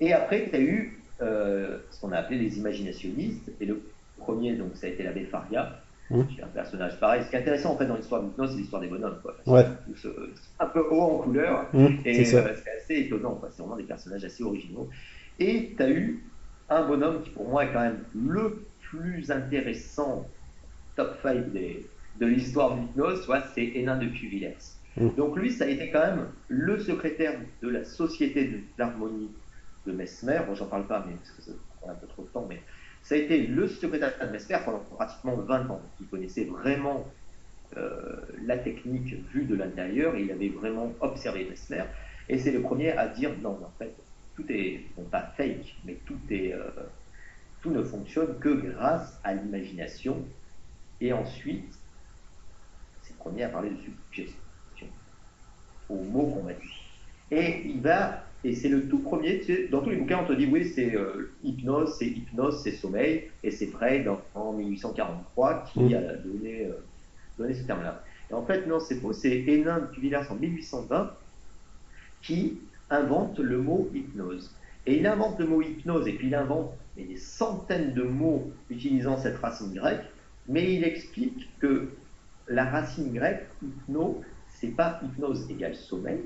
Et 0.00 0.12
après, 0.12 0.48
tu 0.50 0.56
as 0.56 0.60
eu 0.60 1.00
euh, 1.22 1.78
ce 1.90 2.00
qu'on 2.00 2.12
a 2.12 2.18
appelé 2.18 2.38
les 2.38 2.58
imaginationnistes. 2.58 3.50
Et 3.60 3.66
le 3.66 3.82
premier, 4.18 4.56
donc, 4.56 4.74
ça 4.74 4.86
a 4.86 4.90
été 4.90 5.04
l'abbé 5.04 5.24
Faria, 5.24 5.80
Mmh. 6.10 6.20
un 6.42 6.46
personnage 6.48 7.00
pareil. 7.00 7.22
Ce 7.24 7.30
qui 7.30 7.36
est 7.36 7.38
intéressant 7.38 7.72
en 7.72 7.78
fait 7.78 7.86
dans 7.86 7.96
l'histoire 7.96 8.20
de 8.20 8.26
l'hypnose, 8.26 8.50
c'est 8.50 8.58
l'histoire 8.58 8.82
des 8.82 8.88
bonhommes. 8.88 9.18
Quoi. 9.22 9.36
Ouais. 9.46 9.64
un 10.60 10.66
peu 10.66 10.86
haut 10.90 11.00
en 11.00 11.18
couleur. 11.18 11.66
Mmh, 11.72 11.86
et 12.04 12.20
euh, 12.20 12.24
c'est 12.24 12.70
assez 12.70 12.94
étonnant. 13.06 13.40
C'est 13.50 13.62
vraiment 13.62 13.76
des 13.76 13.84
personnages 13.84 14.24
assez 14.24 14.42
originaux. 14.42 14.90
Et 15.38 15.74
tu 15.76 15.82
as 15.82 15.88
eu 15.88 16.22
un 16.68 16.86
bonhomme 16.86 17.22
qui 17.22 17.30
pour 17.30 17.48
moi 17.48 17.64
est 17.64 17.72
quand 17.72 17.80
même 17.80 18.04
le 18.14 18.66
plus 18.80 19.30
intéressant, 19.30 20.28
top 20.94 21.16
5 21.22 21.52
de 22.20 22.26
l'histoire 22.26 22.76
de 22.76 22.80
l'hypnose, 22.80 23.28
c'est 23.54 23.64
Hénin 23.64 23.96
de 23.96 24.06
Cuvillers. 24.06 24.56
Mmh. 24.96 25.08
Donc 25.16 25.36
lui, 25.36 25.52
ça 25.52 25.64
a 25.64 25.68
été 25.68 25.90
quand 25.90 26.00
même 26.00 26.26
le 26.48 26.78
secrétaire 26.78 27.38
de 27.62 27.68
la 27.68 27.84
Société 27.84 28.44
de 28.44 28.60
l'harmonie 28.78 29.30
de 29.86 29.92
Mesmer. 29.92 30.40
Bon, 30.46 30.54
j'en 30.54 30.66
parle 30.66 30.86
pas, 30.86 31.04
mais 31.06 31.14
parce 31.14 31.30
que 31.32 31.42
ça 31.42 31.52
prend 31.80 31.90
un 31.90 31.94
peu 31.94 32.06
trop 32.06 32.22
de 32.22 32.28
temps, 32.28 32.46
mais 32.48 32.60
ça 33.02 33.16
a 33.16 33.18
été 33.18 33.46
le 33.46 33.66
secrétaire 33.68 34.12
de 34.20 34.32
Mesmer 34.32 34.58
pendant 34.64 34.78
pratiquement 34.78 35.36
20 35.36 35.70
ans, 35.70 35.82
qui 35.98 36.04
connaissait 36.04 36.44
vraiment 36.44 37.06
euh, 37.76 38.16
la 38.46 38.56
technique 38.56 39.14
vue 39.32 39.44
de 39.44 39.56
l'intérieur, 39.56 40.16
il 40.16 40.30
avait 40.30 40.48
vraiment 40.48 40.92
observé 41.00 41.44
Mesmer, 41.44 41.84
et 42.28 42.38
c'est 42.38 42.52
le 42.52 42.62
premier 42.62 42.92
à 42.92 43.08
dire 43.08 43.30
non, 43.42 43.58
en 43.62 43.72
fait, 43.78 43.94
tout 44.36 44.44
est, 44.48 44.82
non 44.96 45.04
pas 45.04 45.32
fake, 45.36 45.76
mais 45.84 45.98
tout 46.06 46.18
est, 46.30 46.54
euh, 46.54 46.70
tout 47.62 47.70
ne 47.70 47.82
fonctionne 47.82 48.38
que 48.38 48.48
grâce 48.48 49.20
à 49.24 49.34
l'imagination, 49.34 50.24
et 51.00 51.12
ensuite, 51.12 51.78
premier 53.24 53.44
à 53.44 53.48
parler 53.48 53.70
de 53.70 53.76
suggestion, 53.76 54.86
au 55.88 55.96
mot 55.96 56.26
qu'on 56.26 56.42
m'a 56.42 56.52
dit. 56.52 56.80
Et 57.30 57.62
il 57.66 57.80
va 57.80 58.24
et 58.44 58.54
c'est 58.54 58.68
le 58.68 58.86
tout 58.88 58.98
premier, 58.98 59.40
dans 59.70 59.80
tous 59.80 59.88
les 59.88 59.96
bouquins, 59.96 60.20
on 60.22 60.26
te 60.26 60.34
dit 60.34 60.46
oui, 60.46 60.66
c'est 60.66 60.94
euh, 60.94 61.32
hypnose, 61.42 61.96
c'est 61.98 62.06
hypnose, 62.06 62.62
c'est 62.62 62.72
sommeil, 62.72 63.30
et 63.42 63.50
c'est 63.50 63.68
Freud 63.68 64.06
en 64.34 64.52
1843 64.52 65.64
qui 65.72 65.80
mm. 65.80 65.94
a 65.94 66.14
donné, 66.16 66.66
euh, 66.66 66.74
donné 67.38 67.54
ce 67.54 67.62
terme-là. 67.62 68.04
Et 68.30 68.34
en 68.34 68.44
fait, 68.44 68.66
non, 68.66 68.80
c'est 68.80 68.96
faux, 68.96 69.14
c'est 69.14 69.34
Hénin 69.34 69.80
de 69.80 69.86
Cuvillers 69.86 70.30
en 70.30 70.34
1820 70.34 71.10
qui 72.20 72.58
invente 72.90 73.38
le 73.38 73.62
mot 73.62 73.90
hypnose. 73.94 74.54
Et 74.86 74.98
il 74.98 75.06
invente 75.06 75.38
le 75.38 75.46
mot 75.46 75.62
hypnose, 75.62 76.06
et 76.06 76.12
puis 76.12 76.26
il 76.26 76.34
invente 76.34 76.74
des 76.98 77.16
centaines 77.16 77.94
de 77.94 78.02
mots 78.02 78.52
utilisant 78.68 79.16
cette 79.16 79.38
racine 79.38 79.72
grecque, 79.72 80.04
mais 80.48 80.74
il 80.74 80.84
explique 80.84 81.48
que 81.60 81.88
la 82.48 82.64
racine 82.64 83.12
grecque, 83.12 83.46
hypno, 83.62 84.22
c'est 84.48 84.68
pas 84.68 85.00
hypnose 85.02 85.50
égale 85.50 85.74
sommeil, 85.74 86.20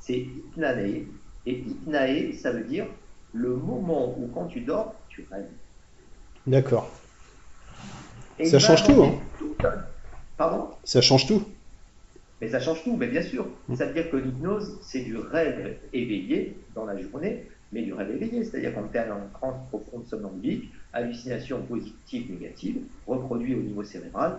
c'est 0.00 0.18
hypnané, 0.18 1.06
et 1.46 1.58
Itnae, 1.58 2.32
ça 2.32 2.52
veut 2.52 2.64
dire 2.64 2.86
le 3.32 3.56
moment 3.56 4.14
où 4.18 4.28
quand 4.28 4.46
tu 4.46 4.60
dors, 4.60 4.94
tu 5.08 5.26
rêves. 5.30 5.48
D'accord. 6.46 6.90
ça 8.42 8.58
change 8.58 8.84
tout, 8.84 9.02
hein 9.02 9.74
Pardon? 10.36 10.68
Ça 10.84 11.00
change 11.00 11.26
tout. 11.26 11.44
Mais 12.40 12.48
ça 12.48 12.60
change 12.60 12.82
tout, 12.82 12.96
mais 12.96 13.06
bien 13.06 13.22
sûr. 13.22 13.46
Mm. 13.68 13.76
Ça 13.76 13.86
veut 13.86 13.94
dire 13.94 14.10
que 14.10 14.16
l'hypnose, 14.16 14.78
c'est 14.82 15.00
du 15.00 15.16
rêve 15.16 15.78
éveillé 15.92 16.56
dans 16.74 16.84
la 16.84 17.00
journée, 17.00 17.48
mais 17.72 17.82
du 17.82 17.92
rêve 17.92 18.10
éveillé. 18.10 18.44
C'est-à-dire 18.44 18.74
quand 18.74 18.88
tu 18.90 18.98
es 18.98 19.10
en 19.10 19.28
transe 19.32 19.56
profonde 19.68 20.06
somnambulique, 20.06 20.72
hallucination 20.92 21.62
positive, 21.62 22.30
négative, 22.32 22.78
reproduit 23.06 23.54
au 23.54 23.60
niveau 23.60 23.84
cérébral, 23.84 24.38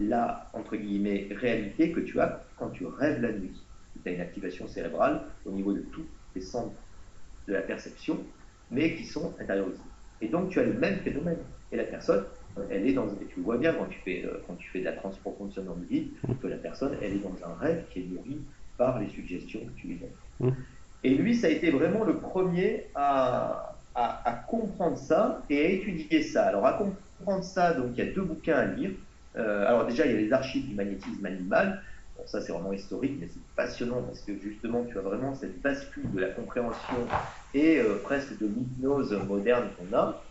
la, 0.00 0.50
entre 0.52 0.76
guillemets, 0.76 1.28
réalité 1.30 1.92
que 1.92 2.00
tu 2.00 2.20
as 2.20 2.44
quand 2.58 2.70
tu 2.70 2.86
rêves 2.86 3.20
la 3.20 3.32
nuit. 3.32 3.62
Tu 4.02 4.08
as 4.08 4.12
une 4.12 4.20
activation 4.20 4.68
cérébrale 4.68 5.22
au 5.44 5.50
niveau 5.50 5.72
de 5.72 5.80
tout 5.80 6.04
centres 6.40 6.80
de 7.48 7.52
la 7.52 7.62
perception, 7.62 8.18
mais 8.70 8.94
qui 8.94 9.04
sont 9.04 9.32
intériorisés. 9.40 9.78
Et 10.20 10.28
donc 10.28 10.50
tu 10.50 10.58
as 10.58 10.64
le 10.64 10.74
même 10.74 10.98
phénomène. 11.00 11.38
Et 11.72 11.76
la 11.76 11.84
personne, 11.84 12.24
elle 12.70 12.86
est 12.86 12.92
dans, 12.92 13.06
et 13.06 13.26
tu 13.28 13.38
le 13.38 13.42
vois 13.42 13.58
bien 13.58 13.74
quand 13.74 13.86
tu 13.86 13.98
fais, 14.04 14.24
euh, 14.24 14.42
quand 14.46 14.54
tu 14.54 14.68
fais 14.70 14.80
de 14.80 14.84
la 14.84 14.92
transprofonde 14.92 15.52
vie 15.88 16.10
que 16.40 16.46
la 16.46 16.56
personne, 16.56 16.96
elle 17.02 17.12
est 17.12 17.22
dans 17.22 17.36
un 17.44 17.54
rêve 17.54 17.84
qui 17.90 18.00
est 18.00 18.04
nourri 18.04 18.40
par 18.78 18.98
les 18.98 19.08
suggestions 19.08 19.60
que 19.60 19.80
tu 19.80 19.88
lui 19.88 19.96
donnes. 19.96 20.50
Mmh. 20.50 20.54
Et 21.04 21.10
lui, 21.14 21.34
ça 21.34 21.48
a 21.48 21.50
été 21.50 21.70
vraiment 21.70 22.04
le 22.04 22.18
premier 22.18 22.84
à, 22.94 23.76
à, 23.94 24.44
comprendre 24.48 24.96
ça 24.96 25.42
et 25.50 25.64
à 25.64 25.68
étudier 25.68 26.22
ça. 26.22 26.46
Alors, 26.46 26.66
à 26.66 26.72
comprendre 26.72 27.44
ça, 27.44 27.74
donc 27.74 27.92
il 27.96 28.04
y 28.04 28.08
a 28.08 28.12
deux 28.12 28.22
bouquins 28.22 28.56
à 28.56 28.64
lire. 28.64 28.90
Euh, 29.36 29.66
alors 29.66 29.86
déjà, 29.86 30.06
il 30.06 30.12
y 30.12 30.14
a 30.14 30.18
les 30.18 30.32
archives 30.32 30.68
du 30.68 30.74
magnétisme 30.74 31.24
animal. 31.24 31.82
Bon, 32.16 32.22
ça, 32.26 32.40
c'est 32.40 32.52
vraiment 32.52 32.72
historique, 32.72 33.16
mais 33.20 33.28
c'est 33.28 33.42
passionnant 33.54 34.02
parce 34.02 34.20
que 34.20 34.32
justement, 34.40 34.84
tu 34.84 34.98
as 34.98 35.02
vraiment 35.02 35.34
cette 35.34 35.60
bascule 35.60 36.10
de 36.12 36.20
la 36.20 36.28
compréhension 36.28 37.06
et 37.54 37.78
euh, 37.78 37.96
presque 38.02 38.38
de 38.38 38.46
l'hypnose 38.46 39.12
moderne 39.28 39.68
qu'on 39.78 39.96
a. 39.96 40.22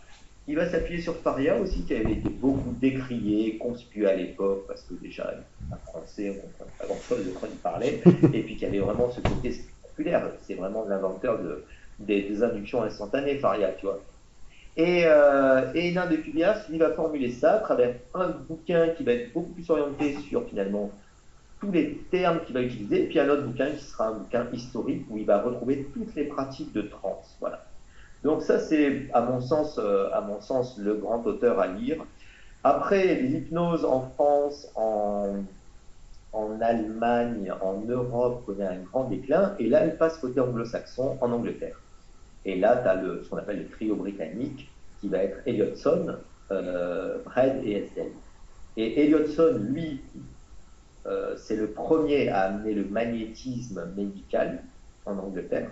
Il 0.48 0.54
va 0.54 0.68
s'appuyer 0.68 1.00
sur 1.00 1.16
Faria 1.16 1.56
aussi, 1.56 1.82
qui 1.82 1.94
avait 1.94 2.12
été 2.12 2.28
beaucoup 2.28 2.72
décrié, 2.80 3.58
conspué 3.58 4.06
à 4.06 4.14
l'époque, 4.14 4.64
parce 4.68 4.82
que 4.82 4.94
déjà, 4.94 5.34
un 5.72 5.76
français, 5.76 6.30
on 6.30 6.34
ne 6.34 6.40
comprend 6.40 6.66
pas 6.78 6.86
grand-chose 6.86 7.26
de 7.26 7.30
quoi 7.30 7.48
il 7.50 7.58
parlait, 7.58 8.00
et 8.32 8.42
puis 8.42 8.56
qui 8.56 8.64
avait 8.64 8.78
vraiment 8.78 9.10
ce 9.10 9.20
côté 9.20 9.50
spectaculaire. 9.50 10.30
C'est 10.42 10.54
vraiment 10.54 10.84
l'inventeur 10.88 11.42
de, 11.42 11.64
des, 11.98 12.42
inductions 12.44 12.82
instantanées, 12.82 13.38
Faria, 13.38 13.72
tu 13.72 13.86
vois. 13.86 14.00
Et, 14.76 15.04
euh, 15.06 15.72
et 15.74 15.92
de 15.92 16.16
Cubias, 16.16 16.66
il 16.70 16.78
va 16.78 16.92
formuler 16.92 17.30
ça 17.30 17.54
à 17.54 17.58
travers 17.60 17.94
un 18.14 18.28
bouquin 18.28 18.88
qui 18.90 19.04
va 19.04 19.12
être 19.12 19.32
beaucoup 19.32 19.52
plus 19.52 19.68
orienté 19.70 20.16
sur 20.28 20.46
finalement 20.46 20.90
tous 21.60 21.72
les 21.72 21.96
termes 22.10 22.40
qu'il 22.44 22.54
va 22.54 22.60
utiliser, 22.60 23.04
et 23.04 23.06
puis 23.06 23.18
un 23.18 23.28
autre 23.30 23.44
bouquin 23.44 23.70
qui 23.70 23.82
sera 23.82 24.08
un 24.08 24.12
bouquin 24.12 24.46
historique 24.52 25.06
où 25.08 25.16
il 25.16 25.24
va 25.24 25.40
retrouver 25.40 25.88
toutes 25.94 26.14
les 26.14 26.24
pratiques 26.24 26.74
de 26.74 26.82
trans. 26.82 27.22
Voilà. 27.40 27.64
Donc 28.22 28.42
ça, 28.42 28.58
c'est 28.58 29.08
à 29.14 29.22
mon 29.22 29.40
sens, 29.40 29.78
euh, 29.78 30.10
à 30.12 30.20
mon 30.20 30.42
sens, 30.42 30.78
le 30.78 30.94
grand 30.94 31.26
auteur 31.26 31.58
à 31.58 31.68
lire. 31.68 32.04
Après, 32.62 33.14
l'hypnose 33.14 33.84
en 33.84 34.02
France, 34.10 34.70
en, 34.74 35.36
en 36.34 36.60
Allemagne, 36.60 37.50
en 37.62 37.80
Europe 37.88 38.44
connaît 38.44 38.66
un 38.66 38.80
grand 38.80 39.04
déclin, 39.04 39.54
et 39.58 39.70
là, 39.70 39.80
elle 39.84 39.96
passe 39.96 40.18
côté 40.18 40.40
anglo-saxon 40.40 41.16
en 41.20 41.32
Angleterre. 41.32 41.80
Et 42.46 42.54
là, 42.56 42.76
tu 42.80 42.88
as 42.88 42.94
le, 42.94 43.24
ce 43.24 43.28
qu'on 43.28 43.38
appelle 43.38 43.58
le 43.58 43.68
trio 43.68 43.96
britannique, 43.96 44.70
qui 45.00 45.08
va 45.08 45.18
être 45.18 45.38
Elliotson, 45.46 46.16
euh, 46.52 47.18
Brad 47.24 47.60
et 47.64 47.72
Estelle. 47.72 48.12
Et 48.76 49.02
Elliotson, 49.02 49.58
lui, 49.68 50.00
euh, 51.06 51.34
c'est 51.36 51.56
le 51.56 51.66
premier 51.72 52.28
à 52.28 52.42
amener 52.42 52.72
le 52.72 52.84
magnétisme 52.84 53.84
médical 53.96 54.62
en 55.06 55.18
Angleterre. 55.18 55.70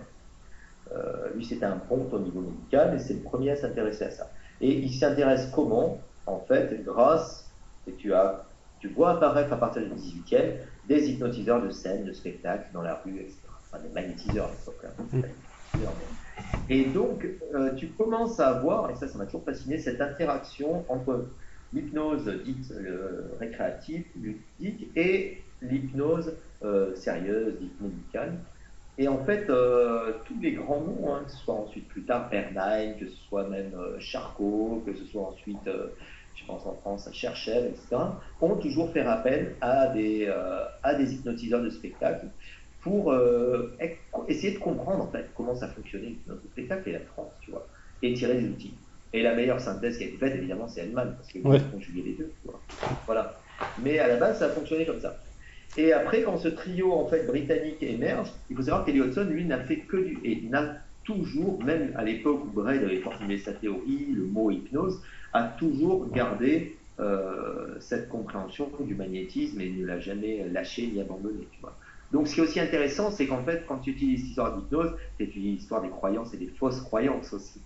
Euh, 0.91 1.29
lui, 1.33 1.45
c'était 1.45 1.65
un 1.65 1.77
ponte 1.77 2.13
au 2.13 2.19
niveau 2.19 2.41
médical 2.41 2.93
et 2.93 2.99
c'est 2.99 3.13
le 3.13 3.21
premier 3.21 3.51
à 3.51 3.55
s'intéresser 3.55 4.03
à 4.03 4.11
ça. 4.11 4.29
Et 4.59 4.71
il 4.71 4.93
s'intéresse 4.93 5.49
comment 5.55 6.01
En 6.25 6.39
fait, 6.39 6.83
grâce, 6.83 7.49
et 7.87 7.93
tu 7.93 8.13
as, 8.13 8.43
tu 8.79 8.89
vois 8.89 9.11
apparaître 9.11 9.53
à 9.53 9.57
partir 9.57 9.81
du 9.81 9.89
18e 9.89 10.55
des 10.89 11.09
hypnotiseurs 11.09 11.61
de 11.61 11.69
scène, 11.69 12.03
de 12.03 12.11
spectacle 12.11 12.65
dans 12.73 12.81
la 12.81 12.95
rue, 12.95 13.17
etc. 13.19 13.37
Enfin, 13.61 13.81
des 13.81 13.93
magnétiseurs 13.93 14.47
à 14.47 14.51
l'époque. 14.51 14.85
Hein. 14.85 15.03
Mm. 15.13 15.21
Et 16.69 16.85
donc, 16.85 17.27
euh, 17.53 17.73
tu 17.75 17.87
commences 17.89 18.39
à 18.39 18.53
voir, 18.53 18.89
et 18.89 18.95
ça, 18.95 19.07
ça 19.07 19.17
m'a 19.17 19.25
toujours 19.25 19.43
fasciné, 19.43 19.77
cette 19.77 20.01
interaction 20.01 20.83
entre 20.89 21.27
l'hypnose 21.73 22.27
dite 22.43 22.71
euh, 22.71 23.27
récréative, 23.39 24.05
ludique, 24.15 24.89
et 24.95 25.43
l'hypnose 25.61 26.33
euh, 26.63 26.95
sérieuse, 26.95 27.59
dite 27.59 27.79
médicale. 27.81 28.39
Et 28.97 29.09
en 29.09 29.23
fait, 29.25 29.47
tous 30.23 30.39
les 30.41 30.53
grands 30.53 30.79
noms, 30.79 31.13
hein, 31.13 31.23
que 31.25 31.31
ce 31.31 31.37
soit 31.39 31.55
ensuite 31.55 31.85
plus 31.89 32.03
tard 32.03 32.29
Bernheim, 32.29 32.93
que 32.97 33.05
ce 33.05 33.17
soit 33.27 33.45
même 33.49 33.73
Charcot, 33.99 34.81
que 34.85 34.95
ce 34.95 35.03
soit 35.03 35.23
ensuite, 35.23 35.69
je 36.33 36.45
pense 36.45 36.65
en 36.65 36.75
France, 36.75 37.05
à 37.05 37.11
etc., 37.11 37.97
ont 38.39 38.55
toujours 38.55 38.93
fait 38.93 39.01
appel 39.01 39.55
à 39.59 39.87
des, 39.87 40.33
à 40.81 40.95
des 40.95 41.13
hypnotiseurs 41.13 41.61
de 41.61 41.69
spectacle 41.69 42.27
pour 42.85 43.11
euh, 43.11 43.75
essayer 44.27 44.53
de 44.53 44.59
comprendre 44.59 45.03
en 45.03 45.07
fait 45.07 45.31
comment 45.35 45.55
ça 45.55 45.67
fonctionnait 45.69 46.13
notre 46.27 46.43
spectacle 46.43 46.87
et 46.89 46.91
la 46.91 46.99
France, 46.99 47.31
tu 47.41 47.49
vois, 47.49 47.67
et 48.03 48.13
tirer 48.13 48.35
des 48.35 48.47
outils. 48.47 48.75
Et 49.11 49.23
la 49.23 49.33
meilleure 49.33 49.59
synthèse 49.59 49.97
qui 49.97 50.03
a 50.03 50.07
été 50.07 50.17
faite, 50.17 50.35
évidemment, 50.35 50.67
c'est 50.67 50.81
Hellman, 50.81 51.15
parce 51.15 51.31
que 51.31 51.39
ouais. 51.39 51.59
conjuguer 51.73 52.03
les 52.03 52.13
deux, 52.13 52.31
tu 52.43 52.47
vois. 52.47 52.61
Voilà. 53.07 53.39
Mais 53.83 53.97
à 53.97 54.07
la 54.07 54.17
base, 54.17 54.37
ça 54.37 54.45
a 54.45 54.49
fonctionné 54.49 54.85
comme 54.85 54.99
ça. 54.99 55.17
Et 55.77 55.93
après, 55.93 56.21
quand 56.21 56.37
ce 56.37 56.47
trio 56.47 56.93
en 56.93 57.07
fait 57.07 57.25
britannique 57.25 57.81
émerge, 57.81 58.31
il 58.51 58.55
faut 58.55 58.61
savoir 58.61 58.85
qu'Eliot 58.85 59.07
Hudson, 59.07 59.25
lui, 59.31 59.45
n'a 59.45 59.61
fait 59.61 59.77
que 59.77 59.97
du. 59.97 60.19
Et 60.23 60.43
n'a 60.47 60.77
toujours, 61.03 61.63
même 61.63 61.91
à 61.95 62.03
l'époque 62.03 62.43
où 62.45 62.51
Braid 62.51 62.83
avait 62.83 62.99
formulé 62.99 63.39
sa 63.39 63.53
théorie, 63.53 64.09
le 64.13 64.25
mot 64.25 64.51
hypnose, 64.51 65.01
a 65.33 65.41
toujours 65.57 66.07
gardé 66.11 66.77
euh, 66.99 67.77
cette 67.79 68.09
compréhension 68.09 68.69
du 68.79 68.93
magnétisme 68.93 69.59
et 69.59 69.71
ne 69.71 69.87
l'a 69.87 69.99
jamais 69.99 70.47
lâché 70.51 70.85
ni 70.85 71.01
abandonné, 71.01 71.47
tu 71.51 71.59
vois. 71.61 71.75
Donc, 72.15 72.29
ce 72.29 72.35
qui 72.35 72.39
est 72.39 72.43
aussi 72.43 72.61
intéressant, 72.61 73.11
c'est 73.11 73.27
qu'en 73.27 73.43
fait, 73.43 73.65
quand 73.67 73.79
tu 73.79 73.89
utilises 73.89 74.23
l'histoire 74.23 74.55
d'hypnose, 74.55 74.93
tu 75.17 75.25
utilises 75.25 75.57
l'histoire 75.57 75.81
des 75.81 75.89
croyances 75.89 76.33
et 76.33 76.37
des 76.37 76.47
fausses 76.47 76.79
croyances 76.79 77.33
aussi. 77.33 77.59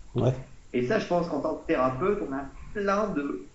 Et 0.74 0.88
ça, 0.88 0.97
je 0.97 1.06
pense 1.06 1.28
qu'en 1.28 1.39
tant 1.39 1.58
que 1.58 1.68
thérapeute, 1.68 2.18
on 2.28 2.34
a 2.34 2.45
plein 2.74 3.10
de 3.10 3.45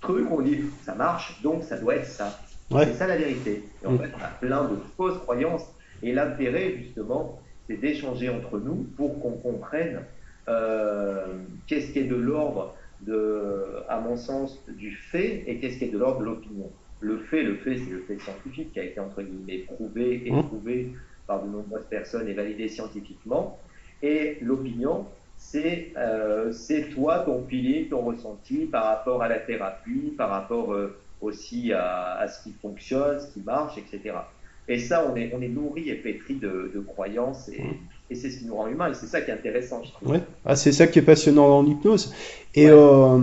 trucs, 0.00 0.30
on 0.30 0.42
dit 0.42 0.60
ça 0.84 0.94
marche, 0.94 1.42
donc 1.42 1.64
ça 1.64 1.76
doit 1.76 1.96
être 1.96 2.06
ça. 2.06 2.38
C'est 2.70 2.94
ça 2.94 3.08
la 3.08 3.16
vérité. 3.16 3.64
Et 3.82 3.86
en 3.88 3.94
mm. 3.94 3.98
fait, 3.98 4.10
on 4.16 4.24
a 4.24 4.28
plein 4.28 4.64
de 4.68 4.76
fausses 4.96 5.18
croyances. 5.18 5.66
Et 6.04 6.12
l'intérêt, 6.12 6.76
justement, 6.78 7.40
c'est 7.66 7.76
d'échanger 7.76 8.28
entre 8.28 8.60
nous 8.60 8.86
pour 8.96 9.20
qu'on 9.20 9.32
comprenne 9.32 10.02
euh, 10.46 11.34
qu'est-ce 11.66 11.90
qui 11.90 11.98
est 11.98 12.04
de 12.04 12.14
l'ordre, 12.14 12.76
de, 13.00 13.82
à 13.88 13.98
mon 13.98 14.16
sens, 14.16 14.62
du 14.68 14.94
fait 14.94 15.42
et 15.48 15.58
qu'est-ce 15.58 15.78
qui 15.78 15.86
est 15.86 15.92
de 15.92 15.98
l'ordre 15.98 16.20
de 16.20 16.26
l'opinion 16.26 16.70
le 17.04 17.18
fait, 17.18 17.42
le 17.42 17.56
fait, 17.56 17.76
c'est 17.76 17.90
le 17.90 18.00
fait 18.00 18.18
scientifique 18.18 18.72
qui 18.72 18.80
a 18.80 18.84
été 18.84 18.98
entre 18.98 19.22
guillemets 19.22 19.64
prouvé, 19.64 20.22
et 20.24 20.30
mmh. 20.30 20.44
prouvé 20.44 20.92
par 21.26 21.44
de 21.44 21.50
nombreuses 21.50 21.86
personnes 21.88 22.28
et 22.28 22.32
validé 22.32 22.68
scientifiquement. 22.68 23.58
Et 24.02 24.38
l'opinion, 24.40 25.06
c'est 25.36 25.92
euh, 25.96 26.52
toi, 26.94 27.20
ton 27.20 27.44
feeling, 27.46 27.88
ton 27.88 28.00
ressenti 28.00 28.66
par 28.66 28.84
rapport 28.84 29.22
à 29.22 29.28
la 29.28 29.38
thérapie, 29.38 30.14
par 30.16 30.30
rapport 30.30 30.72
euh, 30.72 30.98
aussi 31.20 31.72
à, 31.72 32.26
ce 32.28 32.42
qui 32.42 32.54
fonctionne, 32.60 33.20
ce 33.20 33.26
qui 33.32 33.40
marche, 33.40 33.78
etc. 33.78 34.16
Et 34.66 34.78
ça, 34.78 35.06
on 35.10 35.14
est, 35.16 35.30
on 35.34 35.42
est 35.42 35.48
nourri 35.48 35.90
et 35.90 35.94
pétri 35.94 36.36
de, 36.36 36.84
croyances 36.86 37.50
et, 37.50 37.62
mmh. 37.62 37.76
et 38.10 38.14
c'est 38.14 38.30
ce 38.30 38.38
qui 38.38 38.46
nous 38.46 38.56
rend 38.56 38.68
humains 38.68 38.90
et 38.90 38.94
c'est 38.94 39.06
ça 39.06 39.20
qui 39.20 39.30
est 39.30 39.34
intéressant, 39.34 39.82
je 39.84 39.92
trouve. 39.92 40.20
Ah, 40.44 40.56
c'est 40.56 40.72
ça 40.72 40.86
qui 40.86 40.98
est 40.98 41.02
passionnant 41.02 41.48
dans 41.48 41.62
l'hypnose. 41.62 42.14
Et 42.54 42.68
euh, 42.70 43.18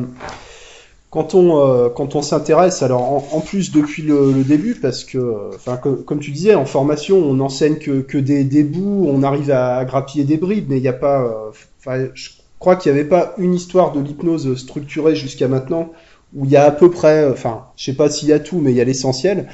quand 1.12 1.36
on 1.36 1.60
euh, 1.60 1.90
quand 1.90 2.16
on 2.16 2.22
s'intéresse, 2.22 2.82
alors 2.82 3.02
en, 3.36 3.42
plus 3.42 3.72
depuis 3.72 4.02
le, 4.02 4.44
début, 4.46 4.76
parce 4.76 5.04
que, 5.04 5.52
enfin 5.54 5.78
comme 5.78 6.20
tu 6.20 6.32
disais, 6.32 6.56
en 6.56 6.66
formation, 6.66 7.18
on 7.18 7.40
enseigne 7.42 7.76
que, 7.76 8.00
que 8.00 8.18
des, 8.18 8.46
des 8.46 8.64
bouts, 8.64 9.06
on 9.08 9.22
arrive 9.22 9.52
à, 9.52 9.84
grappiller 9.86 10.24
des 10.24 10.38
bribes, 10.38 10.68
mais 10.70 10.78
il 10.78 10.82
n'y 10.82 10.88
a 10.88 10.94
pas, 10.94 11.22
euh, 11.22 11.52
enfin, 11.80 12.08
je 12.14 12.30
crois 12.60 12.78
qu'il 12.78 12.94
n'y 12.94 13.00
avait 13.00 13.10
pas 13.10 13.36
une 13.38 13.54
histoire 13.54 13.92
de 13.92 14.00
l'hypnose 14.00 14.56
structurée 14.56 15.16
jusqu'à 15.16 15.50
maintenant 15.50 15.92
où 16.34 16.46
il 16.46 16.52
y 16.52 16.56
a 16.56 16.64
à 16.64 16.72
peu 16.72 16.90
près, 16.90 17.30
enfin, 17.30 17.66
je 17.76 17.84
sais 17.84 17.94
pas 17.94 18.10
s'il 18.10 18.30
y 18.30 18.34
a 18.34 18.40
tout, 18.40 18.60
mais 18.60 18.72
il 18.72 18.78
y 18.78 18.82
a 18.82 18.86
l'essentiel. 18.86 19.50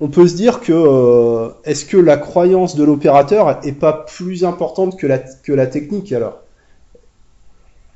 On 0.00 0.08
peut 0.08 0.26
se 0.26 0.34
dire 0.34 0.60
que 0.60 0.72
euh, 0.72 1.50
est-ce 1.64 1.84
que 1.84 1.96
la 1.96 2.16
croyance 2.16 2.74
de 2.74 2.82
l'opérateur 2.82 3.60
est 3.64 3.78
pas 3.78 3.92
plus 3.92 4.44
importante 4.44 4.98
que 4.98 5.06
la 5.06 5.18
que 5.18 5.52
la 5.52 5.68
technique 5.68 6.12
alors? 6.12 6.41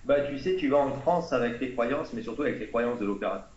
Bah, 0.06 0.20
tu 0.20 0.38
sais, 0.38 0.54
tu 0.54 0.68
vas 0.68 0.78
en 0.78 0.92
France 0.92 1.32
avec 1.32 1.58
tes 1.58 1.72
croyances, 1.72 2.12
mais 2.12 2.22
surtout 2.22 2.42
avec 2.42 2.60
les 2.60 2.68
croyances 2.68 3.00
de 3.00 3.06
l'opérateur. 3.06 3.50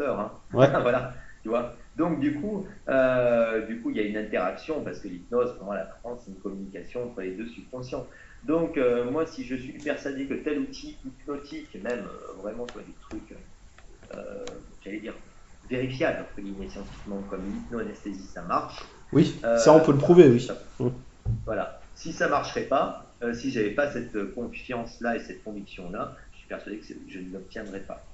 Hein. 0.00 0.32
voilà, 0.50 1.14
tu 1.42 1.48
vois. 1.48 1.74
Donc, 1.96 2.20
du 2.20 2.34
coup, 2.34 2.66
euh, 2.88 3.66
du 3.66 3.80
coup, 3.80 3.90
il 3.90 3.96
y 3.96 4.00
a 4.00 4.02
une 4.02 4.16
interaction 4.16 4.82
parce 4.82 4.98
que 4.98 5.08
l'hypnose, 5.08 5.56
pour 5.56 5.66
moi, 5.66 5.76
la 5.76 5.84
transe, 5.84 6.22
c'est 6.24 6.32
une 6.32 6.38
communication 6.38 7.04
entre 7.04 7.20
les 7.20 7.32
deux 7.32 7.46
subconscients. 7.46 8.06
Donc, 8.44 8.76
euh, 8.78 9.08
moi, 9.10 9.26
si 9.26 9.44
je 9.44 9.54
suis 9.54 9.74
persuadé 9.74 10.26
que 10.26 10.34
tel 10.34 10.58
outil 10.58 10.96
hypnotique, 11.04 11.72
même 11.82 12.00
euh, 12.00 12.42
vraiment 12.42 12.66
quoi, 12.66 12.82
des 12.82 12.94
trucs, 13.02 13.36
j'allais 14.84 15.00
dire, 15.00 15.14
vérifiables, 15.70 16.22
entre 16.22 16.42
guillemets, 16.42 16.68
scientifiquement, 16.68 17.22
comme 17.30 17.42
l'hypnoanesthésie, 17.44 18.26
ça 18.26 18.42
marche. 18.42 18.82
Oui, 19.12 19.38
ça, 19.42 19.72
on 19.72 19.80
peut 19.80 19.92
le 19.92 19.98
prouver, 19.98 20.28
oui. 20.28 20.48
Voilà. 21.44 21.80
Si 21.94 22.12
ça 22.12 22.28
marcherait 22.28 22.62
pas, 22.62 23.11
euh, 23.22 23.34
si 23.34 23.50
j'avais 23.50 23.70
pas 23.70 23.90
cette 23.90 24.34
confiance-là 24.34 25.16
et 25.16 25.20
cette 25.20 25.44
conviction-là, 25.44 26.16
je 26.32 26.38
suis 26.38 26.48
persuadé 26.48 26.78
que 26.78 26.84
je 27.08 27.18
ne 27.18 27.32
l'obtiendrais 27.32 27.80
pas. 27.80 28.04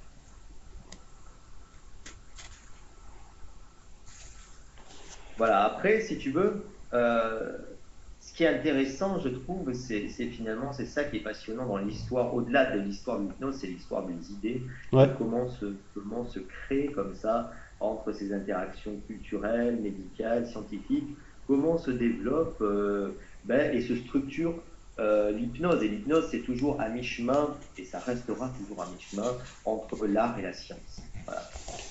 Voilà, 5.37 5.63
après, 5.63 6.01
si 6.01 6.17
tu 6.17 6.31
veux, 6.31 6.65
euh, 6.93 7.57
ce 8.19 8.33
qui 8.33 8.43
est 8.43 8.47
intéressant, 8.47 9.19
je 9.19 9.29
trouve, 9.29 9.71
c'est 9.73 10.09
finalement, 10.09 10.73
c'est 10.73 10.85
ça 10.85 11.05
qui 11.05 11.17
est 11.17 11.21
passionnant 11.21 11.65
dans 11.65 11.77
l'histoire, 11.77 12.35
au-delà 12.35 12.75
de 12.75 12.81
l'histoire 12.81 13.19
de 13.19 13.29
l'hypnose, 13.29 13.55
c'est 13.55 13.67
l'histoire 13.67 14.05
des 14.05 14.31
idées, 14.33 14.61
comment, 15.17 15.47
se, 15.47 15.73
comment 15.93 16.25
se 16.25 16.39
crée 16.39 16.87
comme 16.93 17.15
ça 17.15 17.53
entre 17.79 18.11
ces 18.11 18.33
interactions 18.33 18.99
culturelles, 19.07 19.79
médicales, 19.81 20.45
scientifiques, 20.45 21.15
comment 21.47 21.77
se 21.77 21.91
développe 21.91 22.57
euh, 22.61 23.11
ben, 23.45 23.73
et 23.73 23.81
se 23.81 23.95
structure 23.95 24.61
euh, 24.99 25.31
l'hypnose. 25.31 25.81
Et 25.83 25.87
l'hypnose, 25.87 26.27
c'est 26.29 26.39
toujours 26.39 26.79
à 26.79 26.89
mi-chemin, 26.89 27.55
et 27.77 27.85
ça 27.85 27.99
restera 27.99 28.49
toujours 28.57 28.83
à 28.83 28.87
mi-chemin, 28.87 29.31
entre 29.65 30.05
l'art 30.05 30.37
et 30.37 30.41
la 30.41 30.53
science. 30.53 31.01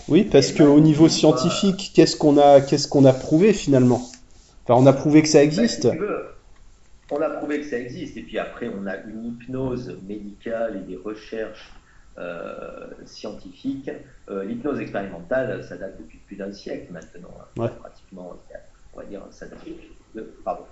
Oui, 0.08 0.24
parce 0.24 0.52
qu'au 0.52 0.80
niveau 0.80 1.08
scientifique, 1.08 1.92
qu'est-ce 1.94 2.16
qu'on 2.16 2.38
a, 2.38 2.60
qu'est-ce 2.60 2.88
qu'on 2.88 3.04
a 3.04 3.12
prouvé 3.12 3.52
finalement? 3.52 4.02
Enfin, 4.64 4.74
on 4.82 4.86
a 4.86 4.92
prouvé 4.92 5.22
que 5.22 5.28
ça 5.28 5.42
existe. 5.42 5.86
Ben, 5.86 5.98
on 7.10 7.20
a 7.22 7.30
prouvé 7.30 7.60
que 7.60 7.66
ça 7.66 7.78
existe, 7.78 8.16
et 8.16 8.22
puis 8.22 8.38
après, 8.38 8.68
on 8.68 8.86
a 8.86 8.96
une 8.96 9.24
hypnose 9.24 9.96
médicale 10.06 10.76
et 10.76 10.90
des 10.90 10.96
recherches 10.96 11.72
euh, 12.18 12.88
scientifiques. 13.06 13.90
Euh, 14.28 14.44
l'hypnose 14.44 14.80
expérimentale, 14.80 15.64
ça 15.64 15.76
date 15.76 15.98
depuis 15.98 16.18
plus 16.18 16.36
d'un 16.36 16.52
siècle 16.52 16.92
maintenant. 16.92 17.30
Hein. 17.58 17.68
Pratiquement, 17.80 18.36
on 18.92 18.98
va 18.98 19.04
dire, 19.04 19.22
ça 19.30 19.46
date 19.46 19.60
de, 20.14 20.22
pardon, 20.44 20.64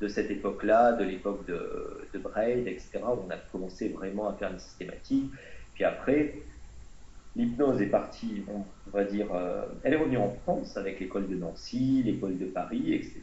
de 0.00 0.08
cette 0.08 0.30
époque-là, 0.30 0.92
de 0.92 1.04
l'époque 1.04 1.46
de, 1.46 2.08
de 2.12 2.18
Braid, 2.18 2.66
etc., 2.66 3.00
où 3.02 3.26
on 3.26 3.30
a 3.30 3.36
commencé 3.52 3.88
vraiment 3.88 4.28
à 4.28 4.34
faire 4.34 4.52
une 4.52 4.58
systématique. 4.58 5.30
Puis 5.74 5.84
après, 5.84 6.34
l'hypnose 7.36 7.80
est 7.80 7.86
partie, 7.86 8.44
on 8.48 8.64
va 8.90 9.04
dire, 9.04 9.26
euh, 9.34 9.64
elle 9.82 9.94
est 9.94 9.96
revenue 9.96 10.18
en 10.18 10.30
France 10.42 10.76
avec 10.76 11.00
l'école 11.00 11.28
de 11.28 11.36
Nancy, 11.36 12.02
l'école 12.04 12.38
de 12.38 12.46
Paris, 12.46 12.94
etc., 12.94 13.22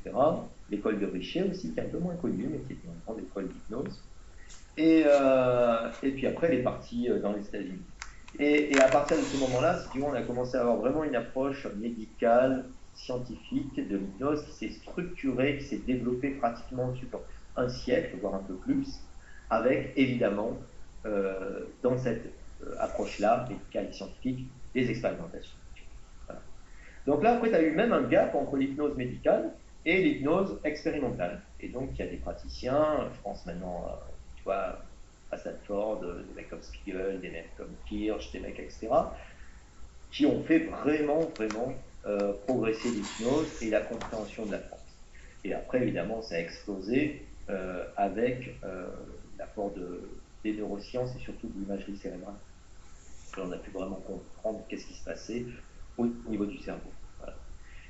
l'école 0.69 0.99
de 0.99 1.05
Richer 1.05 1.43
aussi, 1.43 1.73
qui 1.73 1.79
est 1.79 1.83
un 1.83 1.89
peu 1.89 1.99
moins 1.99 2.15
connue, 2.15 2.47
mais 2.49 2.59
qui 2.59 2.73
est 2.73 2.83
une 2.85 2.99
grande 3.05 3.19
école 3.19 3.47
d'hypnose. 3.47 4.03
Et, 4.77 5.03
euh, 5.05 5.89
et 6.03 6.11
puis 6.11 6.27
après, 6.27 6.47
elle 6.47 6.59
est 6.59 6.63
partie 6.63 7.09
euh, 7.09 7.19
dans 7.19 7.33
les 7.33 7.41
États-Unis. 7.41 7.81
Et, 8.39 8.79
à 8.79 8.87
partir 8.87 9.17
de 9.17 9.23
ce 9.23 9.37
moment-là, 9.37 9.77
si 9.91 10.01
on 10.01 10.13
a 10.13 10.21
commencé 10.21 10.57
à 10.57 10.61
avoir 10.61 10.77
vraiment 10.77 11.03
une 11.03 11.15
approche 11.15 11.67
médicale, 11.75 12.65
scientifique 12.93 13.75
de 13.75 13.97
l'hypnose 13.97 14.43
qui 14.45 14.51
s'est 14.51 14.69
structurée, 14.69 15.57
qui 15.57 15.65
s'est 15.65 15.77
développée 15.79 16.31
pratiquement 16.31 16.93
sur 16.95 17.07
un 17.55 17.69
siècle, 17.69 18.17
voire 18.21 18.35
un 18.35 18.43
peu 18.43 18.55
plus, 18.55 19.01
avec 19.49 19.93
évidemment 19.95 20.57
euh, 21.05 21.65
dans 21.81 21.97
cette 21.97 22.25
euh, 22.63 22.75
approche-là, 22.79 23.47
médicale 23.49 23.87
et 23.89 23.93
scientifique, 23.93 24.47
des 24.73 24.89
expérimentations. 24.89 25.57
Donc 27.07 27.23
là, 27.23 27.33
après, 27.33 27.49
tu 27.49 27.55
as 27.55 27.63
eu 27.63 27.71
même 27.71 27.93
un 27.93 28.03
gap 28.03 28.35
entre 28.35 28.57
l'hypnose 28.57 28.95
médicale 28.95 29.51
et 29.85 30.03
l'hypnose 30.03 30.59
expérimentale. 30.63 31.41
Et 31.59 31.69
donc, 31.69 31.89
il 31.93 31.99
y 31.99 32.07
a 32.07 32.11
des 32.11 32.17
praticiens, 32.17 33.09
je 33.11 33.21
pense 33.21 33.43
maintenant, 33.47 33.99
tu 34.35 34.43
vois, 34.43 34.77
à 35.31 35.37
Stanford, 35.37 36.01
des 36.01 36.35
mecs 36.35 36.49
comme 36.49 36.61
Spiegel, 36.61 37.19
des 37.19 37.31
mecs 37.31 37.55
comme 37.57 37.73
Kirsch, 37.87 38.31
des 38.31 38.39
mecs, 38.39 38.59
etc., 38.59 38.89
qui 40.11 40.25
ont 40.27 40.43
fait 40.43 40.59
vraiment, 40.59 41.21
vraiment 41.37 41.73
progresser 42.47 42.89
l'hypnose 42.89 43.61
et 43.61 43.69
la 43.69 43.81
compréhension 43.81 44.45
de 44.45 44.51
la 44.51 44.59
France. 44.59 44.79
Et 45.43 45.53
après, 45.53 45.81
évidemment, 45.81 46.21
ça 46.21 46.35
a 46.35 46.39
explosé 46.39 47.25
avec 47.97 48.55
l'apport 49.37 49.71
de, 49.71 50.09
des 50.43 50.53
neurosciences 50.53 51.15
et 51.15 51.19
surtout 51.19 51.47
de 51.47 51.59
l'imagerie 51.59 51.97
cérébrale. 51.97 52.35
on 53.37 53.51
a 53.51 53.57
pu 53.57 53.71
vraiment 53.71 54.01
comprendre 54.07 54.61
qu'est-ce 54.67 54.85
qui 54.85 54.93
se 54.93 55.03
passait 55.03 55.45
au 55.97 56.07
niveau 56.27 56.45
du 56.45 56.57
cerveau. 56.57 56.89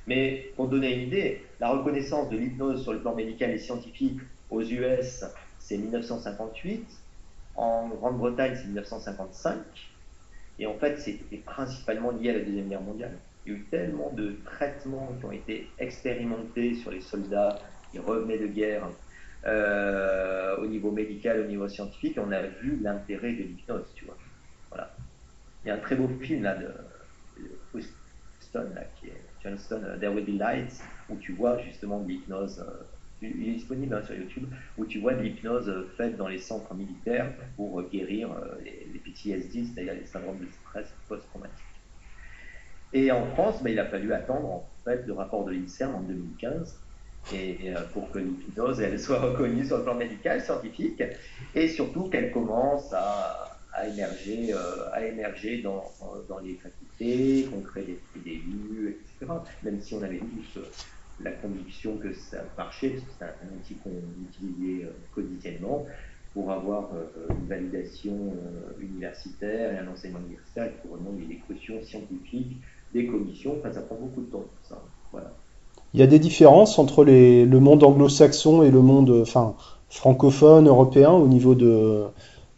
Mais 0.07 0.51
pour 0.55 0.68
donner 0.68 0.93
une 0.95 1.07
idée, 1.07 1.45
la 1.59 1.70
reconnaissance 1.70 2.30
de 2.30 2.38
l'hypnose 2.38 2.82
sur 2.82 2.93
le 2.93 2.99
plan 2.99 3.16
médical 3.16 3.51
et 3.51 3.59
scientifique 3.59 4.20
aux 4.49 4.62
US, 4.62 5.24
c'est 5.59 5.78
1958. 5.78 6.86
En 7.55 7.89
Grande-Bretagne, 7.89 8.55
c'est 8.55 8.66
1955. 8.66 9.59
Et 10.59 10.66
en 10.66 10.74
fait, 10.76 10.97
c'était 10.97 11.38
principalement 11.38 12.12
lié 12.12 12.32
à 12.32 12.34
la 12.34 12.39
Deuxième 12.39 12.70
Guerre 12.70 12.82
mondiale. 12.82 13.18
Il 13.45 13.51
y 13.51 13.55
a 13.55 13.57
eu 13.57 13.63
tellement 13.71 14.11
de 14.11 14.35
traitements 14.45 15.15
qui 15.19 15.25
ont 15.25 15.31
été 15.31 15.67
expérimentés 15.79 16.75
sur 16.75 16.91
les 16.91 17.01
soldats 17.01 17.59
qui 17.91 17.99
revenaient 17.99 18.37
de 18.37 18.47
guerre 18.47 18.87
euh, 19.45 20.57
au 20.57 20.67
niveau 20.67 20.91
médical, 20.91 21.41
au 21.41 21.47
niveau 21.47 21.67
scientifique, 21.67 22.17
on 22.19 22.31
a 22.31 22.41
vu 22.43 22.77
l'intérêt 22.81 23.33
de 23.33 23.43
l'hypnose, 23.43 23.91
tu 23.95 24.05
vois. 24.05 24.17
Voilà. 24.69 24.93
Il 25.63 25.69
y 25.69 25.71
a 25.71 25.75
un 25.75 25.79
très 25.79 25.95
beau 25.95 26.07
film 26.19 26.43
là 26.43 26.55
de, 26.55 26.67
là, 28.53 28.83
qui 28.99 29.07
est 29.07 29.21
Johnston, 29.43 29.81
uh, 29.95 29.99
There 29.99 30.13
Will 30.13 30.25
Be 30.25 30.39
Lights, 30.39 30.83
où 31.09 31.15
tu 31.17 31.33
vois 31.33 31.57
justement 31.59 32.03
l'hypnose. 32.07 32.59
Euh, 32.59 32.83
il 33.23 33.49
est 33.49 33.53
disponible 33.53 33.93
hein, 33.93 34.03
sur 34.03 34.15
YouTube, 34.15 34.47
où 34.77 34.85
tu 34.85 34.99
vois 34.99 35.13
de 35.13 35.21
l'hypnose 35.21 35.69
euh, 35.69 35.87
faite 35.95 36.17
dans 36.17 36.27
les 36.27 36.39
centres 36.39 36.73
militaires 36.73 37.31
pour 37.55 37.81
guérir 37.83 38.29
les, 38.63 38.87
les, 38.91 38.99
PTSD, 38.99 39.65
c'est-à-dire 39.65 39.93
les 39.93 40.05
syndromes 40.05 40.39
de 40.39 40.47
stress 40.47 40.91
post-traumatique. 41.07 41.70
Et 42.93 43.11
en 43.11 43.25
France, 43.27 43.63
ben, 43.63 43.71
il 43.71 43.79
a 43.79 43.85
fallu 43.85 44.13
attendre 44.13 44.47
en 44.47 44.69
fait 44.83 45.05
le 45.05 45.13
rapport 45.13 45.45
de 45.45 45.51
l'INSERM 45.51 45.95
en 45.95 46.01
2015 46.01 46.77
et, 47.33 47.57
euh, 47.65 47.81
pour 47.93 48.11
que 48.11 48.19
l'hypnose 48.19 48.81
soit 48.97 49.19
reconnue 49.19 49.65
sur 49.65 49.77
le 49.77 49.83
plan 49.83 49.95
médical, 49.95 50.41
scientifique, 50.41 51.03
et 51.55 51.67
surtout 51.67 52.09
qu'elle 52.09 52.31
commence 52.31 52.91
à, 52.93 53.47
émerger, 53.87 54.53
euh, 54.53 54.91
à 54.91 55.05
émerger 55.05 55.61
dans, 55.61 55.83
dans, 56.27 56.39
les 56.39 56.55
facultés, 56.55 57.47
qu'on 57.49 57.61
crée 57.61 57.83
des 57.83 57.99
PDU, 58.13 58.89
etc. 58.89 59.31
Même 59.63 59.81
si 59.81 59.93
on 59.93 60.03
avait 60.03 60.19
tous 60.19 60.59
euh, 60.59 60.65
la 61.21 61.31
conviction 61.31 61.97
que 61.97 62.13
ça 62.13 62.43
marchait, 62.57 62.89
parce 62.89 63.03
que 63.03 63.11
c'est 63.19 63.25
un, 63.25 63.57
outil 63.57 63.75
qu'on 63.75 63.91
utilisait 64.29 64.87
quotidiennement, 65.13 65.85
pour 66.33 66.49
avoir 66.49 66.89
une 67.29 67.47
validation 67.47 68.33
universitaire 68.79 69.73
et 69.73 69.77
un 69.79 69.87
enseignement 69.89 70.19
universitaire, 70.19 70.71
faut 70.81 70.95
vraiment 70.95 71.11
des 71.11 71.41
cautions 71.45 71.83
scientifiques, 71.83 72.55
des 72.93 73.05
commissions, 73.05 73.55
enfin 73.59 73.73
ça 73.73 73.81
prend 73.81 73.95
beaucoup 73.95 74.21
de 74.21 74.31
temps 74.31 74.39
pour 74.39 74.69
ça. 74.69 74.81
Voilà. 75.11 75.31
Il 75.93 75.99
y 75.99 76.03
a 76.03 76.07
des 76.07 76.19
différences 76.19 76.79
entre 76.79 77.03
les, 77.03 77.45
le 77.45 77.59
monde 77.59 77.83
anglo-saxon 77.83 78.63
et 78.63 78.71
le 78.71 78.81
monde 78.81 79.19
enfin, 79.21 79.55
francophone, 79.89 80.67
européen, 80.67 81.11
au 81.11 81.27
niveau 81.27 81.53
de 81.53 82.05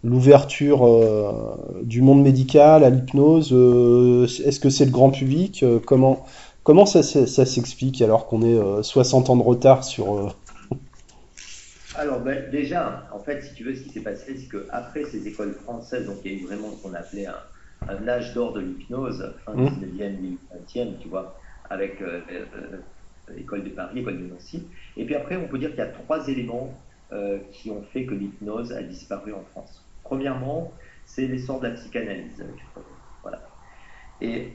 l'ouverture 0.03 0.85
euh, 0.85 1.81
du 1.83 2.01
monde 2.01 2.21
médical 2.21 2.83
à 2.83 2.89
l'hypnose. 2.89 3.51
Euh, 3.53 4.25
est-ce 4.25 4.59
que 4.59 4.69
c'est 4.69 4.85
le 4.85 4.91
grand 4.91 5.09
public 5.09 5.63
euh, 5.63 5.79
Comment, 5.83 6.25
comment 6.63 6.85
ça, 6.85 7.01
ça 7.01 7.45
s'explique 7.45 8.01
alors 8.01 8.27
qu'on 8.27 8.41
est 8.43 8.83
60 8.83 9.29
ans 9.29 9.35
de 9.35 9.43
retard 9.43 9.83
sur... 9.83 10.35
Alors 11.95 12.19
ben, 12.19 12.49
déjà, 12.51 13.07
en 13.13 13.19
fait, 13.19 13.41
si 13.41 13.53
tu 13.53 13.63
veux, 13.63 13.75
ce 13.75 13.81
qui 13.81 13.89
s'est 13.89 13.99
passé, 14.01 14.35
c'est 14.35 14.49
qu'après 14.49 15.03
ces 15.05 15.27
écoles 15.27 15.53
françaises, 15.53 16.05
donc 16.05 16.17
il 16.25 16.31
y 16.31 16.35
a 16.35 16.37
eu 16.39 16.45
vraiment 16.45 16.69
ce 16.71 16.83
qu'on 16.87 16.93
appelait 16.95 17.27
un, 17.27 17.35
un, 17.89 18.07
âge 18.07 18.33
d'or 18.33 18.53
de 18.53 18.61
l'hypnose, 18.61 19.33
fin 19.45 19.53
du 19.55 19.63
19e, 19.63 20.37
20e, 20.67 20.97
tu 20.99 21.07
vois, 21.07 21.39
avec 21.69 22.01
école 23.37 23.63
de 23.63 23.69
Paris, 23.69 23.99
école 23.99 24.19
de 24.19 24.27
Nancy. 24.27 24.67
Et 24.97 25.05
puis 25.05 25.15
après, 25.15 25.37
on 25.37 25.47
peut 25.47 25.57
dire 25.57 25.69
qu'il 25.69 25.79
y 25.79 25.81
a 25.81 25.87
trois 25.87 26.27
éléments 26.27 26.73
euh, 27.11 27.39
qui 27.51 27.69
ont 27.69 27.83
fait 27.93 28.05
que 28.05 28.13
l'hypnose 28.13 28.71
a 28.71 28.81
disparu 28.81 29.33
en 29.33 29.43
France. 29.51 29.85
Premièrement, 30.03 30.71
c'est 31.05 31.27
l'essor 31.27 31.59
de 31.59 31.67
la 31.67 31.73
psychanalyse. 31.73 32.43
Voilà. 33.21 33.41
Et 34.21 34.53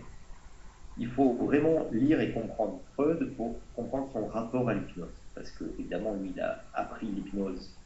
il 0.99 1.09
faut 1.09 1.35
vraiment 1.35 1.87
lire 1.93 2.21
et 2.21 2.33
comprendre 2.33 2.81
Freud 2.95 3.33
pour 3.37 3.59
comprendre 3.75 4.09
son 4.13 4.27
rapport 4.27 4.69
à 4.69 4.75
l'hypnose. 4.75 5.15
Parce 5.35 5.51
que, 5.53 5.65
évidemment, 5.79 6.15
lui, 6.15 6.33
il 6.35 6.41
a 6.41 6.65
appris 6.75 7.07
l'hypnose 7.07 7.77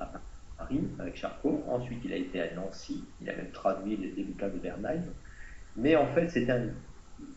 à 0.00 0.10
Paris 0.58 0.80
avec 0.98 1.16
Charcot. 1.16 1.64
Ensuite, 1.68 2.00
il 2.04 2.12
a 2.12 2.16
été 2.16 2.40
à 2.40 2.54
Nancy. 2.54 3.04
Il 3.22 3.30
a 3.30 3.36
même 3.36 3.50
traduit 3.52 3.96
les 3.96 4.22
bouquins 4.24 4.48
de 4.48 4.58
Bernheim. 4.58 5.02
Mais 5.76 5.96
en 5.96 6.06
fait, 6.08 6.28
c'est 6.28 6.50
un 6.50 6.68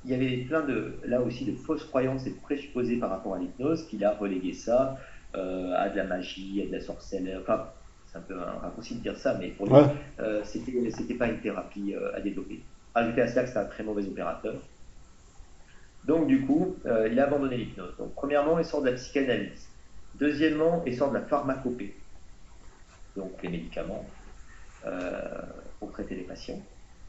il 0.04 0.12
y 0.12 0.14
avait 0.14 0.38
plein 0.46 0.62
de, 0.62 0.94
là 1.06 1.22
aussi, 1.22 1.46
de 1.46 1.56
fausses 1.56 1.86
croyances 1.86 2.26
et 2.28 2.32
présupposés 2.32 2.98
par 2.98 3.10
rapport 3.10 3.36
à 3.36 3.40
l'hypnose, 3.40 3.88
qu'il 3.88 4.04
a 4.04 4.12
relégué 4.12 4.54
ça 4.54 4.98
euh, 5.36 5.74
à 5.76 5.90
de 5.90 5.98
la 5.98 6.04
magie, 6.04 6.62
à 6.64 6.68
de 6.68 6.72
la 6.72 6.82
sorcellerie. 6.82 7.42
Enfin, 7.42 7.68
c'est 8.08 8.18
un 8.18 8.22
peu 8.22 8.40
un 8.40 8.60
raccourci 8.60 8.96
de 8.96 9.02
dire 9.02 9.18
ça, 9.18 9.38
mais 9.40 9.50
pour 9.50 9.68
lui, 9.68 9.76
euh, 10.20 10.42
c'était, 10.44 11.14
pas 11.14 11.28
une 11.28 11.40
thérapie 11.40 11.94
euh, 11.96 12.16
à 12.16 12.22
développer. 12.22 12.62
Ajouté 12.94 13.22
à 13.22 13.28
cela 13.28 13.44
que 13.44 13.48
c'était 13.48 13.60
un 13.60 13.66
très 13.66 13.84
mauvais 13.84 14.06
opérateur. 14.06 14.56
Donc, 16.06 16.28
du 16.28 16.42
coup, 16.46 16.76
euh, 16.86 17.08
il 17.10 17.20
a 17.20 17.28
abandonné 17.28 17.58
l'hypnose. 17.58 17.96
Donc, 17.98 18.14
premièrement, 18.16 18.60
il 18.60 18.66
sort 18.66 18.82
de 18.82 18.90
la 18.90 18.96
psychanalyse. 18.96 19.70
Deuxièmement, 20.16 20.84
il 20.86 20.96
sort 20.96 21.10
de 21.10 21.16
la 21.16 21.22
pharmacopée. 21.22 21.96
Donc, 23.16 23.32
les 23.44 23.50
médicaments 23.50 24.06
pour 25.80 25.92
traiter 25.92 26.16
les 26.16 26.24
patients. 26.24 26.62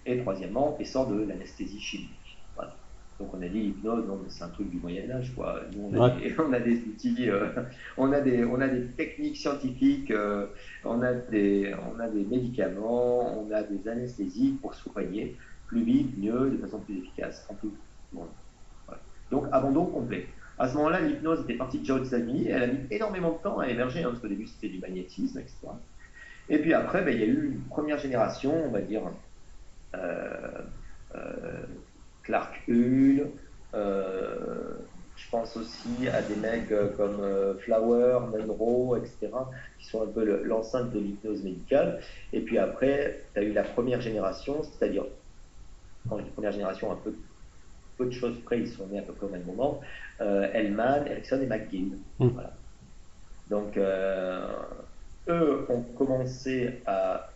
Et 0.05 0.19
troisièmement, 0.19 0.77
il 0.81 0.87
sort 0.87 1.07
de 1.07 1.23
l'anesthésie 1.23 1.81
chimique. 1.81 2.39
Donc 3.23 3.35
on 3.35 3.43
a 3.43 3.47
dit 3.47 3.61
l'hypnose, 3.61 4.05
c'est 4.29 4.43
un 4.43 4.49
truc 4.49 4.69
du 4.69 4.79
Moyen 4.79 5.09
Âge, 5.11 5.33
quoi. 5.37 5.61
Nous 5.77 5.91
on 5.93 6.03
a, 6.03 6.11
des, 6.11 6.35
on 6.39 6.53
a 6.53 6.59
des, 6.59 6.79
outils, 6.79 7.31
euh, 7.31 7.47
on 7.97 8.11
a 8.11 8.21
des, 8.21 8.45
on 8.45 8.61
a 8.61 8.67
des 8.67 8.87
techniques 8.87 9.37
scientifiques, 9.37 10.11
euh, 10.11 10.47
on 10.85 11.03
a 11.03 11.13
des, 11.13 11.73
on 11.95 12.01
a 12.01 12.09
des 12.09 12.25
médicaments, 12.25 13.41
on 13.41 13.53
a 13.53 13.63
des 13.63 13.89
anesthésies 13.89 14.57
pour 14.61 14.75
soigner 14.75 15.37
plus 15.69 15.85
vite, 15.85 16.19
mieux, 16.19 16.51
de 16.51 16.57
façon 16.57 16.81
plus 16.81 16.99
efficace. 16.99 17.47
En 17.49 17.55
plus. 17.55 17.71
Donc 19.31 19.47
abandon 19.53 19.87
complet. 19.87 20.27
À 20.59 20.69
ce 20.69 20.77
moment-là, 20.77 21.01
l'hypnose 21.01 21.43
était 21.43 21.55
partie 21.55 21.79
de 21.79 21.85
John 21.85 22.05
Samy, 22.05 22.49
elle 22.49 22.63
a 22.63 22.67
mis 22.67 22.81
énormément 22.91 23.33
de 23.33 23.39
temps 23.43 23.61
à 23.61 23.69
émerger, 23.69 24.01
hein, 24.01 24.09
parce 24.09 24.21
qu'au 24.21 24.29
début 24.29 24.47
c'était 24.47 24.69
du 24.69 24.81
magnétisme, 24.81 25.39
etc. 25.39 25.69
Et 26.49 26.59
puis 26.59 26.75
après, 26.75 27.03
ben, 27.03 27.15
il 27.15 27.21
y 27.21 27.25
a 27.25 27.27
eu 27.27 27.53
une 27.53 27.61
première 27.63 27.99
génération, 27.99 28.67
on 28.67 28.71
va 28.71 28.81
dire. 28.81 29.03
Euh, 29.95 30.63
Clark 32.23 32.63
Hull. 32.69 33.29
Euh, 33.75 34.75
je 35.17 35.31
pense 35.31 35.57
aussi 35.57 36.09
à 36.09 36.23
des 36.23 36.37
mecs 36.37 36.73
euh, 36.73 36.89
comme 36.97 37.21
euh, 37.21 37.55
Flower, 37.59 38.21
Monroe, 38.31 38.97
etc., 38.99 39.29
qui 39.79 39.87
sont 39.87 40.03
un 40.03 40.07
peu 40.07 40.43
l'enceinte 40.43 40.91
de 40.91 40.99
l'hypnose 40.99 41.43
médicale. 41.43 42.01
Et 42.33 42.41
puis 42.41 42.59
après, 42.59 43.21
tu 43.35 43.41
as 43.41 43.43
eu 43.43 43.53
la 43.53 43.63
première 43.63 44.01
génération, 44.01 44.63
c'est-à-dire, 44.63 45.05
quand 46.09 46.19
je 46.19 46.25
dis 46.25 46.31
première 46.31 46.53
génération, 46.53 46.91
un 46.91 46.97
peu, 46.97 47.15
peu 47.99 48.07
de 48.07 48.11
choses 48.11 48.39
près, 48.45 48.59
ils 48.61 48.69
sont 48.69 48.87
nés 48.89 48.99
à 48.99 49.03
peu 49.03 49.13
près 49.13 49.27
au 49.27 49.31
même 49.31 49.45
moment, 49.45 49.81
euh, 50.21 50.49
Hellman, 50.53 51.07
Erickson 51.07 51.41
et 51.41 51.47
McGill. 51.47 51.99
Mm. 52.19 52.29
Voilà. 52.29 52.53
Donc, 53.51 53.79
eux 55.29 55.67
ont 55.69 55.83
commencé 55.97 56.81
à 56.87 57.31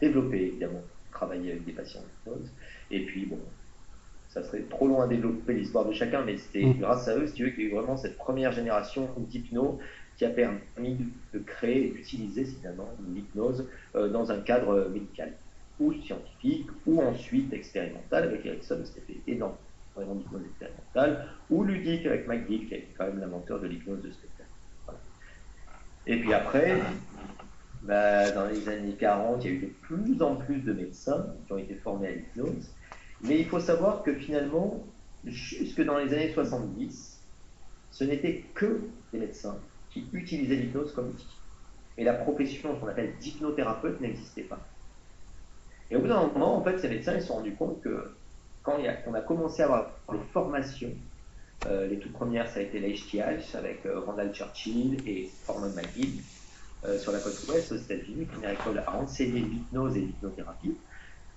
développer, 0.00 0.46
évidemment, 0.46 0.82
travailler 1.12 1.52
avec 1.52 1.64
des 1.64 1.72
patients 1.72 2.00
d'hypnose. 2.00 2.50
Et 2.90 3.04
puis, 3.04 3.26
bon, 3.26 3.38
ça 4.30 4.42
serait 4.42 4.62
trop 4.62 4.86
loin 4.88 5.04
à 5.04 5.08
développer 5.08 5.54
l'histoire 5.54 5.84
de 5.84 5.92
chacun, 5.92 6.22
mais 6.24 6.38
c'était 6.38 6.64
mm. 6.64 6.78
grâce 6.78 7.08
à 7.08 7.16
eux, 7.16 7.26
si 7.26 7.34
tu 7.34 7.44
veux, 7.44 7.50
qu'il 7.50 7.64
y 7.64 7.66
a 7.66 7.70
eu 7.70 7.74
vraiment 7.74 7.96
cette 7.96 8.16
première 8.16 8.52
génération 8.52 9.08
d'hypno 9.18 9.78
qui 10.16 10.24
a 10.24 10.30
permis 10.30 10.98
de 11.32 11.38
créer 11.38 11.86
et 11.86 11.90
d'utiliser 11.90 12.44
finalement 12.44 12.88
l'hypnose 13.14 13.66
euh, 13.94 14.08
dans 14.08 14.30
un 14.30 14.40
cadre 14.40 14.88
médical 14.92 15.32
ou 15.80 15.94
scientifique 15.94 16.68
ou 16.86 17.00
ensuite 17.00 17.52
expérimental 17.52 18.24
avec 18.24 18.44
Erickson, 18.44 18.80
c'était 18.84 19.18
énorme, 19.26 19.54
vraiment 19.96 20.14
d'hypnose 20.14 20.42
expérimentale, 20.44 21.26
ou 21.48 21.64
ludique 21.64 22.06
avec 22.06 22.28
McGill, 22.28 22.68
qui 22.68 22.74
est 22.74 22.86
quand 22.98 23.06
même 23.06 23.18
l'inventeur 23.18 23.60
de 23.60 23.66
l'hypnose 23.66 24.02
de 24.02 24.10
spectacle. 24.10 24.50
Et 26.06 26.18
puis 26.18 26.32
après, 26.32 26.80
bah, 27.82 28.30
dans 28.32 28.46
les 28.46 28.68
années 28.68 28.94
40, 28.98 29.44
il 29.44 29.50
y 29.50 29.54
a 29.54 29.56
eu 29.56 29.60
de 29.60 29.72
plus 29.82 30.22
en 30.22 30.36
plus 30.36 30.60
de 30.60 30.72
médecins 30.72 31.26
qui 31.46 31.52
ont 31.52 31.58
été 31.58 31.74
formés 31.74 32.08
à 32.08 32.12
l'hypnose. 32.12 32.70
Mais 33.22 33.38
il 33.38 33.46
faut 33.46 33.60
savoir 33.60 34.02
que 34.02 34.14
finalement, 34.14 34.82
jusque 35.24 35.82
dans 35.82 35.98
les 35.98 36.12
années 36.12 36.32
70, 36.32 37.20
ce 37.90 38.04
n'était 38.04 38.44
que 38.54 38.80
des 39.12 39.18
médecins 39.18 39.56
qui 39.90 40.06
utilisaient 40.12 40.56
l'hypnose 40.56 40.92
comme 40.94 41.08
outil. 41.08 41.26
Et 41.98 42.04
la 42.04 42.14
profession 42.14 42.74
qu'on 42.76 42.88
appelle 42.88 43.12
d'hypnothérapeute 43.20 44.00
n'existait 44.00 44.42
pas. 44.42 44.60
Et 45.90 45.96
au 45.96 46.00
bout 46.00 46.08
d'un 46.08 46.26
moment, 46.28 46.56
en 46.56 46.62
fait, 46.62 46.78
ces 46.78 46.88
médecins 46.88 47.18
se 47.20 47.26
sont 47.26 47.34
rendus 47.34 47.54
compte 47.54 47.80
que 47.82 48.12
quand 48.62 48.78
on 49.06 49.14
a 49.14 49.20
commencé 49.20 49.62
à 49.62 49.66
avoir 49.66 49.90
des 50.12 50.18
formations, 50.32 50.92
euh, 51.66 51.86
les 51.88 51.98
toutes 51.98 52.12
premières, 52.12 52.48
ça 52.48 52.60
a 52.60 52.62
été 52.62 52.78
l'HTH 52.78 53.54
avec 53.54 53.84
euh, 53.86 54.00
Randall 54.00 54.32
Churchill 54.32 54.96
et 55.06 55.28
Forman 55.44 55.72
McGill. 55.74 56.22
Sur 56.98 57.12
la 57.12 57.18
côte 57.18 57.38
ouest 57.48 57.72
aux 57.72 57.76
États-Unis, 57.76 58.24
première 58.26 58.52
école 58.52 58.78
à 58.78 58.94
enseigner 58.96 59.40
l'hypnose 59.40 59.96
et 59.96 60.00
l'hypnothérapie, 60.00 60.76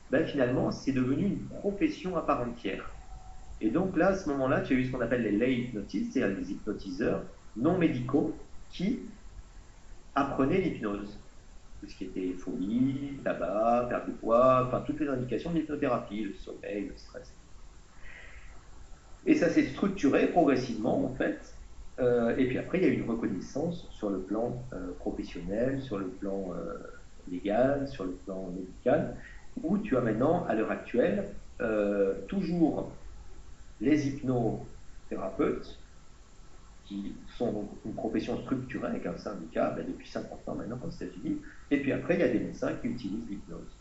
ben, 0.09 0.25
finalement, 0.25 0.71
c'est 0.71 0.91
devenu 0.91 1.25
une 1.25 1.47
profession 1.59 2.15
à 2.15 2.21
part 2.21 2.41
entière. 2.41 2.89
Et 3.61 3.69
donc 3.69 3.95
là, 3.97 4.09
à 4.09 4.15
ce 4.15 4.29
moment-là, 4.29 4.61
tu 4.61 4.73
as 4.73 4.77
eu 4.77 4.85
ce 4.85 4.91
qu'on 4.91 5.01
appelle 5.01 5.23
les 5.23 5.31
lay 5.31 5.53
hypnotistes, 5.55 6.13
c'est-à-dire 6.13 6.37
des 6.37 6.51
hypnotiseurs 6.51 7.23
non 7.55 7.77
médicaux 7.77 8.35
qui 8.69 8.99
apprenaient 10.15 10.59
l'hypnose. 10.59 11.19
Tout 11.79 11.87
ce 11.87 11.95
qui 11.95 12.05
était 12.05 12.33
folie, 12.33 13.19
tabac, 13.23 13.87
perte 13.89 14.07
de 14.07 14.13
poids, 14.13 14.65
enfin 14.67 14.81
toutes 14.81 14.99
les 14.99 15.07
indications 15.07 15.51
de 15.51 15.59
l'hypnothérapie, 15.59 16.23
le 16.23 16.33
sommeil, 16.33 16.87
le 16.89 16.97
stress. 16.97 17.33
Et 19.25 19.35
ça 19.35 19.49
s'est 19.49 19.65
structuré 19.67 20.27
progressivement, 20.27 21.05
en 21.05 21.15
fait. 21.15 21.52
Euh, 22.03 22.35
et 22.37 22.45
puis 22.47 22.57
après, 22.57 22.79
il 22.79 22.83
y 22.83 22.87
a 22.87 22.93
une 22.93 23.09
reconnaissance 23.09 23.87
sur 23.91 24.09
le 24.09 24.19
plan 24.19 24.61
euh, 24.73 24.91
professionnel, 24.99 25.81
sur 25.81 25.97
le 25.97 26.07
plan 26.07 26.51
euh, 26.53 26.73
légal, 27.31 27.87
sur 27.87 28.03
le 28.03 28.11
plan 28.11 28.49
médical, 28.53 29.15
où 29.61 29.77
tu 29.77 29.95
as 29.95 30.01
maintenant, 30.01 30.45
à 30.47 30.55
l'heure 30.55 30.71
actuelle, 30.71 31.29
toujours 32.27 32.91
les 33.79 34.07
hypnothérapeutes, 34.07 35.79
qui 36.85 37.13
sont 37.37 37.69
une 37.85 37.93
profession 37.93 38.37
structurée 38.41 38.87
avec 38.87 39.05
un 39.05 39.17
syndicat 39.17 39.69
ben, 39.69 39.85
depuis 39.87 40.09
50 40.09 40.49
ans 40.49 40.55
maintenant 40.55 40.77
aux 40.85 40.89
États-Unis, 40.89 41.37
et 41.71 41.79
puis 41.79 41.93
après, 41.93 42.15
il 42.15 42.19
y 42.19 42.23
a 42.23 42.27
des 42.27 42.39
médecins 42.39 42.73
qui 42.81 42.87
utilisent 42.87 43.29
l'hypnose. 43.29 43.71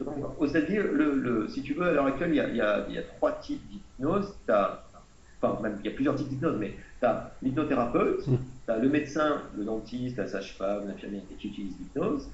Donc, 0.00 0.16
aux 0.40 0.46
États-Unis, 0.46 0.78
le, 0.82 1.46
si 1.48 1.62
tu 1.62 1.74
veux, 1.74 1.86
à 1.86 1.92
l'heure 1.92 2.06
actuelle, 2.06 2.30
il 2.30 2.56
y 2.56 2.60
a, 2.60 3.02
trois 3.18 3.38
types 3.38 3.62
d'hypnose. 3.68 4.34
Enfin, 4.48 5.60
il 5.84 5.88
y 5.88 5.92
a 5.92 5.94
plusieurs 5.94 6.16
types 6.16 6.28
d'hypnose, 6.28 6.56
mais 6.58 6.74
tu 7.02 7.06
as 7.06 7.32
l'hypnothérapeute, 7.42 8.26
mm. 8.26 8.36
tu 8.64 8.70
as 8.70 8.78
le 8.78 8.88
médecin, 8.88 9.42
le 9.56 9.64
dentiste, 9.64 10.16
la 10.16 10.28
sage-femme, 10.28 10.86
l'infirmière 10.86 11.22
qui 11.38 11.48
utilise 11.48 11.76
l'hypnose. 11.78 12.30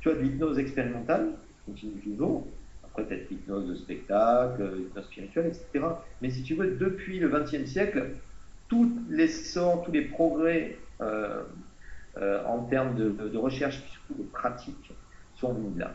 Tu 0.00 0.10
as 0.10 0.14
de 0.14 0.20
l'hypnose 0.20 0.58
expérimentale, 0.58 1.32
continue 1.66 2.00
toujours. 2.00 2.46
Après, 2.82 3.04
peut-être 3.04 3.28
l'hypnose 3.30 3.68
de 3.68 3.74
spectacle, 3.74 4.74
l'hypnose 4.74 5.04
spirituelle, 5.04 5.46
etc. 5.46 5.86
Mais 6.22 6.30
si 6.30 6.42
tu 6.42 6.54
veux, 6.54 6.76
depuis 6.76 7.18
le 7.18 7.28
XXe 7.28 7.70
siècle, 7.70 8.12
tous 8.68 8.90
les 9.10 9.28
sorts, 9.28 9.82
tous 9.84 9.92
les 9.92 10.02
progrès 10.02 10.78
euh, 11.02 11.42
euh, 12.16 12.42
en 12.46 12.60
termes 12.64 12.94
de, 12.94 13.36
recherche, 13.36 13.82
surtout 13.90 14.22
de 14.22 14.28
pratique, 14.28 14.92
sont 15.34 15.52
venus 15.52 15.76
là. 15.76 15.94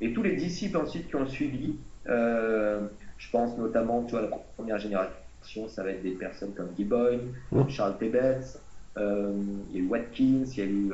Et 0.00 0.12
tous 0.12 0.22
les 0.22 0.36
disciples 0.36 0.78
ensuite 0.78 1.08
qui 1.08 1.16
ont 1.16 1.26
suivi, 1.26 1.76
euh, 2.08 2.80
je 3.18 3.30
pense 3.30 3.58
notamment 3.58 4.04
tu 4.04 4.12
vois, 4.12 4.22
la 4.22 4.28
première 4.56 4.78
génération, 4.78 5.12
ça 5.42 5.82
va 5.82 5.90
être 5.90 6.02
des 6.02 6.12
personnes 6.12 6.52
comme 6.54 6.70
Guy 6.76 6.84
mmh. 6.84 7.68
Charles 7.68 7.98
Tebetz, 7.98 8.58
il 8.96 9.02
y 9.72 9.76
a 9.76 9.80
eu 9.80 9.86
Watkins, 9.86 10.44
il 10.44 10.58
y 10.58 10.60
a 10.60 10.64
eu 10.64 10.92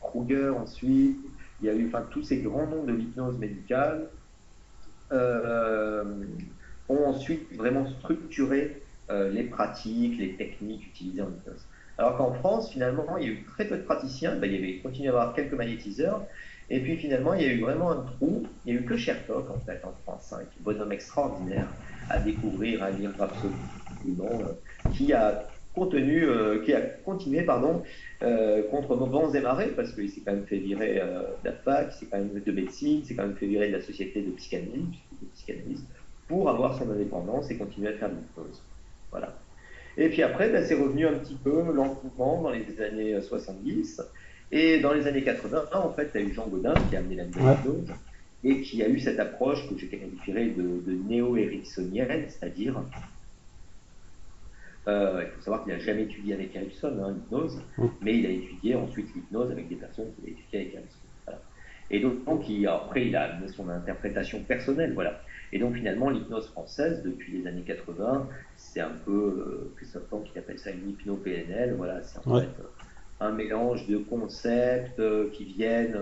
Kruger 0.00 0.50
ensuite, 0.50 1.18
il 1.60 1.66
y 1.66 1.70
a 1.70 1.74
eu 1.74 1.86
enfin, 1.86 2.04
tous 2.10 2.22
ces 2.22 2.38
grands 2.38 2.66
noms 2.66 2.84
de 2.84 2.92
l'hypnose 2.92 3.38
médicale 3.38 4.08
ont 6.88 7.04
ensuite 7.06 7.54
vraiment 7.56 7.86
structuré 7.86 8.82
euh, 9.10 9.30
les 9.30 9.44
pratiques, 9.44 10.18
les 10.18 10.34
techniques 10.34 10.86
utilisées 10.88 11.22
en 11.22 11.28
hypnose. 11.28 11.64
Alors 11.98 12.16
qu'en 12.16 12.34
France, 12.34 12.72
finalement, 12.72 13.16
il 13.18 13.26
y 13.26 13.30
a 13.30 13.32
eu 13.34 13.44
très 13.44 13.64
peu 13.64 13.76
de 13.76 13.82
praticiens, 13.82 14.36
ben, 14.36 14.50
il 14.50 14.54
y 14.54 14.58
avait 14.58 14.78
continué 14.80 15.08
à 15.08 15.12
avoir 15.12 15.34
quelques 15.34 15.54
magnétiseurs, 15.54 16.26
et 16.68 16.80
puis 16.80 16.96
finalement, 16.96 17.34
il 17.34 17.42
y 17.42 17.44
a 17.44 17.52
eu 17.52 17.60
vraiment 17.60 17.90
un 17.90 18.02
trou, 18.02 18.44
il 18.64 18.72
n'y 18.72 18.78
a 18.78 18.82
eu 18.82 18.84
que 18.84 18.96
Chertok 18.96 19.50
en 19.50 19.60
fait 19.60 19.80
en 19.84 19.92
France, 20.02 20.32
hein, 20.32 20.40
un 20.42 20.62
bonhomme 20.62 20.92
extraordinaire 20.92 21.68
à 22.10 22.18
découvrir, 22.18 22.82
à 22.82 22.90
lire 22.90 23.12
absolument, 23.20 24.40
euh, 24.40 24.52
qui 24.92 25.12
a 25.12 25.48
contenu, 25.74 26.24
euh, 26.24 26.62
qui 26.64 26.72
a 26.72 26.80
continué 26.80 27.42
pardon, 27.42 27.82
contre 28.70 28.96
vents 28.96 29.32
et 29.32 29.40
marées, 29.40 29.72
parce 29.76 29.92
qu'il 29.92 30.10
s'est 30.10 30.22
quand 30.24 30.32
même 30.32 30.46
fait 30.46 30.58
virer 30.58 30.94
de 30.94 31.48
la 31.48 31.52
fac, 31.52 31.88
il 31.92 31.98
s'est 31.98 32.06
quand 32.06 32.18
même 32.18 32.40
de 32.40 32.52
médecine, 32.52 33.04
s'est 33.04 33.14
quand 33.14 33.26
même 33.26 33.36
fait 33.36 33.46
virer 33.46 33.68
de 33.68 33.76
la 33.76 33.82
société 33.82 34.22
de 34.22 34.30
psychanalyse, 34.32 34.96
de 35.20 35.26
psychanalyste, 35.34 35.86
pour 36.26 36.48
avoir 36.48 36.76
son 36.78 36.90
indépendance 36.90 37.50
et 37.50 37.58
continuer 37.58 37.88
à 37.88 37.92
faire 37.92 38.08
de 38.08 38.16
l'hypnose. 38.16 38.62
Voilà. 39.10 39.38
Et 39.96 40.08
puis 40.08 40.22
après, 40.22 40.50
ben, 40.50 40.64
c'est 40.64 40.74
revenu 40.74 41.06
un 41.06 41.14
petit 41.14 41.36
peu 41.36 41.72
lentement 41.72 42.42
dans 42.42 42.50
les 42.50 42.80
années 42.80 43.20
70. 43.20 44.02
Et 44.52 44.78
dans 44.80 44.92
les 44.92 45.06
années 45.06 45.22
80, 45.22 45.64
en 45.72 45.92
fait, 45.92 46.10
tu 46.12 46.18
as 46.18 46.20
eu 46.20 46.32
Jean 46.32 46.46
Godin 46.46 46.74
qui 46.88 46.96
a 46.96 47.00
amené 47.00 47.16
la 47.16 47.24
nouvelle 47.24 47.56
et 48.44 48.60
qui 48.60 48.82
a 48.82 48.88
eu 48.88 48.98
cette 49.00 49.18
approche 49.18 49.68
que 49.68 49.76
j'ai 49.76 49.88
qualifiée 49.88 50.50
de, 50.50 50.62
de 50.62 50.92
néo-ericksonienne, 51.08 52.26
c'est-à-dire, 52.28 52.80
euh, 54.86 55.24
il 55.24 55.30
faut 55.32 55.40
savoir 55.40 55.64
qu'il 55.64 55.72
n'a 55.72 55.80
jamais 55.80 56.02
étudié 56.02 56.34
avec 56.34 56.54
Erickson, 56.54 56.96
hein, 57.02 57.12
l'hypnose, 57.12 57.60
mais 58.00 58.18
il 58.18 58.26
a 58.26 58.30
étudié 58.30 58.76
ensuite 58.76 59.12
l'hypnose 59.14 59.50
avec 59.50 59.68
des 59.68 59.74
personnes 59.74 60.06
qui 60.14 60.22
avaient 60.22 60.32
étudié 60.32 60.60
avec 60.60 60.74
Erickson. 60.74 60.98
Et 61.90 62.00
donc, 62.00 62.14
après, 62.68 63.06
il 63.06 63.16
a 63.16 63.34
amené 63.34 63.48
son 63.48 63.68
interprétation 63.68 64.40
personnelle, 64.42 64.92
voilà. 64.92 65.20
Et 65.52 65.58
donc 65.58 65.74
finalement, 65.74 66.10
l'hypnose 66.10 66.48
française, 66.48 67.02
depuis 67.04 67.38
les 67.38 67.46
années 67.46 67.62
80, 67.62 68.28
c'est 68.56 68.80
un 68.80 68.90
peu, 69.04 69.12
euh, 69.12 69.72
Christophe 69.76 70.02
qui 70.32 70.38
appelle 70.38 70.58
ça 70.58 70.70
une 70.70 70.90
hypno-PNL, 70.90 71.74
voilà, 71.74 72.02
c'est 72.02 72.18
en 72.18 72.40
fait 72.40 72.48
un 73.20 73.32
mélange 73.32 73.86
de 73.86 73.98
concepts 73.98 74.98
euh, 74.98 75.30
qui 75.32 75.44
viennent 75.44 75.98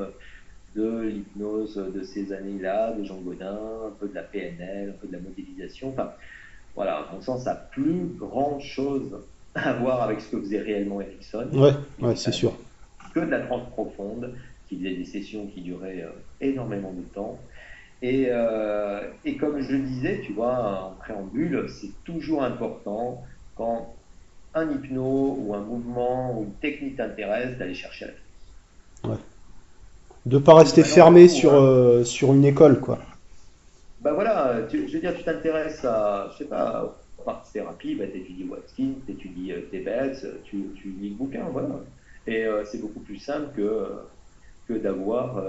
de 0.74 1.02
l'hypnose 1.02 1.76
de 1.76 2.02
ces 2.02 2.32
années-là, 2.32 2.92
de 2.92 3.04
Jean 3.04 3.20
Godin, 3.20 3.58
un 3.86 3.92
peu 4.00 4.08
de 4.08 4.14
la 4.14 4.22
PNL, 4.22 4.90
un 4.90 5.00
peu 5.00 5.06
de 5.06 5.12
la 5.12 5.20
modélisation. 5.20 5.90
Enfin, 5.90 6.12
voilà, 6.74 6.98
à 6.98 7.12
mon 7.12 7.20
sens, 7.20 7.44
ça 7.44 7.54
n'a 7.54 7.60
plus 7.60 8.06
grand 8.16 8.58
chose 8.58 9.20
à 9.54 9.72
voir 9.74 10.02
avec 10.02 10.20
ce 10.20 10.30
que 10.30 10.40
faisait 10.40 10.60
réellement 10.60 11.00
Erickson. 11.00 11.48
Ouais, 11.52 11.72
ouais 12.00 12.16
c'est 12.16 12.32
sûr. 12.32 12.52
Que 13.14 13.20
de 13.20 13.30
la 13.30 13.40
transe 13.40 13.68
profonde, 13.70 14.34
qui 14.68 14.78
faisait 14.78 14.96
des 14.96 15.04
sessions 15.04 15.46
qui 15.46 15.60
duraient 15.60 16.02
euh, 16.02 16.10
énormément 16.40 16.92
de 16.92 17.02
temps 17.14 17.38
euh, 18.04 19.00
et, 19.24 19.36
comme 19.36 19.60
je 19.60 19.72
le 19.72 19.78
disais, 19.78 20.20
tu 20.24 20.32
vois, 20.32 20.84
en 20.84 20.90
préambule, 21.00 21.66
c'est 21.68 21.92
toujours 22.04 22.42
important 22.42 23.22
quand 23.56 23.94
un 24.54 24.70
hypno 24.70 25.36
ou 25.38 25.54
un 25.54 25.60
mouvement 25.60 26.38
ou 26.38 26.44
une 26.44 26.54
technique 26.54 26.96
t'intéresse 26.96 27.58
d'aller 27.58 27.74
chercher 27.74 28.06
la. 28.06 29.10
Ouais. 29.10 29.18
De 30.26 30.38
pas 30.38 30.54
rester 30.54 30.82
fermé 30.82 31.28
sur, 31.28 31.54
euh, 31.54 32.04
sur 32.04 32.32
une 32.32 32.44
école, 32.44 32.80
quoi. 32.80 32.98
Bah 34.00 34.12
voilà, 34.12 34.66
je 34.70 34.78
veux 34.78 35.00
dire, 35.00 35.14
tu 35.16 35.24
t'intéresses 35.24 35.84
à, 35.84 36.30
je 36.32 36.38
sais 36.38 36.44
pas, 36.44 36.96
par 37.24 37.42
thérapie, 37.50 37.94
bah, 37.94 38.04
tu 38.06 38.18
étudies 38.18 38.44
Watkins, 38.44 38.94
tu 39.06 39.12
étudies 39.12 39.52
euh, 39.52 39.62
Tebet, 39.70 40.12
tu, 40.44 40.64
tu 40.76 40.88
lis 41.00 41.10
le 41.10 41.14
bouquin, 41.14 41.44
voilà. 41.50 41.80
Et 42.26 42.46
c'est 42.64 42.80
beaucoup 42.80 43.00
plus 43.00 43.18
simple 43.18 43.48
que, 43.54 43.86
que 44.66 44.72
d'avoir 44.72 45.42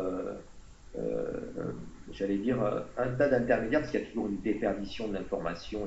j'allais 2.11 2.37
dire, 2.37 2.61
euh, 2.63 2.79
un 2.97 3.09
tas 3.15 3.29
d'intermédiaires, 3.29 3.81
parce 3.81 3.91
qu'il 3.91 4.01
y 4.01 4.03
a 4.03 4.07
toujours 4.07 4.27
une 4.27 4.41
déperdition 4.41 5.07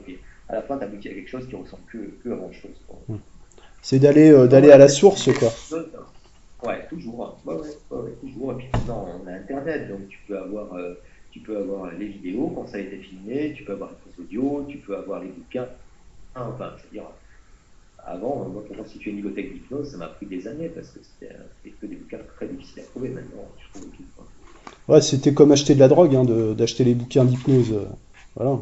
et 0.09 0.19
à 0.49 0.55
la 0.55 0.63
fin, 0.63 0.79
tu 0.79 0.85
aboutis 0.85 1.09
à 1.09 1.15
quelque 1.15 1.29
chose 1.29 1.47
qui 1.47 1.57
ressemble 1.57 1.83
que, 1.91 1.99
que 2.23 2.33
à 2.33 2.37
grand-chose. 2.37 2.71
Hmm. 3.09 3.17
C'est 3.83 3.99
d'aller 3.99 4.31
euh, 4.31 4.47
d'aller 4.47 4.71
à 4.71 4.79
la 4.79 4.89
source, 4.89 5.31
quoi. 5.39 5.53
Ouais, 6.65 6.87
toujours. 6.89 7.39
Ouais, 7.45 7.55
ouais, 7.55 8.13
toujours. 8.21 8.53
Et 8.53 8.57
puis 8.57 8.69
maintenant, 8.73 9.09
on 9.23 9.27
a 9.29 9.33
Internet, 9.33 9.89
donc 9.89 10.09
tu 10.09 10.19
peux 10.27 10.39
avoir, 10.39 10.75
euh, 10.75 10.95
tu 11.31 11.41
peux 11.41 11.57
avoir 11.57 11.93
les 11.93 12.07
vidéos 12.07 12.53
quand 12.55 12.67
ça 12.67 12.79
a 12.79 12.81
été 12.81 12.97
filmé, 12.97 13.53
tu 13.57 13.65
peux 13.65 13.73
avoir 13.73 13.91
les 13.91 14.25
audio, 14.25 14.67
tu 14.69 14.79
peux 14.79 14.97
avoir 14.97 15.21
les 15.21 15.29
bouquins. 15.29 15.69
Enfin, 16.35 16.73
je 16.79 16.85
veux 16.85 16.91
dire, 16.93 17.11
avant, 18.05 18.49
moi, 18.49 18.65
pour 18.67 18.77
constituer 18.77 19.11
une 19.11 19.17
bibliothèque 19.17 19.53
d'hypnose, 19.53 19.91
ça 19.91 19.97
m'a 19.99 20.09
pris 20.09 20.27
des 20.27 20.49
années 20.49 20.69
parce 20.69 20.89
que 20.89 20.99
c'était 21.03 21.35
que 21.81 21.87
des 21.87 21.97
bouquins 21.97 22.19
très 22.37 22.47
difficiles 22.49 22.81
à 22.81 22.87
trouver. 22.87 23.11
Maintenant, 23.11 23.47
je 23.59 23.79
trouve. 23.79 23.91
Ouais, 24.89 25.01
c'était 25.01 25.35
comme 25.35 25.53
acheter 25.53 25.75
de 25.75 25.81
la 25.81 25.89
drogue, 25.89 26.17
hein, 26.17 26.25
d'acheter 26.55 26.83
les 26.85 26.95
bouquins 26.95 27.25
d'hypnose. 27.25 27.75
Voilà. 28.37 28.61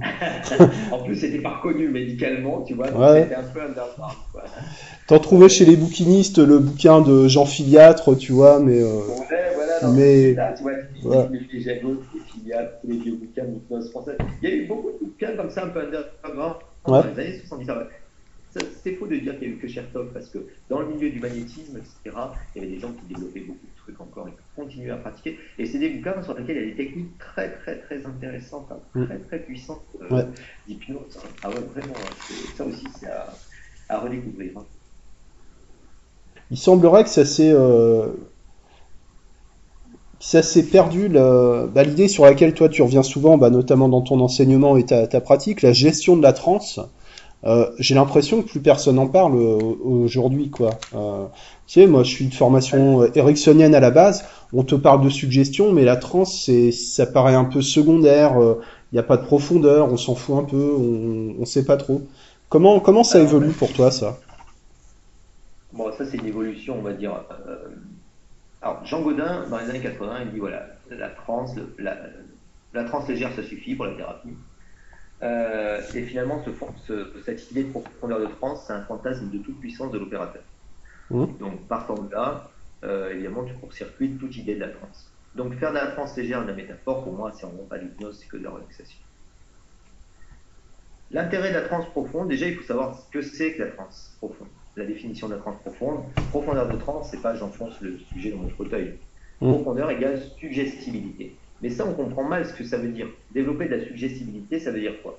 en 0.93 1.03
plus, 1.03 1.17
c'était 1.17 1.41
pas 1.41 1.59
reconnu 1.59 1.89
médicalement, 1.89 2.63
tu 2.63 2.75
vois, 2.75 2.91
donc 2.91 3.03
c'était 3.15 3.35
un 3.35 3.43
peu 3.43 3.61
underground. 3.61 4.15
T'en 5.07 5.19
trouvais 5.19 5.49
chez 5.49 5.65
les 5.65 5.77
bouquinistes 5.77 6.39
le 6.39 6.59
bouquin 6.59 7.03
de 7.03 7.29
Jean 7.29 7.45
Filiatre, 7.45 8.17
tu 8.17 8.33
vois, 8.33 8.59
mais. 8.59 8.81
Euh... 8.81 9.01
Ouais, 9.01 9.53
voilà, 9.55 9.93
mais. 9.95 10.35
Là, 10.35 10.55
tu 10.57 10.63
vois, 10.63 10.73
ouais. 10.73 11.29
les 11.53 11.61
Jagots, 11.61 12.03
les 12.15 12.21
Filiatres, 12.21 12.79
les 12.85 12.97
vieux 12.97 13.17
bouquins 13.17 13.45
d'hypnose 13.45 13.91
française. 13.91 14.17
Il 14.43 14.49
y 14.49 14.53
a 14.53 14.55
eu 14.57 14.67
beaucoup 14.67 14.91
de 14.93 15.05
bouquins 15.05 15.37
comme 15.37 15.51
ça, 15.51 15.65
un 15.65 15.69
peu 15.69 15.81
underground, 15.81 16.57
dans 16.87 17.03
les 17.03 17.21
années 17.21 17.41
70 17.47 17.73
c'est 18.83 18.95
faux 18.95 19.07
de 19.07 19.17
dire 19.17 19.39
qu'il 19.39 19.49
n'y 19.49 19.55
a 19.55 19.57
eu 19.57 19.61
que 19.61 19.69
Chertok, 19.69 20.13
parce 20.13 20.29
que 20.29 20.39
dans 20.69 20.81
le 20.81 20.87
milieu 20.87 21.11
du 21.11 21.21
magnétisme, 21.21 21.77
etc., 21.77 22.17
il 22.55 22.63
y 22.63 22.65
avait 22.65 22.75
des 22.75 22.81
gens 22.81 22.93
qui 22.93 23.15
développaient 23.15 23.41
beaucoup 23.41 23.67
de 23.87 23.93
trucs 23.93 24.01
encore 24.01 24.29
et 24.29 24.33
qui 24.33 24.37
continuaient 24.55 24.91
à 24.91 24.97
pratiquer. 24.97 25.39
Et 25.59 25.67
c'est 25.67 25.79
des 25.79 25.91
bouquins 25.91 26.23
sur 26.23 26.35
lesquels 26.35 26.57
il 26.57 26.63
y 26.63 26.65
a 26.65 26.71
des 26.71 26.77
techniques 26.77 27.19
très, 27.19 27.51
très, 27.59 27.79
très 27.79 28.05
intéressantes, 28.05 28.67
hein, 28.71 28.79
mm. 28.95 29.07
très, 29.07 29.19
très 29.19 29.39
puissantes 29.41 29.83
euh, 30.11 30.25
d'hypnose. 30.67 31.19
Ah 31.43 31.49
ouais, 31.49 31.57
vraiment, 31.75 31.95
hein, 31.95 32.35
ça 32.57 32.65
aussi, 32.65 32.87
c'est 32.99 33.09
à, 33.89 33.99
redécouvrir. 33.99 34.53
Hein. 34.57 34.65
Il 36.51 36.59
semblerait 36.59 37.05
que 37.05 37.11
ça 37.11 37.25
s'est. 37.25 37.53
Euh, 37.53 38.09
ça 40.19 40.43
s'est 40.43 40.65
perdu 40.65 41.11
bah, 41.11 41.85
l'idée 41.85 42.09
sur 42.09 42.25
laquelle 42.25 42.55
toi 42.55 42.71
tu 42.71 42.81
reviens 42.81 43.03
souvent, 43.03 43.37
bah, 43.37 43.51
notamment 43.51 43.89
dans 43.89 44.01
ton 44.01 44.19
enseignement 44.21 44.77
et 44.77 44.85
ta, 44.85 45.07
ta 45.07 45.21
pratique, 45.21 45.61
la 45.61 45.73
gestion 45.73 46.17
de 46.17 46.23
la 46.23 46.33
transe. 46.33 46.81
Euh, 47.47 47.71
j'ai 47.79 47.95
l'impression 47.95 48.43
que 48.43 48.49
plus 48.49 48.61
personne 48.61 48.99
en 48.99 49.07
parle 49.07 49.35
aujourd'hui, 49.37 50.51
quoi. 50.51 50.71
Euh, 50.95 51.27
tu 51.67 51.81
sais, 51.81 51.87
moi, 51.87 52.03
je 52.03 52.11
suis 52.11 52.27
de 52.27 52.35
formation 52.35 53.05
ericksonienne 53.15 53.75
à 53.75 53.81
la 53.81 53.91
base. 53.91 54.25
On 54.53 54.65
te 54.65 54.75
parle 54.75 55.05
de 55.05 55.09
suggestion, 55.09 55.73
mais 55.73 55.85
la 55.85 55.97
transe, 55.97 56.43
c'est, 56.45 56.73
ça 56.73 57.07
paraît 57.07 57.35
un 57.35 57.45
peu 57.45 57.63
secondaire. 57.63 58.35
Il 58.93 58.95
n'y 58.95 58.99
a 58.99 59.05
pas 59.05 59.17
de 59.17 59.25
profondeur, 59.25 59.93
on 59.93 59.97
s'en 59.97 60.15
fout 60.15 60.37
un 60.37 60.45
peu, 60.45 60.75
on, 60.77 61.41
ne 61.41 61.45
sait 61.45 61.65
pas 61.65 61.77
trop. 61.77 62.03
Comment, 62.49 62.81
comment 62.81 63.05
ça 63.05 63.21
évolue 63.21 63.53
pour 63.53 63.73
toi, 63.73 63.91
ça? 63.91 64.19
Bon, 65.73 65.93
ça, 65.97 66.05
c'est 66.05 66.17
une 66.17 66.27
évolution, 66.27 66.77
on 66.79 66.83
va 66.83 66.95
dire. 66.95 67.13
Alors, 68.63 68.85
Jean 68.85 69.03
Godin, 69.03 69.45
dans 69.49 69.59
les 69.59 69.71
années 69.71 69.81
80, 69.81 70.17
il 70.25 70.33
dit 70.33 70.39
voilà, 70.39 70.67
la 70.91 71.09
transe, 71.11 71.53
la, 71.79 71.97
la 72.75 72.85
transe 72.85 73.07
légère, 73.09 73.31
ça 73.37 73.43
suffit 73.45 73.75
pour 73.77 73.85
la 73.85 73.95
thérapie. 73.95 74.31
Euh, 75.23 75.81
et 75.95 76.03
finalement, 76.03 76.43
ce, 76.87 77.23
cette 77.25 77.51
idée 77.51 77.65
de 77.65 77.71
profondeur 77.71 78.21
de 78.21 78.27
transe, 78.27 78.65
c'est 78.67 78.73
un 78.73 78.83
fantasme 78.83 79.31
de 79.31 79.39
toute 79.39 79.59
puissance 79.61 79.91
de 79.91 79.99
l'opérateur. 79.99 80.43
Mmh. 81.11 81.27
Donc, 81.39 81.67
partant 81.69 81.95
de 81.95 82.13
là, 82.13 82.51
euh, 82.85 83.13
évidemment, 83.13 83.45
tu 83.45 83.55
court-circuites 83.55 84.19
toute 84.19 84.37
idée 84.37 84.55
de 84.55 84.61
la 84.61 84.69
transe. 84.69 85.11
Donc, 85.35 85.55
faire 85.55 85.71
de 85.71 85.77
la 85.77 85.87
transe 85.89 86.17
légère, 86.17 86.43
de 86.43 86.49
la 86.49 86.55
métaphore, 86.55 87.05
pour 87.05 87.13
moi, 87.15 87.33
c'est 87.35 87.47
vraiment 87.47 87.65
pas 87.65 87.79
l'hypnose, 87.79 88.19
c'est 88.21 88.29
que 88.29 88.37
de 88.37 88.45
la 88.45 88.51
relaxation. 88.51 88.99
L'intérêt 91.11 91.51
de 91.51 91.55
la 91.55 91.63
transe 91.63 91.87
profonde, 91.87 92.29
déjà, 92.29 92.49
il 92.49 92.57
faut 92.57 92.65
savoir 92.65 92.99
ce 92.99 93.11
que 93.11 93.23
c'est 93.23 93.55
que 93.55 93.63
la 93.63 93.71
transe 93.71 94.17
profonde. 94.19 94.49
La 94.77 94.85
définition 94.85 95.29
de 95.29 95.35
la 95.35 95.41
transe 95.41 95.59
profonde. 95.61 96.05
Profondeur 96.31 96.69
de 96.69 96.77
transe, 96.77 97.11
c'est 97.11 97.23
pas 97.23 97.35
j'enfonce 97.35 97.81
le 97.81 97.99
sujet 97.99 98.31
dans 98.33 98.39
mon 98.39 98.51
fauteuil. 98.51 98.99
Mmh. 99.41 99.53
Profondeur 99.53 99.91
égale 99.91 100.21
suggestibilité. 100.39 101.37
Mais 101.63 101.71
ça, 101.71 101.87
on 101.87 101.95
comprend 101.95 102.25
mal 102.25 102.45
ce 102.47 102.53
que 102.53 102.65
ça 102.65 102.77
veut 102.77 102.91
dire. 102.91 103.09
Développer 103.33 103.67
de 103.67 103.77
la 103.77 103.85
suggestibilité, 103.85 104.59
ça 104.61 104.71
veut 104.71 104.81
dire 104.81 105.01
quoi? 105.03 105.19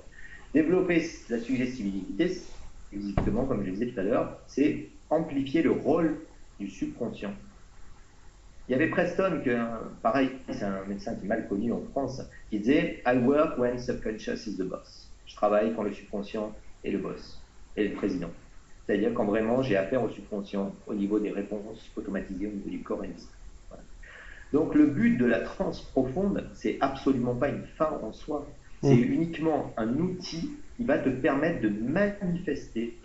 Développer 0.54 1.00
de 1.00 1.36
la 1.36 1.42
suggestibilité, 1.42 2.38
exactement 2.94 3.46
comme 3.46 3.66
je 3.66 3.72
disais 3.72 3.88
tout 3.88 4.00
à 4.00 4.04
l'heure, 4.04 4.40
c'est 4.48 4.88
amplifier 5.10 5.62
le 5.62 5.72
rôle 5.72 6.20
du 6.60 6.70
subconscient. 6.70 7.34
Il 8.68 8.74
y 8.74 8.76
avait 8.76 8.88
Preston, 8.88 9.42
pareil, 10.02 10.30
c'est 10.50 10.64
un 10.64 10.84
médecin 10.86 11.16
qui 11.16 11.26
est 11.26 11.28
mal 11.28 11.48
connu 11.48 11.72
en 11.72 11.82
France, 11.92 12.22
qui 12.50 12.60
disait 12.60 13.02
I 13.06 13.18
work 13.18 13.58
when 13.58 13.80
subconscious 13.80 14.48
is 14.48 14.58
the 14.58 14.64
boss. 14.64 15.10
Je 15.26 15.36
travaille 15.36 15.74
quand 15.76 15.84
le 15.84 15.94
subconscient 15.94 16.54
est 16.84 16.92
le 16.92 16.98
boss, 16.98 17.42
et 17.76 17.88
le 17.88 17.96
président. 17.96 18.30
C'est-à-dire 18.86 19.14
quand 19.14 19.26
vraiment 19.26 19.62
j'ai 19.62 19.78
affaire 19.78 20.04
au 20.04 20.10
subconscient 20.10 20.74
au 20.86 20.94
niveau 20.94 21.20
des 21.20 21.32
réponses 21.32 21.92
automatisées 21.96 22.48
au 22.48 22.52
niveau 22.52 22.70
du 22.70 22.82
corps 22.82 23.04
et 23.04 23.10
donc 24.54 24.76
le 24.76 24.88
but 24.88 25.18
de 25.18 25.26
la 25.26 25.42
transe 25.42 25.82
profonde, 25.82 26.50
c'est 26.54 26.78
absolument 26.82 27.36
pas 27.36 27.50
une 27.50 27.66
fin 27.78 28.00
en 28.04 28.14
soi. 28.14 28.48
C'est 28.82 28.96
mm. 28.96 29.14
uniquement 29.14 29.74
un 29.78 29.94
outil 29.98 30.52
qui 30.76 30.84
va 30.84 30.98
te 31.00 31.10
permettre 31.10 31.62
de 31.62 31.70
manifester 31.70 32.98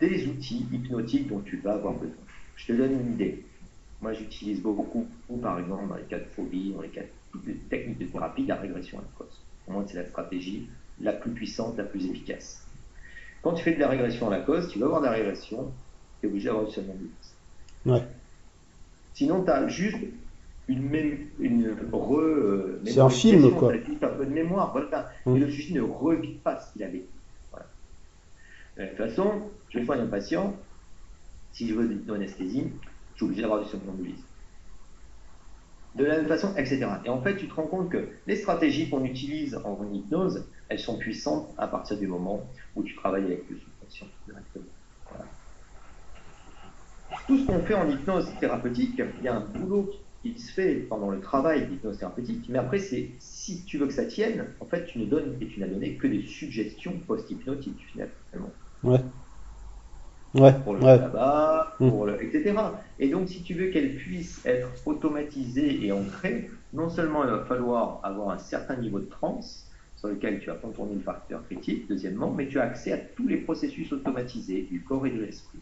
des 0.00 0.26
outils 0.26 0.66
hypnotiques 0.72 1.28
dont 1.28 1.40
tu 1.40 1.58
vas 1.58 1.74
avoir 1.74 1.94
besoin. 1.94 2.16
Je 2.56 2.66
te 2.66 2.72
donne 2.72 2.92
une 2.92 3.12
idée. 3.12 3.44
Moi, 4.00 4.12
j'utilise 4.12 4.60
beaucoup, 4.60 5.06
par 5.40 5.60
exemple, 5.60 5.88
dans 5.88 5.96
les 5.96 6.02
cas 6.02 6.18
de 6.18 6.24
phobie, 6.24 6.72
dans 6.74 6.82
les 6.82 6.88
cas 6.88 7.02
de 7.34 7.52
techniques 7.70 7.98
de 7.98 8.06
thérapie, 8.06 8.44
la 8.46 8.56
régression 8.56 8.98
à 8.98 9.02
la 9.02 9.08
cause. 9.16 9.40
Pour 9.64 9.74
moi, 9.74 9.84
c'est 9.86 9.96
la 9.96 10.08
stratégie 10.08 10.68
la 11.00 11.12
plus 11.12 11.30
puissante, 11.30 11.76
la 11.78 11.84
plus 11.84 12.04
efficace. 12.06 12.66
Quand 13.42 13.54
tu 13.54 13.62
fais 13.62 13.74
de 13.74 13.80
la 13.80 13.88
régression 13.88 14.28
à 14.28 14.38
la 14.38 14.40
cause, 14.40 14.68
tu 14.68 14.78
vas 14.78 14.86
avoir 14.86 15.00
de 15.00 15.06
la 15.06 15.12
régression, 15.12 15.72
tu 16.20 16.26
es 16.26 16.30
obligé 16.30 16.46
d'avoir 16.46 16.66
du 16.66 16.72
somnambulisme. 16.72 17.14
Ouais. 17.86 18.02
Sinon, 19.14 19.44
tu 19.44 19.50
as 19.50 19.68
juste 19.68 19.98
une, 20.68 21.28
une 21.38 21.76
re. 21.92 22.18
Euh, 22.18 22.80
c'est 22.84 23.00
un 23.00 23.08
film, 23.08 23.50
quoi. 23.52 23.72
Un 23.72 24.08
peu 24.08 24.26
de 24.26 24.32
mémoire, 24.32 24.72
voilà. 24.72 25.10
Et 25.26 25.38
le 25.38 25.50
sujet 25.50 25.74
ne 25.74 25.82
revit 25.82 26.34
pas 26.34 26.58
ce 26.60 26.72
qu'il 26.72 26.82
avait. 26.82 27.04
Voilà. 27.50 27.66
De 28.78 28.86
toute 28.86 28.96
façon, 28.96 29.50
je 29.70 29.78
vais 29.78 29.84
soigner 29.84 30.02
un 30.02 30.06
patient, 30.06 30.54
si 31.52 31.68
je 31.68 31.74
veux 31.74 31.88
de 31.88 32.12
l'anesthésie, 32.12 32.68
je 33.12 33.16
suis 33.16 33.24
obligé 33.24 33.42
d'avoir 33.42 33.62
du 33.62 33.68
somnambulisme. 33.68 34.24
De 35.94 36.04
la 36.04 36.16
même 36.16 36.26
façon, 36.26 36.54
etc. 36.56 36.86
Et 37.04 37.10
en 37.10 37.20
fait, 37.20 37.36
tu 37.36 37.48
te 37.48 37.54
rends 37.54 37.66
compte 37.66 37.90
que 37.90 38.08
les 38.26 38.36
stratégies 38.36 38.88
qu'on 38.88 39.04
utilise 39.04 39.60
en 39.64 39.78
hypnose, 39.92 40.46
elles 40.70 40.78
sont 40.78 40.96
puissantes 40.96 41.52
à 41.58 41.66
partir 41.66 41.98
du 41.98 42.06
moment 42.06 42.40
où 42.76 42.82
tu 42.82 42.96
travailles 42.96 43.24
avec 43.24 43.44
le 43.50 43.58
subconscient 43.58 44.06
directement. 44.26 44.64
Voilà. 45.10 45.26
Tout 47.26 47.36
ce 47.36 47.46
qu'on 47.46 47.60
fait 47.60 47.74
en 47.74 47.90
hypnose 47.90 48.32
thérapeutique, 48.40 49.02
il 49.18 49.24
y 49.24 49.28
a 49.28 49.36
un 49.36 49.40
boulot 49.40 49.90
il 50.24 50.38
se 50.38 50.52
fait 50.52 50.74
pendant 50.74 51.10
le 51.10 51.20
travail 51.20 51.66
d'hypnose 51.66 51.98
thérapeutique, 51.98 52.46
mais 52.48 52.58
après, 52.58 52.78
c'est 52.78 53.10
si 53.18 53.64
tu 53.64 53.78
veux 53.78 53.86
que 53.86 53.92
ça 53.92 54.04
tienne, 54.04 54.46
en 54.60 54.64
fait, 54.64 54.84
tu 54.86 54.98
ne 54.98 55.06
donnes 55.06 55.36
et 55.40 55.46
tu 55.46 55.60
n'as 55.60 55.66
donné 55.66 55.94
que 55.94 56.06
des 56.06 56.22
suggestions 56.22 56.92
post-hypnotiques, 57.06 57.84
finalement. 57.92 58.50
Ouais. 58.84 59.00
Ouais, 60.34 60.54
pour 60.64 60.74
le 60.74 60.80
tabac, 60.80 61.74
mm. 61.78 61.90
pour 61.90 62.06
le, 62.06 62.22
etc. 62.22 62.54
Et 62.98 63.10
donc, 63.10 63.28
si 63.28 63.42
tu 63.42 63.54
veux 63.54 63.66
qu'elle 63.66 63.96
puisse 63.96 64.44
être 64.46 64.68
automatisée 64.86 65.84
et 65.84 65.92
ancrée, 65.92 66.50
non 66.72 66.88
seulement 66.88 67.24
il 67.24 67.30
va 67.30 67.44
falloir 67.44 68.00
avoir 68.02 68.30
un 68.30 68.38
certain 68.38 68.76
niveau 68.76 68.98
de 68.98 69.04
transe, 69.04 69.68
sur 69.96 70.08
lequel 70.08 70.40
tu 70.40 70.46
vas 70.46 70.56
contourner 70.56 70.94
le 70.94 71.00
facteur 71.00 71.44
critique, 71.44 71.86
deuxièmement, 71.88 72.32
mais 72.32 72.48
tu 72.48 72.58
as 72.58 72.64
accès 72.64 72.92
à 72.92 72.98
tous 72.98 73.28
les 73.28 73.36
processus 73.36 73.92
automatisés 73.92 74.62
du 74.62 74.82
corps 74.82 75.06
et 75.06 75.10
de 75.10 75.20
l'esprit. 75.20 75.60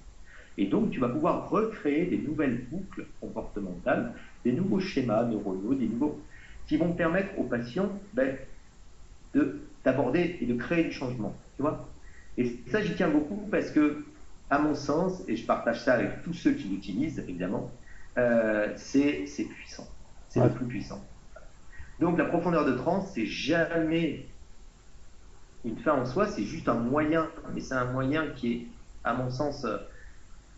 Et 0.61 0.67
donc, 0.67 0.91
tu 0.91 1.01
vas 1.01 1.09
pouvoir 1.09 1.49
recréer 1.49 2.05
des 2.05 2.19
nouvelles 2.19 2.67
boucles 2.71 3.07
comportementales, 3.19 4.13
des 4.45 4.53
nouveaux 4.53 4.79
schémas 4.79 5.25
neuronaux, 5.25 5.75
des 5.75 5.89
nouveaux 5.89 6.21
qui 6.67 6.77
vont 6.77 6.93
permettre 6.93 7.31
aux 7.39 7.45
patients 7.45 7.89
ben, 8.13 8.37
de 9.33 9.63
d'aborder 9.87 10.37
et 10.39 10.45
de 10.45 10.53
créer 10.53 10.85
du 10.85 10.93
changement. 10.93 11.35
Tu 11.57 11.63
vois 11.63 11.89
Et 12.37 12.61
ça, 12.71 12.83
j'y 12.83 12.95
tiens 12.95 13.09
beaucoup 13.09 13.49
parce 13.51 13.71
que, 13.71 14.05
à 14.51 14.59
mon 14.59 14.75
sens, 14.75 15.23
et 15.29 15.35
je 15.35 15.47
partage 15.47 15.81
ça 15.81 15.95
avec 15.95 16.23
tous 16.25 16.35
ceux 16.35 16.53
qui 16.53 16.69
l'utilisent, 16.69 17.19
évidemment, 17.21 17.71
euh, 18.19 18.69
c'est 18.77 19.25
puissant. 19.55 19.89
C'est 20.29 20.45
le 20.45 20.51
plus 20.51 20.67
puissant. 20.67 21.03
Donc, 22.01 22.19
la 22.19 22.27
profondeur 22.27 22.67
de 22.67 22.73
transe, 22.73 23.11
c'est 23.15 23.25
jamais 23.25 24.27
une 25.65 25.79
fin 25.79 25.95
en 25.95 26.05
soi, 26.05 26.27
c'est 26.27 26.45
juste 26.45 26.69
un 26.69 26.75
moyen, 26.75 27.31
mais 27.55 27.63
c'est 27.63 27.75
un 27.75 27.91
moyen 27.91 28.27
qui 28.37 28.53
est, 28.53 28.67
à 29.05 29.15
mon 29.15 29.31
sens, 29.31 29.65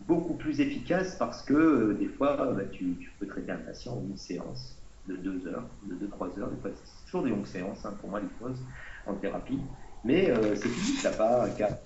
beaucoup 0.01 0.33
plus 0.33 0.59
efficace 0.59 1.15
parce 1.15 1.41
que 1.43 1.53
euh, 1.53 1.93
des 1.93 2.07
fois, 2.07 2.35
bah, 2.53 2.63
tu, 2.71 3.11
peux 3.19 3.27
traiter 3.27 3.51
un 3.51 3.57
patient 3.57 3.93
en 3.93 4.01
une 4.01 4.17
séance 4.17 4.75
de 5.07 5.15
2 5.15 5.47
heures, 5.47 5.65
de 5.83 5.95
2-3 6.07 6.39
heures. 6.39 6.51
c'est 6.63 7.05
toujours 7.05 7.23
des 7.23 7.29
longues 7.29 7.45
séances 7.45 7.85
hein, 7.85 7.93
pour 7.99 8.09
moi, 8.09 8.19
l'hypnose 8.19 8.59
en 9.05 9.13
thérapie. 9.15 9.59
Mais 10.03 10.29
euh, 10.29 10.55
c'est 10.55 10.69
plus, 10.69 10.99
tu 10.99 11.05
n'as 11.05 11.13
pas 11.13 11.49
4, 11.49 11.77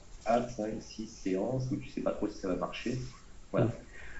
5, 0.49 0.81
6 0.81 1.07
séances 1.07 1.69
où 1.71 1.77
tu 1.77 1.87
ne 1.87 1.91
sais 1.91 2.01
pas 2.01 2.11
trop 2.11 2.27
si 2.27 2.37
ça 2.39 2.47
va 2.47 2.55
marcher. 2.55 2.97
Voilà. 3.51 3.69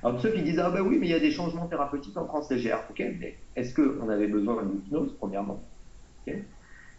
Alors, 0.04 0.22
ceux 0.22 0.32
qui 0.32 0.44
disent 0.44 0.60
Ah, 0.60 0.70
bah 0.70 0.82
oui, 0.82 0.98
mais 1.00 1.08
il 1.08 1.10
y 1.12 1.16
a 1.16 1.20
des 1.20 1.32
changements 1.32 1.68
thérapeutiques 1.68 2.18
en 2.18 2.26
transe 2.26 2.50
légère. 2.52 2.84
Ok, 2.90 3.00
mais 3.20 3.38
est-ce 3.56 3.74
qu'on 3.74 4.10
avait 4.10 4.28
besoin 4.28 4.64
d'une 4.64 4.78
hypnose, 4.78 5.16
premièrement 5.18 5.64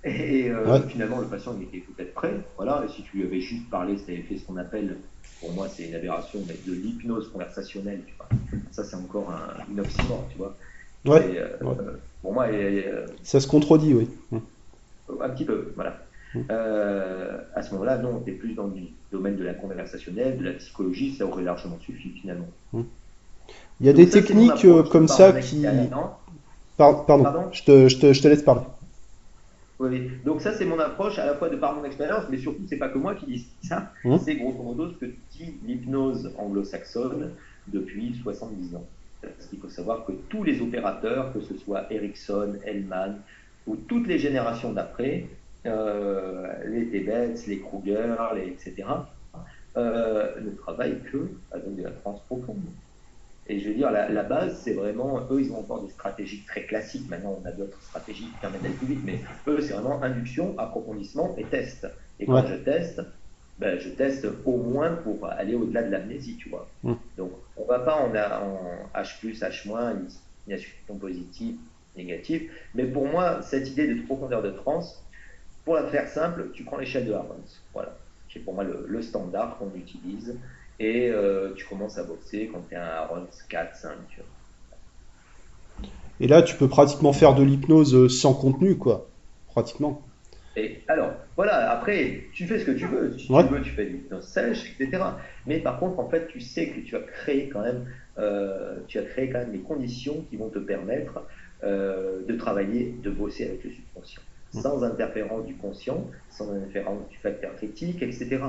Et 0.08 0.50
euh, 0.50 0.80
finalement, 0.88 1.20
le 1.20 1.26
patient 1.26 1.54
il 1.58 1.64
était 1.64 1.86
peut-être 1.86 2.14
prêt. 2.14 2.34
Voilà, 2.56 2.84
et 2.84 2.88
si 2.88 3.02
tu 3.02 3.18
lui 3.18 3.24
avais 3.24 3.40
juste 3.40 3.68
parlé, 3.70 3.98
si 3.98 4.04
tu 4.04 4.12
avais 4.12 4.22
fait 4.22 4.38
ce 4.38 4.44
qu'on 4.46 4.56
appelle 4.56 4.96
pour 5.40 5.52
moi, 5.52 5.68
c'est 5.68 5.84
une 5.84 5.94
aberration, 5.94 6.40
mais 6.46 6.54
de 6.66 6.72
l'hypnose 6.72 7.30
conversationnelle, 7.30 8.00
tu 8.06 8.14
vois. 8.16 8.28
Ça, 8.72 8.84
c'est 8.84 8.96
encore 8.96 9.30
un, 9.30 9.70
une 9.70 9.80
oxymore, 9.80 10.24
tu 10.32 10.38
vois. 10.38 10.56
Ouais, 11.04 11.38
euh, 11.38 11.56
Pour 12.22 12.32
moi, 12.32 12.46
euh, 12.48 13.06
ça 13.22 13.40
se 13.40 13.46
contredit, 13.46 13.94
oui. 13.94 14.08
Un 15.20 15.28
petit 15.30 15.44
peu, 15.44 15.72
voilà. 15.76 15.96
Euh, 16.50 17.38
à 17.54 17.62
ce 17.62 17.72
moment-là, 17.72 17.98
non, 17.98 18.22
on 18.22 18.28
est 18.28 18.32
plus 18.32 18.54
dans 18.54 18.66
le 18.66 18.74
domaine 19.10 19.36
de 19.36 19.44
la 19.44 19.54
conversationnelle, 19.54 20.38
de 20.38 20.44
la 20.44 20.52
psychologie, 20.54 21.14
ça 21.14 21.24
aurait 21.24 21.44
largement 21.44 21.78
suffi 21.80 22.10
finalement. 22.10 22.48
Il 23.80 23.86
y 23.86 23.88
a 23.88 23.92
des 23.92 24.08
techniques 24.08 24.66
comme 24.90 25.08
ça 25.08 25.32
qui. 25.32 25.64
Pardon, 26.76 27.04
pardon, 27.06 27.48
Je, 27.50 27.64
te, 27.64 27.88
je, 27.88 27.98
te, 27.98 28.12
je 28.12 28.22
te 28.22 28.28
laisse 28.28 28.42
parler. 28.42 28.62
Oui, 29.80 30.10
donc 30.24 30.40
ça 30.40 30.52
c'est 30.52 30.64
mon 30.64 30.78
approche 30.80 31.18
à 31.18 31.26
la 31.26 31.34
fois 31.34 31.48
de 31.48 31.56
par 31.56 31.74
mon 31.76 31.84
expérience, 31.84 32.24
mais 32.30 32.38
surtout 32.38 32.62
c'est 32.68 32.78
pas 32.78 32.88
que 32.88 32.98
moi 32.98 33.14
qui 33.14 33.26
dis 33.26 33.46
ça, 33.62 33.92
mmh. 34.04 34.16
c'est 34.18 34.34
grosso 34.34 34.60
modo 34.62 34.88
ce 34.88 34.94
que 34.94 35.06
dit 35.30 35.54
l'hypnose 35.64 36.32
anglo-saxonne 36.36 37.30
depuis 37.68 38.14
70 38.22 38.74
ans. 38.74 38.86
Parce 39.22 39.46
qu'il 39.46 39.60
faut 39.60 39.68
savoir 39.68 40.04
que 40.04 40.12
tous 40.28 40.42
les 40.42 40.60
opérateurs, 40.60 41.32
que 41.32 41.40
ce 41.40 41.56
soit 41.56 41.92
Ericsson, 41.92 42.54
Hellman 42.64 43.20
ou 43.66 43.76
toutes 43.76 44.06
les 44.06 44.18
générations 44.18 44.72
d'après, 44.72 45.26
euh, 45.66 46.52
les 46.66 46.86
Tebets, 46.88 47.34
les 47.46 47.58
Kruger, 47.60 48.16
les, 48.34 48.48
etc., 48.48 48.88
euh, 49.76 50.40
ne 50.40 50.50
travaillent 50.50 51.00
que 51.12 51.28
avec 51.52 51.76
de 51.76 51.82
la 51.82 51.90
transe 51.90 52.20
profonde. 52.26 52.62
Et 53.48 53.60
je 53.60 53.68
veux 53.68 53.74
dire, 53.74 53.90
la, 53.90 54.22
base, 54.22 54.60
c'est 54.62 54.74
vraiment, 54.74 55.26
eux, 55.30 55.40
ils 55.40 55.52
ont 55.52 55.60
encore 55.60 55.82
des 55.82 55.90
stratégies 55.90 56.44
très 56.46 56.64
classiques. 56.64 57.08
Maintenant, 57.08 57.38
on 57.42 57.46
a 57.46 57.52
d'autres 57.52 57.80
stratégies 57.82 58.24
qui 58.24 58.38
permettent 58.40 58.62
d'aller 58.62 58.74
plus 58.74 58.88
vite, 58.88 59.00
mais 59.04 59.20
eux, 59.46 59.60
c'est 59.60 59.72
vraiment 59.72 60.02
induction, 60.02 60.54
approfondissement 60.58 61.34
et 61.38 61.44
test. 61.44 61.86
Et 62.20 62.26
quand 62.26 62.46
je 62.46 62.56
teste, 62.56 63.00
ben, 63.58 63.78
je 63.78 63.88
teste 63.88 64.26
au 64.44 64.56
moins 64.56 64.92
pour 64.92 65.26
aller 65.26 65.54
au-delà 65.54 65.82
de 65.82 65.90
l'amnésie, 65.90 66.36
tu 66.36 66.50
vois. 66.50 66.68
Mm. 66.82 66.92
Donc, 67.16 67.32
on 67.56 67.64
va 67.64 67.78
pas 67.80 67.96
en, 67.96 68.10
en 68.10 69.00
H+, 69.00 69.18
H-, 69.22 69.96
initiation 70.46 70.96
positive, 71.00 71.56
négative. 71.96 72.50
Mais 72.74 72.84
pour 72.84 73.06
moi, 73.06 73.40
cette 73.42 73.68
idée 73.68 73.92
de 73.92 74.02
profondeur 74.02 74.42
de 74.42 74.50
transe, 74.50 75.02
pour 75.64 75.74
la 75.74 75.86
faire 75.88 76.08
simple, 76.08 76.50
tu 76.54 76.64
prends 76.64 76.78
l'échelle 76.78 77.06
de 77.06 77.12
Harmons. 77.12 77.36
Voilà. 77.74 77.96
qui 78.28 78.38
est 78.38 78.40
pour 78.42 78.54
moi 78.54 78.64
le, 78.64 79.02
standard 79.02 79.58
qu'on 79.58 79.70
utilise. 79.76 80.36
Et 80.80 81.12
tu 81.56 81.66
commences 81.66 81.98
à 81.98 82.04
boxer 82.04 82.50
quand 82.52 82.62
tu 82.68 82.74
es 82.74 82.78
à 82.78 83.04
un 83.04 83.26
4, 83.48 83.76
5. 83.76 83.90
Et 86.20 86.26
là, 86.26 86.42
tu 86.42 86.56
peux 86.56 86.68
pratiquement 86.68 87.12
faire 87.12 87.34
de 87.34 87.42
l'hypnose 87.42 88.08
sans 88.16 88.34
contenu, 88.34 88.76
quoi. 88.76 89.08
Pratiquement. 89.48 90.02
Et 90.58 90.82
alors, 90.88 91.12
voilà, 91.36 91.70
après, 91.70 92.24
tu 92.32 92.46
fais 92.46 92.58
ce 92.58 92.64
que 92.64 92.72
tu 92.72 92.86
veux. 92.86 93.16
Si 93.16 93.28
tu 93.28 93.32
veux, 93.32 93.62
tu 93.62 93.70
fais 93.70 93.84
de 93.84 93.90
l'hypnose 93.90 94.24
sèche, 94.24 94.74
etc. 94.78 95.02
Mais 95.46 95.58
par 95.58 95.78
contre, 95.78 96.00
en 96.00 96.08
fait, 96.08 96.26
tu 96.26 96.40
sais 96.40 96.70
que 96.70 96.80
tu 96.80 96.96
as 96.96 97.00
créé 97.00 97.48
quand 97.48 97.62
même, 97.62 97.86
euh, 98.18 98.78
tu 98.88 98.98
as 98.98 99.02
créé 99.02 99.30
quand 99.30 99.38
même 99.38 99.52
les 99.52 99.60
conditions 99.60 100.24
qui 100.28 100.36
vont 100.36 100.48
te 100.48 100.58
permettre 100.58 101.22
euh, 101.62 102.26
de 102.26 102.34
travailler, 102.34 102.96
de 103.02 103.10
bosser 103.10 103.46
avec 103.46 103.62
le 103.62 103.70
subconscient, 103.70 104.22
sans 104.52 104.82
interférence 104.82 105.46
du 105.46 105.54
conscient, 105.54 106.04
sans 106.30 106.52
interférence 106.52 107.08
du 107.08 107.18
facteur 107.18 107.54
critique, 107.54 108.02
etc. 108.02 108.40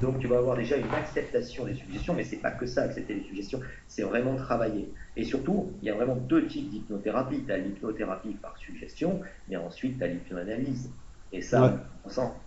Donc 0.00 0.18
tu 0.18 0.26
vas 0.26 0.38
avoir 0.38 0.56
déjà 0.56 0.76
une 0.76 0.94
acceptation 0.94 1.66
des 1.66 1.74
suggestions, 1.74 2.14
mais 2.14 2.24
c'est 2.24 2.40
pas 2.40 2.50
que 2.52 2.66
ça, 2.66 2.82
accepter 2.82 3.14
les 3.14 3.22
suggestions, 3.22 3.60
c'est 3.86 4.02
vraiment 4.02 4.36
travailler. 4.36 4.94
Et 5.16 5.24
surtout, 5.24 5.78
il 5.82 5.86
y 5.86 5.90
a 5.90 5.94
vraiment 5.94 6.16
deux 6.16 6.46
types 6.46 6.68
d'hypnothérapie. 6.70 7.44
Tu 7.46 7.52
as 7.52 7.58
l'hypnothérapie 7.58 8.34
par 8.34 8.56
suggestion, 8.58 9.20
mais 9.48 9.56
ensuite 9.56 9.98
tu 9.98 10.04
as 10.04 10.08
l'hypnoanalyse. 10.08 10.98
Et 11.32 11.40
ça, 11.42 11.88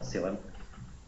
c'est 0.01 0.19
vraiment 0.19 0.41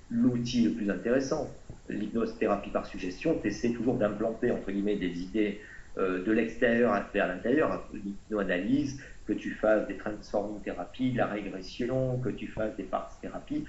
l'outil 0.09 0.63
le 0.65 0.75
plus 0.75 0.89
intéressant. 0.89 1.61
L'hypnothérapie 1.89 2.71
par 2.71 2.85
suggestion, 2.85 3.39
tu 3.41 3.47
essaies 3.47 3.73
toujours 3.73 3.97
d'implanter, 3.97 4.51
entre 4.51 4.71
guillemets, 4.71 4.97
des 4.97 5.21
idées 5.23 5.61
euh, 5.97 6.23
de 6.23 6.31
l'extérieur 6.31 7.09
vers 7.13 7.27
l'intérieur, 7.27 7.89
l'hypnoanalyse, 7.93 9.01
que 9.25 9.33
tu 9.33 9.51
fasses 9.51 9.87
des 9.87 9.97
transforming 9.97 10.61
thérapies, 10.61 11.11
de 11.13 11.17
la 11.17 11.27
régression, 11.27 12.19
que 12.19 12.29
tu 12.29 12.47
fasses 12.47 12.75
des 12.75 12.83
parts 12.83 13.17
thérapies 13.21 13.65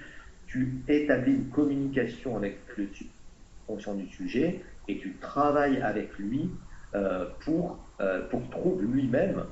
tu 0.51 0.83
établis 0.89 1.33
une 1.33 1.49
communication 1.49 2.35
avec 2.35 2.57
le 2.75 2.87
subconscient 2.93 3.95
du 3.95 4.07
sujet 4.07 4.59
et 4.89 4.97
tu 4.97 5.15
travailles 5.21 5.81
avec 5.81 6.17
lui 6.17 6.51
euh, 6.93 7.25
pour, 7.39 7.79
euh, 8.01 8.27
pour 8.27 8.41
qu'il 8.41 8.49
trouve 8.51 8.83
lui-même, 8.83 9.45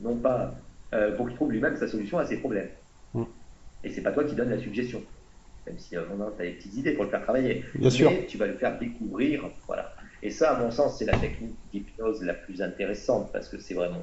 non 0.00 0.16
pas 0.16 0.54
euh, 0.94 1.16
pour 1.16 1.26
qu'il 1.26 1.34
trouve 1.34 1.50
lui-même 1.50 1.76
sa 1.76 1.88
solution 1.88 2.18
à 2.18 2.26
ses 2.26 2.36
problèmes. 2.36 2.68
Et 3.14 3.18
mm. 3.18 3.26
Et 3.82 3.90
c'est 3.90 4.02
pas 4.02 4.12
toi 4.12 4.22
qui 4.22 4.36
donnes 4.36 4.50
la 4.50 4.58
suggestion, 4.58 5.02
même 5.66 5.78
si 5.78 5.96
on 5.98 6.22
a 6.22 6.30
des 6.38 6.52
petites 6.52 6.76
idées 6.76 6.92
pour 6.92 7.04
le 7.04 7.10
faire 7.10 7.22
travailler. 7.22 7.64
Bien 7.74 7.90
sûr. 7.90 8.12
tu 8.28 8.38
vas 8.38 8.46
le 8.46 8.54
faire 8.54 8.78
découvrir, 8.78 9.50
voilà. 9.66 9.92
Et 10.22 10.30
ça, 10.30 10.56
à 10.56 10.62
mon 10.62 10.70
sens, 10.70 10.98
c'est 10.98 11.04
la 11.04 11.18
technique 11.18 11.56
d'hypnose 11.72 12.22
la 12.22 12.34
plus 12.34 12.62
intéressante 12.62 13.30
parce 13.32 13.48
que 13.48 13.58
c'est 13.58 13.74
vraiment 13.74 14.02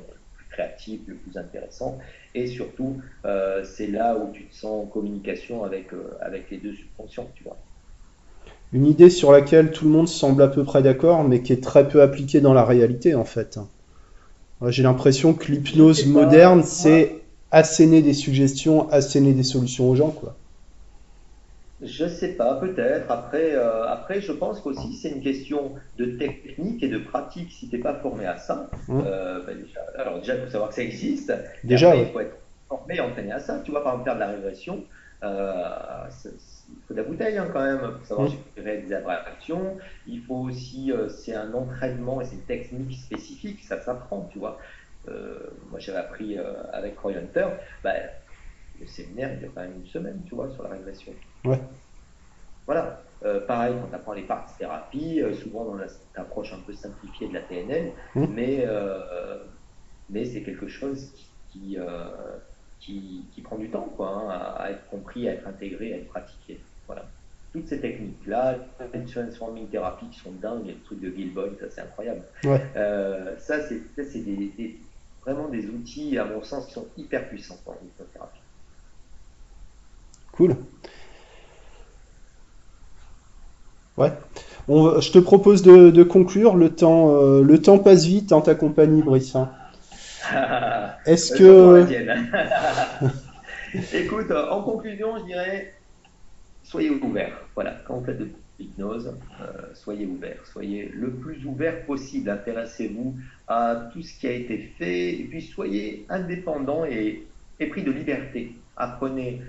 créatif, 0.52 1.00
le 1.08 1.16
plus 1.16 1.38
intéressant. 1.38 1.98
Et 2.34 2.48
surtout, 2.48 2.98
euh, 3.26 3.64
c'est 3.66 3.88
là 3.88 4.16
où 4.16 4.32
tu 4.32 4.46
te 4.46 4.56
sens 4.56 4.84
en 4.84 4.86
communication 4.86 5.64
avec, 5.64 5.94
euh, 5.94 6.18
avec 6.22 6.50
les 6.50 6.58
deux 6.58 6.74
subconscients, 6.74 7.30
tu 7.36 7.44
vois. 7.44 7.58
Une 8.74 8.86
idée 8.86 9.10
sur 9.10 9.34
laquelle 9.34 9.72
tout 9.72 9.86
le 9.86 9.92
monde 9.92 10.08
semble 10.08 10.42
à 10.42 10.48
peu 10.48 10.64
près 10.64 10.82
d'accord, 10.82 11.26
mais 11.26 11.42
qui 11.42 11.52
est 11.52 11.62
très 11.62 11.88
peu 11.90 12.02
appliquée 12.02 12.40
dans 12.40 12.54
la 12.54 12.64
réalité, 12.64 13.16
en 13.16 13.26
fait. 13.26 13.60
J'ai 14.68 14.84
l'impression 14.84 15.34
que 15.34 15.52
l'hypnose 15.52 16.06
moderne, 16.06 16.64
c'est 16.64 17.22
asséner 17.52 18.02
des 18.02 18.14
suggestions, 18.14 18.90
asséner 18.92 19.34
des 19.34 19.44
solutions 19.44 19.90
aux 19.90 19.96
gens, 19.96 20.12
quoi. 20.12 20.36
Je 21.82 22.08
sais 22.08 22.34
pas, 22.34 22.56
peut-être. 22.56 23.10
Après, 23.10 23.56
euh, 23.56 23.88
après, 23.88 24.22
je 24.22 24.32
pense 24.32 24.60
qu'aussi 24.62 24.94
c'est 24.94 25.10
une 25.10 25.22
question 25.22 25.74
de 25.98 26.06
technique 26.18 26.84
et 26.84 26.88
de 26.88 27.00
pratique. 27.00 27.52
Si 27.52 27.70
tu 27.70 27.76
n'es 27.76 27.82
pas 27.82 27.96
formé 27.96 28.26
à 28.26 28.38
ça, 28.38 28.70
mmh. 28.88 29.02
euh, 29.06 29.44
ben 29.46 29.58
déjà, 29.58 29.80
alors 29.98 30.20
déjà, 30.20 30.36
il 30.36 30.42
faut 30.44 30.50
savoir 30.50 30.70
que 30.70 30.76
ça 30.76 30.84
existe. 30.84 31.34
Déjà, 31.64 31.96
il 31.96 32.06
faut 32.08 32.20
être 32.20 32.38
formé 32.70 32.98
et 32.98 33.00
entraîné 33.00 33.32
à 33.32 33.40
ça. 33.40 33.60
Tu 33.66 33.72
vois, 33.72 33.84
par 33.84 33.94
exemple, 33.94 34.06
faire 34.06 34.16
de 34.16 34.20
la 34.20 34.28
régression, 34.28 34.84
euh, 35.24 36.08
il 36.26 36.82
faut 36.88 36.94
de 36.94 37.02
la 37.02 37.04
bouteille 37.04 37.38
hein, 37.40 37.50
quand 37.52 37.64
même 37.64 37.80
pour 37.80 38.06
savoir 38.06 38.30
mmh. 38.30 38.64
des 38.64 38.94
abstractions. 38.94 39.78
Il 40.06 40.22
faut 40.22 40.36
aussi, 40.36 40.92
c'est 41.10 41.34
un 41.34 41.52
entraînement 41.52 42.22
et 42.22 42.26
c'est 42.26 42.36
une 42.36 42.42
technique 42.42 42.94
spécifique, 42.94 43.64
ça 43.64 43.82
s'apprend, 43.82 44.30
tu 44.32 44.38
vois. 44.38 44.60
moi, 45.08 45.80
j'avais 45.80 45.98
appris 45.98 46.38
avec 46.74 47.00
Roy 47.00 47.14
Hunter. 47.14 47.48
Ben, 47.84 47.96
le 48.80 48.86
séminaire, 48.86 49.34
il 49.34 49.42
y 49.42 49.46
a 49.46 49.48
quand 49.54 49.62
même 49.62 49.78
une 49.78 49.88
semaine, 49.88 50.22
tu 50.28 50.36
vois, 50.36 50.52
sur 50.52 50.62
la 50.62 50.70
régression. 50.70 51.14
Ouais. 51.46 51.60
Voilà. 52.66 53.02
Euh, 53.24 53.40
pareil, 53.46 53.76
quand 53.80 53.88
tu 53.88 53.96
apprends 53.96 54.14
les 54.14 54.24
parties 54.24 54.58
thérapie, 54.58 55.22
euh, 55.22 55.34
souvent 55.34 55.66
dans 55.66 55.76
l'approche 56.16 56.54
un 56.54 56.60
peu 56.66 56.74
simplifiée 56.74 57.28
de 57.28 57.34
la 57.34 57.42
PNL, 57.42 57.92
mmh. 58.16 58.26
mais, 58.34 58.64
euh, 58.66 59.44
mais 60.10 60.26
c'est 60.26 60.42
quelque 60.42 60.68
chose 60.68 61.12
qui, 61.50 61.78
qui, 62.80 63.26
qui, 63.32 63.42
prend 63.42 63.58
du 63.58 63.70
temps 63.70 63.90
quoi, 63.96 64.10
hein, 64.10 64.56
à, 64.58 64.72
être 64.72 64.88
compris, 64.88 65.30
à 65.30 65.34
être 65.34 65.48
intégré, 65.48 65.94
à 65.94 65.98
être 65.98 66.08
pratiqué. 66.08 66.60
Voilà. 66.88 67.06
Toutes 67.54 67.68
ces 67.68 67.80
techniques-là, 67.80 68.58
les 68.94 69.06
transforming 69.06 69.68
therapy 69.68 70.08
qui 70.08 70.20
sont 70.20 70.32
dingues, 70.32 70.68
le 70.68 70.82
truc 70.86 71.02
de 71.02 71.12
Gilboy, 71.14 71.52
ça 71.60 71.70
c'est 71.70 71.82
incroyable. 71.82 72.24
Ouais. 72.46 72.62
ça, 73.38 73.60
c'est 73.68 74.20
des, 74.24 74.80
vraiment 75.22 75.50
des 75.50 75.68
outils, 75.68 76.18
à 76.18 76.26
mon 76.26 76.42
sens, 76.42 76.68
qui 76.68 76.74
sont 76.74 76.88
hyper 76.98 77.28
puissants 77.28 77.60
en 77.68 77.76
hypnothérapie. 77.86 78.40
Cool. 80.32 80.56
Ouais. 84.02 85.02
je 85.02 85.12
te 85.12 85.20
propose 85.20 85.62
de, 85.64 86.04
conclure. 86.04 86.56
Le 86.56 86.70
temps, 86.70 87.16
euh, 87.16 87.44
le 87.44 87.62
temps 87.62 87.80
passe 87.80 88.06
vite 88.06 88.30
dans 88.30 88.42
ta 88.42 88.56
compagnie, 88.56 89.02
Brice. 89.02 89.36
Hein. 89.36 89.50
Est-ce 91.06 91.34
que. 91.34 91.86
Écoute, 93.94 94.32
en 94.32 94.62
conclusion, 94.64 95.18
je 95.20 95.26
dirais 95.26 95.74
soyez 96.64 96.90
ouverts. 96.90 97.38
Voilà, 97.56 97.76
quand 97.86 97.98
vous 97.98 98.06
faites 98.06 98.18
de 98.18 98.30
l'hypnose, 98.60 99.14
euh, 99.42 99.46
soyez 99.74 100.06
ouverts. 100.06 100.40
Soyez 100.52 100.92
le 100.94 101.12
plus 101.12 101.46
ouvert 101.46 101.86
possible. 101.86 102.30
Intéressez-vous 102.30 103.16
à 103.48 103.90
tout 103.92 104.02
ce 104.02 104.20
qui 104.20 104.28
a 104.28 104.32
été 104.32 104.72
fait. 104.78 105.14
Et 105.14 105.24
puis 105.30 105.42
soyez 105.42 106.06
indépendant 106.10 106.86
et, 106.86 107.24
et 107.60 107.66
pris 107.68 107.84
de 107.84 107.92
liberté. 107.92 108.56
Apprenez 108.78 109.42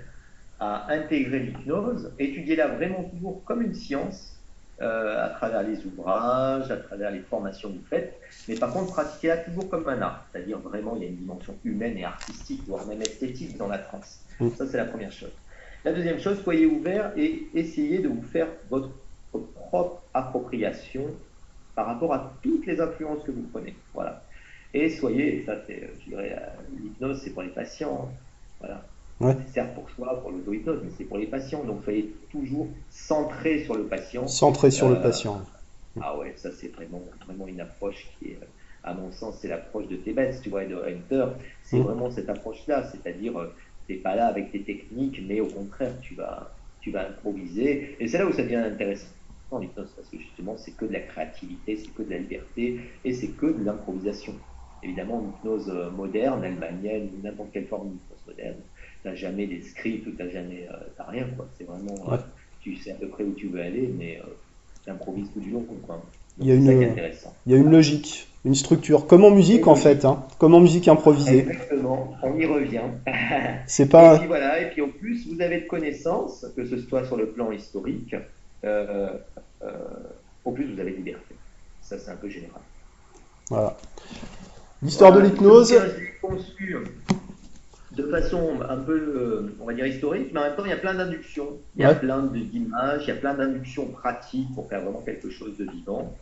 à 0.59 0.91
intégrer 0.93 1.39
l'hypnose, 1.39 2.11
étudiez-la 2.19 2.67
vraiment 2.67 3.03
toujours 3.03 3.43
comme 3.43 3.61
une 3.61 3.73
science, 3.73 4.17
euh, 4.17 4.32
à 4.83 5.29
travers 5.29 5.63
les 5.63 5.85
ouvrages, 5.85 6.69
à 6.71 6.77
travers 6.77 7.11
les 7.11 7.21
formations 7.21 7.69
que 7.69 7.77
vous 7.77 7.85
faites, 7.89 8.19
mais 8.47 8.55
par 8.55 8.71
contre, 8.71 8.93
pratiquez-la 8.93 9.37
toujours 9.37 9.69
comme 9.69 9.87
un 9.87 10.01
art, 10.01 10.25
c'est-à-dire 10.31 10.59
vraiment, 10.59 10.95
il 10.95 11.03
y 11.03 11.05
a 11.05 11.09
une 11.09 11.17
dimension 11.17 11.55
humaine 11.63 11.97
et 11.97 12.05
artistique, 12.05 12.61
voire 12.67 12.85
même 12.85 13.01
esthétique 13.01 13.57
dans 13.57 13.67
la 13.67 13.77
trance. 13.77 14.19
Mm. 14.39 14.49
Ça, 14.49 14.67
c'est 14.67 14.77
la 14.77 14.85
première 14.85 15.11
chose. 15.11 15.31
La 15.85 15.91
deuxième 15.91 16.19
chose, 16.19 16.41
soyez 16.43 16.65
ouvert 16.65 17.11
et 17.17 17.47
essayez 17.53 17.99
de 17.99 18.07
vous 18.07 18.21
faire 18.21 18.47
votre 18.69 18.89
propre 19.55 20.03
appropriation 20.13 21.07
par 21.75 21.87
rapport 21.87 22.13
à 22.13 22.33
toutes 22.41 22.65
les 22.65 22.79
influences 22.79 23.23
que 23.23 23.31
vous 23.31 23.47
prenez. 23.51 23.75
Voilà. 23.93 24.23
Et 24.73 24.89
soyez, 24.89 25.43
ça 25.45 25.55
c'est, 25.67 25.89
je 25.99 26.09
dirais, 26.09 26.35
euh, 26.39 26.79
l'hypnose, 26.81 27.21
c'est 27.23 27.31
pour 27.31 27.43
les 27.43 27.49
patients. 27.49 28.11
Voilà. 28.59 28.85
Ouais. 29.19 29.35
C'est 29.53 29.73
pour 29.73 29.89
soi, 29.91 30.19
pour 30.21 30.31
l'auto-hypnose, 30.31 30.81
mais 30.83 30.91
c'est 30.97 31.05
pour 31.05 31.17
les 31.17 31.27
patients. 31.27 31.63
Donc, 31.63 31.83
soyez 31.83 32.13
toujours 32.31 32.67
centré 32.89 33.63
sur 33.63 33.75
le 33.75 33.83
patient. 33.83 34.27
Centré 34.27 34.71
sur 34.71 34.89
le 34.89 34.95
euh, 34.95 35.01
patient. 35.01 35.41
Ah 36.01 36.17
ouais, 36.17 36.33
ça 36.35 36.49
c'est 36.51 36.69
vraiment, 36.69 37.01
vraiment 37.25 37.47
une 37.47 37.61
approche 37.61 38.07
qui 38.17 38.29
est, 38.29 38.39
à 38.83 38.93
mon 38.93 39.11
sens, 39.11 39.37
c'est 39.41 39.47
l'approche 39.47 39.87
de 39.87 39.95
Tebet, 39.95 40.31
tu 40.41 40.49
vois, 40.49 40.63
et 40.63 40.67
de 40.67 40.75
Hunter. 40.75 41.27
C'est 41.63 41.77
mm. 41.77 41.83
vraiment 41.83 42.11
cette 42.11 42.29
approche-là, 42.29 42.83
c'est-à-dire, 42.91 43.37
euh, 43.39 43.53
tu 43.87 43.93
n'es 43.93 43.99
pas 43.99 44.15
là 44.15 44.27
avec 44.27 44.51
tes 44.51 44.63
techniques, 44.63 45.21
mais 45.27 45.39
au 45.39 45.47
contraire, 45.47 45.93
tu 46.01 46.15
vas, 46.15 46.51
tu 46.81 46.91
vas 46.91 47.07
improviser. 47.09 47.95
Et 47.99 48.07
c'est 48.07 48.17
là 48.17 48.25
où 48.25 48.33
ça 48.33 48.43
devient 48.43 48.55
intéressant 48.55 49.07
en 49.51 49.61
hypnose, 49.61 49.93
parce 49.95 50.09
que 50.09 50.17
justement, 50.17 50.57
c'est 50.57 50.71
que 50.71 50.85
de 50.85 50.93
la 50.93 51.01
créativité, 51.01 51.77
c'est 51.77 51.93
que 51.93 52.01
de 52.01 52.09
la 52.09 52.17
liberté, 52.17 52.79
et 53.05 53.13
c'est 53.13 53.29
que 53.29 53.45
de 53.45 53.63
l'improvisation. 53.63 54.33
Évidemment, 54.81 55.21
l'hypnose 55.21 55.69
euh, 55.69 55.91
moderne, 55.91 56.43
allemanienne, 56.43 57.09
n'importe 57.23 57.51
quelle 57.53 57.67
forme 57.67 57.89
d'hypnose 57.89 58.19
moderne, 58.27 58.57
t'as 59.03 59.15
jamais 59.15 59.45
des 59.45 59.61
scripts 59.61 60.07
ou 60.07 60.11
t'as 60.11 60.29
jamais, 60.29 60.67
euh, 60.71 60.77
t'as 60.97 61.03
rien 61.03 61.27
quoi. 61.35 61.47
C'est 61.57 61.65
vraiment, 61.65 62.11
euh, 62.11 62.17
tu 62.61 62.75
sais 62.77 62.91
à 62.91 62.95
peu 62.95 63.07
près 63.09 63.23
où 63.23 63.33
tu 63.33 63.47
veux 63.47 63.61
aller, 63.61 63.93
mais 63.97 64.19
euh, 64.19 64.29
tu 64.83 64.89
improvises 64.89 65.27
tout 65.33 65.41
du 65.41 65.51
long 65.51 65.61
quoi. 65.85 66.01
il 66.39 66.47
y 66.47 66.51
a 66.51 66.55
une, 66.55 66.95
il 67.45 67.51
y 67.51 67.55
a 67.55 67.57
une 67.57 67.69
logique, 67.69 68.27
une 68.45 68.55
structure, 68.55 69.05
comme 69.05 69.23
en 69.25 69.31
musique 69.31 69.67
en 69.67 69.75
fait, 69.75 70.05
hein, 70.05 70.23
comme 70.39 70.55
en 70.55 70.61
musique 70.61 70.87
improvisée. 70.87 71.39
Exactement, 71.39 72.15
on 72.23 72.37
y 72.37 72.45
revient. 72.45 72.81
C'est 73.67 73.89
pas. 73.89 74.15
Et 74.15 74.19
puis 74.19 74.27
voilà, 74.27 74.61
et 74.61 74.69
puis 74.69 74.81
en 74.81 74.89
plus 74.89 75.27
vous 75.27 75.41
avez 75.41 75.61
de 75.61 75.67
connaissances, 75.67 76.45
que 76.55 76.65
ce 76.65 76.77
soit 76.77 77.05
sur 77.05 77.17
le 77.17 77.27
plan 77.27 77.51
historique, 77.51 78.15
euh, 78.63 79.17
au 80.45 80.51
plus 80.51 80.73
vous 80.73 80.79
avez 80.79 80.91
de 80.91 80.97
liberté. 80.97 81.35
Ça 81.81 81.99
c'est 81.99 82.11
un 82.11 82.15
peu 82.15 82.29
général. 82.29 82.61
Voilà. 83.49 83.75
L'histoire 84.81 85.13
de 85.13 85.19
l'hypnose 85.19 85.73
de 87.95 88.03
façon 88.03 88.61
un 88.67 88.77
peu, 88.77 88.97
euh, 88.97 89.55
on 89.59 89.65
va 89.65 89.73
dire, 89.73 89.85
historique, 89.85 90.31
mais 90.33 90.39
en 90.39 90.43
même 90.43 90.55
temps, 90.55 90.65
il 90.65 90.69
y 90.69 90.73
a 90.73 90.77
plein 90.77 90.95
d'inductions, 90.95 91.59
il 91.75 91.83
y 91.83 91.85
a 91.85 91.93
plein 91.93 92.23
d'images, 92.23 93.03
il 93.03 93.07
y 93.09 93.11
a 93.11 93.15
plein 93.15 93.35
d'inductions 93.35 93.87
pratiques 93.87 94.53
pour 94.55 94.67
faire 94.67 94.81
vraiment 94.81 95.01
quelque 95.01 95.29
chose 95.29 95.57
de 95.57 95.65
vivant. 95.69 96.15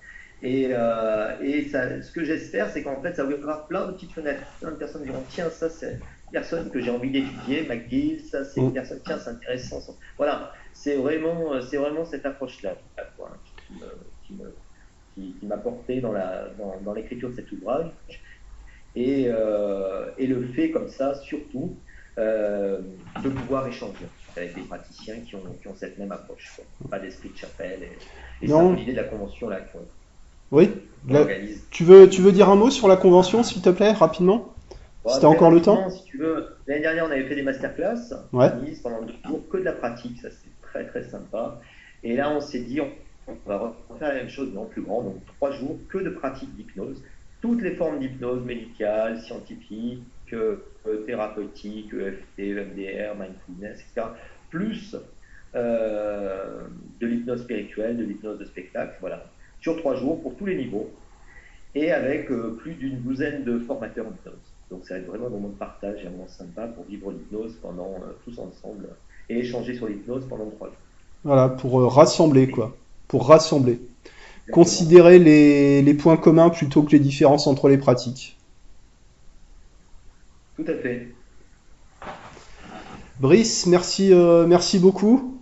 Et, 0.44 0.70
euh, 0.72 1.40
et 1.42 1.70
ça, 1.70 2.02
ce 2.02 2.12
que 2.12 2.24
j'espère, 2.24 2.70
c'est 2.70 2.84
qu'en 2.84 3.02
fait, 3.02 3.16
ça 3.16 3.24
va 3.24 3.34
avoir 3.34 3.68
plein 3.68 3.88
de 3.88 3.94
petites 3.94 4.12
fenêtres. 4.12 4.42
Plein 4.60 4.72
de 4.72 4.76
personnes 4.76 5.04
diront 5.04 5.24
Tiens, 5.30 5.50
ça, 5.50 5.70
c'est 5.70 5.94
une 5.94 6.32
personne 6.32 6.70
que 6.72 6.82
j'ai 6.82 6.90
envie 6.90 7.12
d'étudier, 7.12 7.66
McGill, 7.68 8.20
ça, 8.22 8.44
c'est 8.44 8.60
une 8.60 8.70
mm. 8.70 8.74
personne, 8.74 9.00
tiens, 9.06 9.20
c'est 9.20 9.30
intéressant. 9.30 9.80
Voilà, 10.18 10.52
c'est 10.74 10.96
vraiment, 10.96 11.62
c'est 11.62 11.78
vraiment 11.78 12.04
cette 12.04 12.26
approche-là 12.26 12.76
qui, 14.28 14.34
m'a 15.44 15.58
porté 15.58 16.02
dans, 16.02 16.12
la, 16.12 16.48
dans, 16.58 16.80
dans 16.84 16.94
l'écriture 16.94 17.30
de 17.30 17.36
cet 17.36 17.52
ouvrage. 17.52 17.92
Et, 18.96 19.26
euh, 19.28 20.10
et, 20.18 20.28
le 20.28 20.48
fait, 20.48 20.72
comme 20.72 20.90
ça, 20.90 21.16
surtout, 21.16 21.76
euh, 22.18 22.80
de 23.24 23.30
pouvoir 23.30 23.68
échanger 23.68 24.06
avec 24.36 24.56
des 24.56 24.62
praticiens 24.62 25.16
qui 25.26 25.36
ont, 25.36 25.44
qui 25.62 25.68
ont 25.68 25.76
cette 25.76 25.98
même 25.98 26.12
approche. 26.12 26.60
Pas 26.90 27.00
d'esprit 27.00 27.30
de 27.30 27.38
chapelle. 27.38 27.80
Et, 27.84 28.46
et 28.46 28.48
c'est 28.48 28.76
l'idée 28.76 28.92
de 28.92 28.98
la 28.98 29.06
convention 29.06 29.50
là 29.50 29.60
oui. 30.52 30.70
tu, 31.72 31.86
veux, 31.86 32.10
tu 32.10 32.22
veux 32.22 32.34
dire 32.34 32.50
un 32.50 32.56
mot 32.56 32.70
sur 32.70 32.88
la 32.88 32.98
convention, 32.98 33.42
s'il 33.42 33.62
te 33.62 33.70
plaît, 33.70 33.94
rapidement? 33.94 34.54
C'était 35.08 35.26
encore 35.26 35.50
le 35.50 35.62
temps? 35.62 35.90
Si 35.90 36.04
tu 36.04 36.18
veux. 36.18 36.58
L'année 36.68 36.82
dernière, 36.82 37.06
on 37.08 37.12
avait 37.12 37.24
fait 37.24 37.36
des 37.36 37.42
masterclass 37.42 38.14
ouais. 38.34 38.50
pendant 38.84 39.02
deux 39.02 39.16
jours, 39.26 39.42
que 39.50 39.58
de 39.58 39.64
la 39.64 39.72
pratique, 39.72 40.20
ça 40.22 40.30
c'est 40.30 40.62
très 40.62 40.86
très 40.86 41.04
sympa. 41.04 41.60
Et 42.04 42.16
là, 42.16 42.30
on 42.30 42.42
s'est 42.42 42.60
dit, 42.60 42.82
on, 42.82 42.90
va 43.48 43.74
refaire 43.90 44.10
la 44.10 44.16
même 44.16 44.30
chose, 44.30 44.50
mais 44.54 44.60
en 44.60 44.66
plus 44.66 44.82
grand, 44.82 45.02
donc 45.02 45.16
trois 45.38 45.52
jours, 45.52 45.78
que 45.90 45.98
de 45.98 46.10
pratique 46.10 46.56
d'hypnose. 46.56 47.02
Toutes 47.42 47.62
les 47.62 47.76
formes 47.76 48.00
d'hypnose 48.00 48.44
médicale, 48.46 49.20
scientifique, 49.20 50.04
euh, 50.34 50.58
thérapeutique, 51.06 51.94
EFT, 51.94 52.40
EMDR, 52.40 53.16
mindfulness, 53.20 53.80
etc. 53.82 54.08
Plus 54.50 54.96
euh, 55.56 56.62
de 57.00 57.08
l'hypnose 57.08 57.44
spirituelle, 57.44 57.98
de 57.98 58.04
l'hypnose 58.04 58.40
de 58.40 58.46
spectacle, 58.46 58.96
voilà 59.00 59.26
sur 59.60 59.78
trois 59.78 59.96
jours 59.96 60.20
pour 60.22 60.36
tous 60.36 60.48
les 60.48 60.56
niveaux 60.56 60.90
et 61.76 61.92
avec 61.92 62.32
euh, 62.32 62.58
plus 62.60 62.74
d'une 62.74 63.00
douzaine 63.02 63.44
de 63.44 63.60
formateurs 63.60 64.08
en 64.08 64.10
hypnose. 64.10 64.34
Donc 64.72 64.86
ça 64.86 64.96
va 64.96 65.02
être 65.02 65.08
vraiment 65.08 65.28
un 65.28 65.32
moment 65.32 65.50
de 65.50 65.54
partage 65.54 66.04
et 66.04 66.08
un 66.08 66.12
moment 66.12 66.28
sympa 66.28 66.68
pour 66.68 66.86
vivre 66.86 67.12
l'hypnose 67.12 67.56
pendant 67.62 67.96
tous 68.26 68.40
ensemble 68.40 68.90
et 69.30 69.38
échanger 69.40 69.76
sur 69.76 69.88
l'hypnose 69.88 70.26
pendant 70.28 70.50
trois 70.50 70.70
jours. 70.70 70.78
Voilà, 71.24 71.50
pour 71.50 71.94
rassembler 71.94 72.50
quoi, 72.50 72.76
pour 73.08 73.28
rassembler. 73.28 73.80
Considérer 74.52 75.20
les, 75.20 75.82
les, 75.82 75.94
points 75.94 76.18
communs 76.18 76.50
plutôt 76.50 76.84
que 76.84 76.92
les 76.92 77.00
différences 77.00 77.48
entre 77.48 77.70
les 77.70 77.78
pratiques. 77.78 78.38
Tout 80.58 80.66
à 80.68 80.74
fait. 80.76 81.08
Brice, 83.20 83.68
merci, 83.68 84.12
merci 84.48 84.80
beaucoup. 84.80 85.42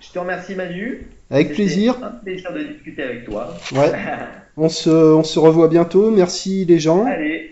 Je 0.00 0.10
te 0.10 0.18
remercie 0.18 0.54
Manu. 0.54 1.06
Avec 1.30 1.52
plaisir. 1.52 1.96
un 2.02 2.10
plaisir 2.10 2.52
de 2.52 2.64
discuter 2.64 3.02
avec 3.02 3.24
toi. 3.24 3.54
Ouais. 3.72 3.92
on, 4.56 4.68
se, 4.68 4.90
on 4.90 5.22
se 5.22 5.38
revoit 5.38 5.68
bientôt. 5.68 6.10
Merci 6.10 6.64
les 6.64 6.80
gens. 6.80 7.04
Allez. 7.04 7.49